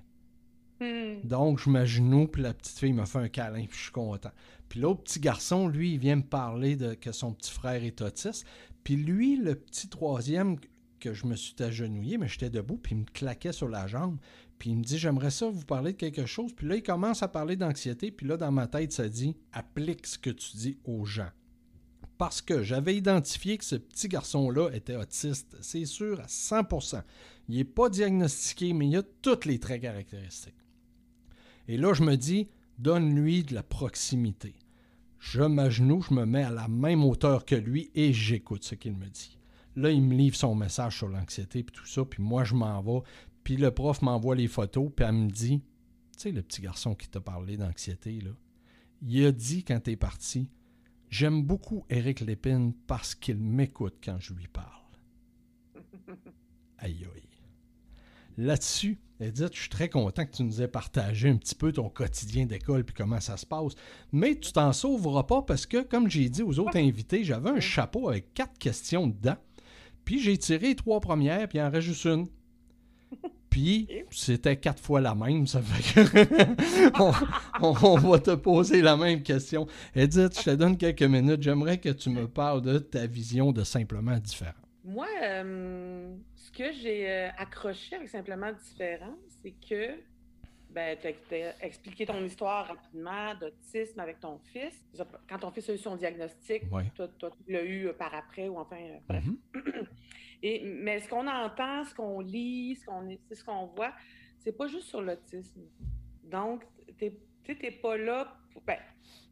[0.79, 1.21] Hmm.
[1.23, 4.31] Donc, je m'agenouille, puis la petite fille me fait un câlin, puis je suis content.
[4.69, 8.01] Puis l'autre petit garçon, lui, il vient me parler de que son petit frère est
[8.01, 8.45] autiste.
[8.83, 10.57] Puis lui, le petit troisième,
[11.03, 14.17] que je me suis agenouillé, mais j'étais debout, puis il me claquait sur la jambe.
[14.57, 16.53] Puis il me dit, j'aimerais ça vous parler de quelque chose.
[16.53, 18.09] Puis là, il commence à parler d'anxiété.
[18.11, 21.29] Puis là, dans ma tête, ça dit, applique ce que tu dis aux gens.
[22.23, 25.57] Parce que j'avais identifié que ce petit garçon-là était autiste.
[25.59, 27.03] C'est sûr à 100%.
[27.49, 30.55] Il n'est pas diagnostiqué, mais il a tous les traits caractéristiques.
[31.67, 32.47] Et là, je me dis,
[32.79, 34.55] donne-lui de la proximité.
[35.19, 38.93] Je m'agenouille, je me mets à la même hauteur que lui et j'écoute ce qu'il
[38.93, 39.37] me dit.
[39.75, 42.81] Là, il me livre son message sur l'anxiété puis tout ça, puis moi, je m'en
[42.81, 43.01] vais.
[43.43, 46.95] Puis le prof m'envoie les photos, puis elle me dit, tu sais, le petit garçon
[46.95, 48.31] qui t'a parlé d'anxiété, là,
[49.01, 50.47] il a dit quand t'es parti,
[51.13, 54.65] j'aime beaucoup Éric Lépine parce qu'il m'écoute quand je lui parle.
[56.79, 57.29] Aïe aïe.
[58.35, 61.87] Là-dessus, Edith, je suis très content que tu nous aies partagé un petit peu ton
[61.87, 63.73] quotidien d'école puis comment ça se passe.
[64.11, 67.59] Mais tu t'en sauveras pas parce que, comme j'ai dit aux autres invités, j'avais un
[67.59, 69.37] chapeau avec quatre questions dedans.
[70.05, 72.25] Puis j'ai tiré trois premières, puis il en reste juste une.
[73.53, 77.03] Puis c'était quatre fois la même, ça fait que
[77.61, 79.67] on, va te poser la même question.
[79.93, 81.43] Edith, je te donne quelques minutes.
[81.43, 84.53] J'aimerais que tu me parles de ta vision de simplement différent.
[84.83, 89.13] Moi, euh, ce que j'ai euh, accroché avec simplement différent,
[89.43, 89.99] c'est que
[90.71, 94.83] ben, tu as expliqué ton histoire rapidement d'autisme avec ton fils.
[95.29, 96.63] Quand ton fils a eu son diagnostic,
[96.95, 99.23] toi, tu l'as eu par après ou enfin, euh, bref.
[100.43, 103.93] Mais ce qu'on entend, ce qu'on lit, ce qu'on ce qu'on voit,
[104.39, 105.61] c'est pas juste sur l'autisme.
[106.23, 106.65] Donc,
[106.97, 107.11] tu
[107.47, 108.77] n'es pas là pour ben,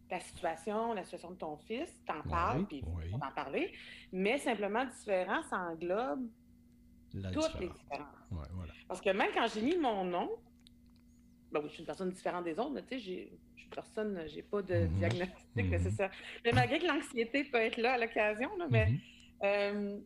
[0.08, 2.84] ta situation, la situation de ton fils, tu en parles, puis
[3.14, 3.74] on va en parler,
[4.12, 6.28] mais simplement différent, ça englobe
[7.12, 8.50] toutes les différences.
[8.88, 10.30] Parce que même quand j'ai mis mon nom,
[11.52, 14.24] ben oui, je suis une personne différente des autres, mais tu sais, je suis personne,
[14.28, 14.98] j'ai pas de mm-hmm.
[14.98, 16.12] diagnostic nécessaire.
[16.46, 19.00] Mais malgré que l'anxiété peut être là à l'occasion, mais mm-hmm.
[19.44, 20.00] euh,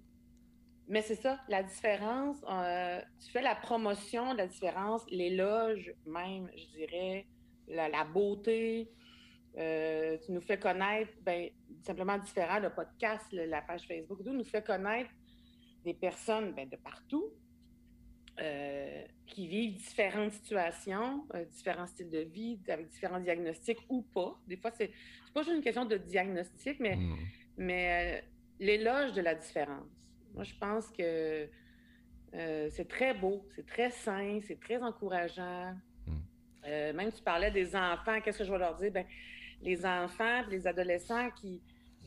[0.88, 6.50] mais c'est ça, la différence, euh, tu fais la promotion de la différence, l'éloge même,
[6.56, 7.26] je dirais,
[7.68, 8.92] la, beauté.
[9.58, 11.50] Euh, tu nous fais connaître, ben,
[11.82, 15.10] simplement différent, le podcast, la page Facebook, tout nous fait connaître
[15.84, 17.32] des personnes ben, de partout
[18.40, 24.40] euh, qui vivent différentes situations, différents styles de vie, avec différents diagnostics ou pas.
[24.46, 24.92] Des fois, c'est
[25.34, 27.18] pas juste une question de diagnostic, mais, mmh.
[27.58, 28.24] mais
[28.60, 30.05] l'éloge de la différence.
[30.36, 31.48] Moi, je pense que
[32.34, 35.74] euh, c'est très beau, c'est très sain, c'est très encourageant.
[36.06, 36.12] Hmm.
[36.68, 38.92] Euh, même tu parlais des enfants, qu'est-ce que je vais leur dire?
[38.92, 39.06] Ben,
[39.62, 41.62] les enfants les adolescents qui,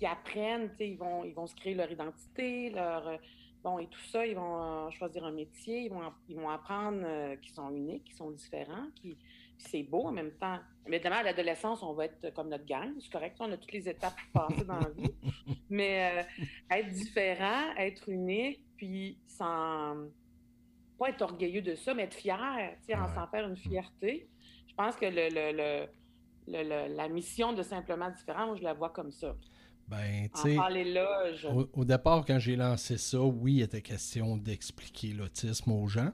[0.07, 3.09] apprennent, ils vont, ils vont se créer leur identité, leur.
[3.09, 3.17] Euh,
[3.65, 7.55] bon, et tout ça, ils vont choisir un métier, ils vont, ils vont apprendre qu'ils
[7.55, 9.17] sont uniques, qu'ils sont différents, qui,
[9.59, 10.59] c'est beau en même temps.
[10.87, 13.89] Évidemment, à l'adolescence, on va être comme notre gang, c'est correct, on a toutes les
[13.89, 15.13] étapes passées dans la vie.
[15.71, 19.97] Mais euh, être différent, être unique, puis sans
[20.99, 22.37] pas être orgueilleux de ça, mais être fier,
[22.95, 24.29] en s'en faire une fierté.
[24.67, 25.87] Je pense que le,
[26.47, 29.37] le, la mission de Simplement Différent, moi, je la vois comme ça.
[29.87, 35.15] Ben, tu sais, au, au, départ, quand j'ai lancé ça, oui, il était question d'expliquer
[35.15, 36.13] l'autisme aux gens.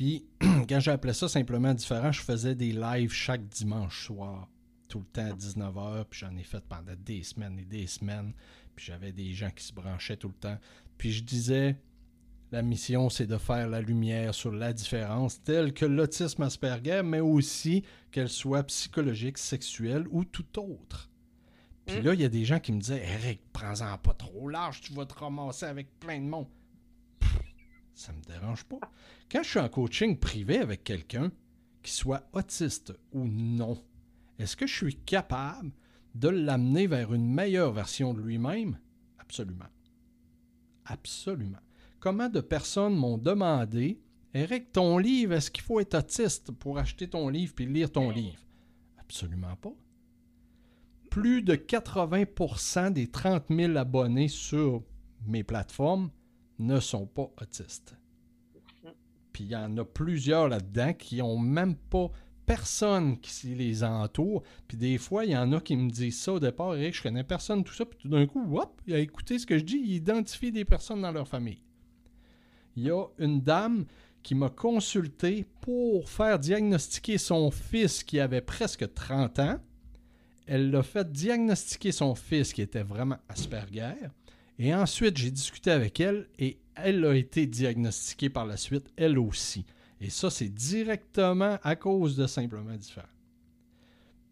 [0.00, 0.24] Puis,
[0.66, 4.48] quand j'appelais ça simplement différent, je faisais des lives chaque dimanche soir,
[4.88, 8.32] tout le temps à 19h, puis j'en ai fait pendant des semaines et des semaines.
[8.74, 10.56] Puis j'avais des gens qui se branchaient tout le temps.
[10.96, 11.76] Puis je disais,
[12.50, 17.20] la mission, c'est de faire la lumière sur la différence, telle que l'autisme Asperger, mais
[17.20, 21.10] aussi qu'elle soit psychologique, sexuelle ou tout autre.
[21.84, 22.04] Puis hmm.
[22.04, 24.94] là, il y a des gens qui me disaient Eric, prends-en pas trop large, tu
[24.94, 26.48] vas te ramasser avec plein de monde.
[28.00, 28.80] Ça me dérange pas.
[29.30, 31.30] Quand je suis en coaching privé avec quelqu'un,
[31.82, 33.82] qui soit autiste ou non,
[34.38, 35.70] est-ce que je suis capable
[36.14, 38.78] de l'amener vers une meilleure version de lui-même?
[39.18, 39.68] Absolument.
[40.86, 41.60] Absolument.
[42.00, 44.00] Comment de personnes m'ont demandé
[44.32, 48.10] Eric, ton livre, est-ce qu'il faut être autiste pour acheter ton livre puis lire ton
[48.10, 48.40] livre?
[48.98, 49.74] Absolument pas.
[51.10, 54.84] Plus de 80% des 30 000 abonnés sur
[55.26, 56.10] mes plateformes
[56.60, 57.96] ne sont pas autistes.
[59.32, 62.10] Puis il y en a plusieurs là-dedans qui n'ont même pas
[62.46, 64.42] personne qui les entoure.
[64.66, 67.02] Puis des fois, il y en a qui me disent ça au départ, Eric, je
[67.02, 67.84] connais personne, tout ça.
[67.86, 70.64] Puis tout d'un coup, hop, il a écouté ce que je dis, il identifie des
[70.64, 71.62] personnes dans leur famille.
[72.76, 73.86] Il y a une dame
[74.22, 79.58] qui m'a consulté pour faire diagnostiquer son fils qui avait presque 30 ans.
[80.46, 83.94] Elle l'a fait diagnostiquer son fils qui était vraiment Asperger.
[84.62, 89.18] Et ensuite, j'ai discuté avec elle et elle a été diagnostiquée par la suite, elle
[89.18, 89.64] aussi.
[90.02, 93.08] Et ça, c'est directement à cause de simplement différent.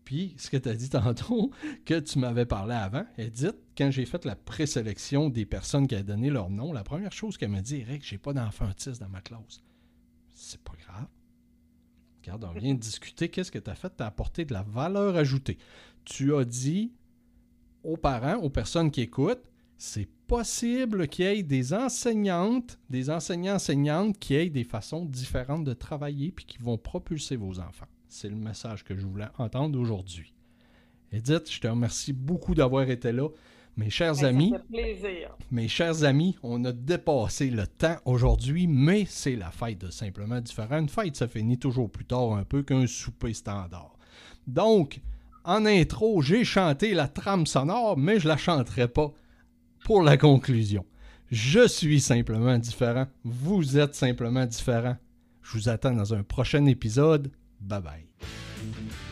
[0.05, 1.50] Puis, ce que tu as dit tantôt,
[1.86, 6.05] que tu m'avais parlé avant, Edith, quand j'ai fait la présélection des personnes qui avaient
[6.05, 9.09] donné leur nom, la première chose qu'elle m'a dit, Eric, j'ai pas d'enfant autiste dans
[9.09, 9.62] ma classe.
[10.34, 11.06] C'est pas grave.
[12.20, 13.30] Regarde, on vient de discuter.
[13.30, 13.96] Qu'est-ce que tu as fait?
[13.96, 15.56] Tu as apporté de la valeur ajoutée.
[16.05, 16.92] Tu as dit
[17.82, 19.48] aux parents, aux personnes qui écoutent,
[19.78, 25.72] c'est possible qu'il y ait des enseignantes, des enseignants-enseignantes qui aient des façons différentes de
[25.72, 27.88] travailler puis qui vont propulser vos enfants.
[28.09, 30.32] C'est le message que je voulais entendre aujourd'hui.
[31.10, 33.28] Edith, je te remercie beaucoup d'avoir été là.
[33.78, 34.52] Mes chers amis,
[35.50, 40.40] mes chers amis, on a dépassé le temps aujourd'hui, mais c'est la fête de simplement
[40.40, 40.80] différent.
[40.80, 43.96] Une fête, ça finit toujours plus tard un peu qu'un souper standard.
[44.46, 45.00] Donc,
[45.44, 49.12] en intro, j'ai chanté la trame sonore, mais je la chanterai pas
[49.89, 50.85] pour la conclusion.
[51.31, 53.06] Je suis simplement différent.
[53.24, 54.98] Vous êtes simplement différent.
[55.40, 57.31] Je vous attends dans un prochain épisode.
[57.59, 59.07] Bye bye.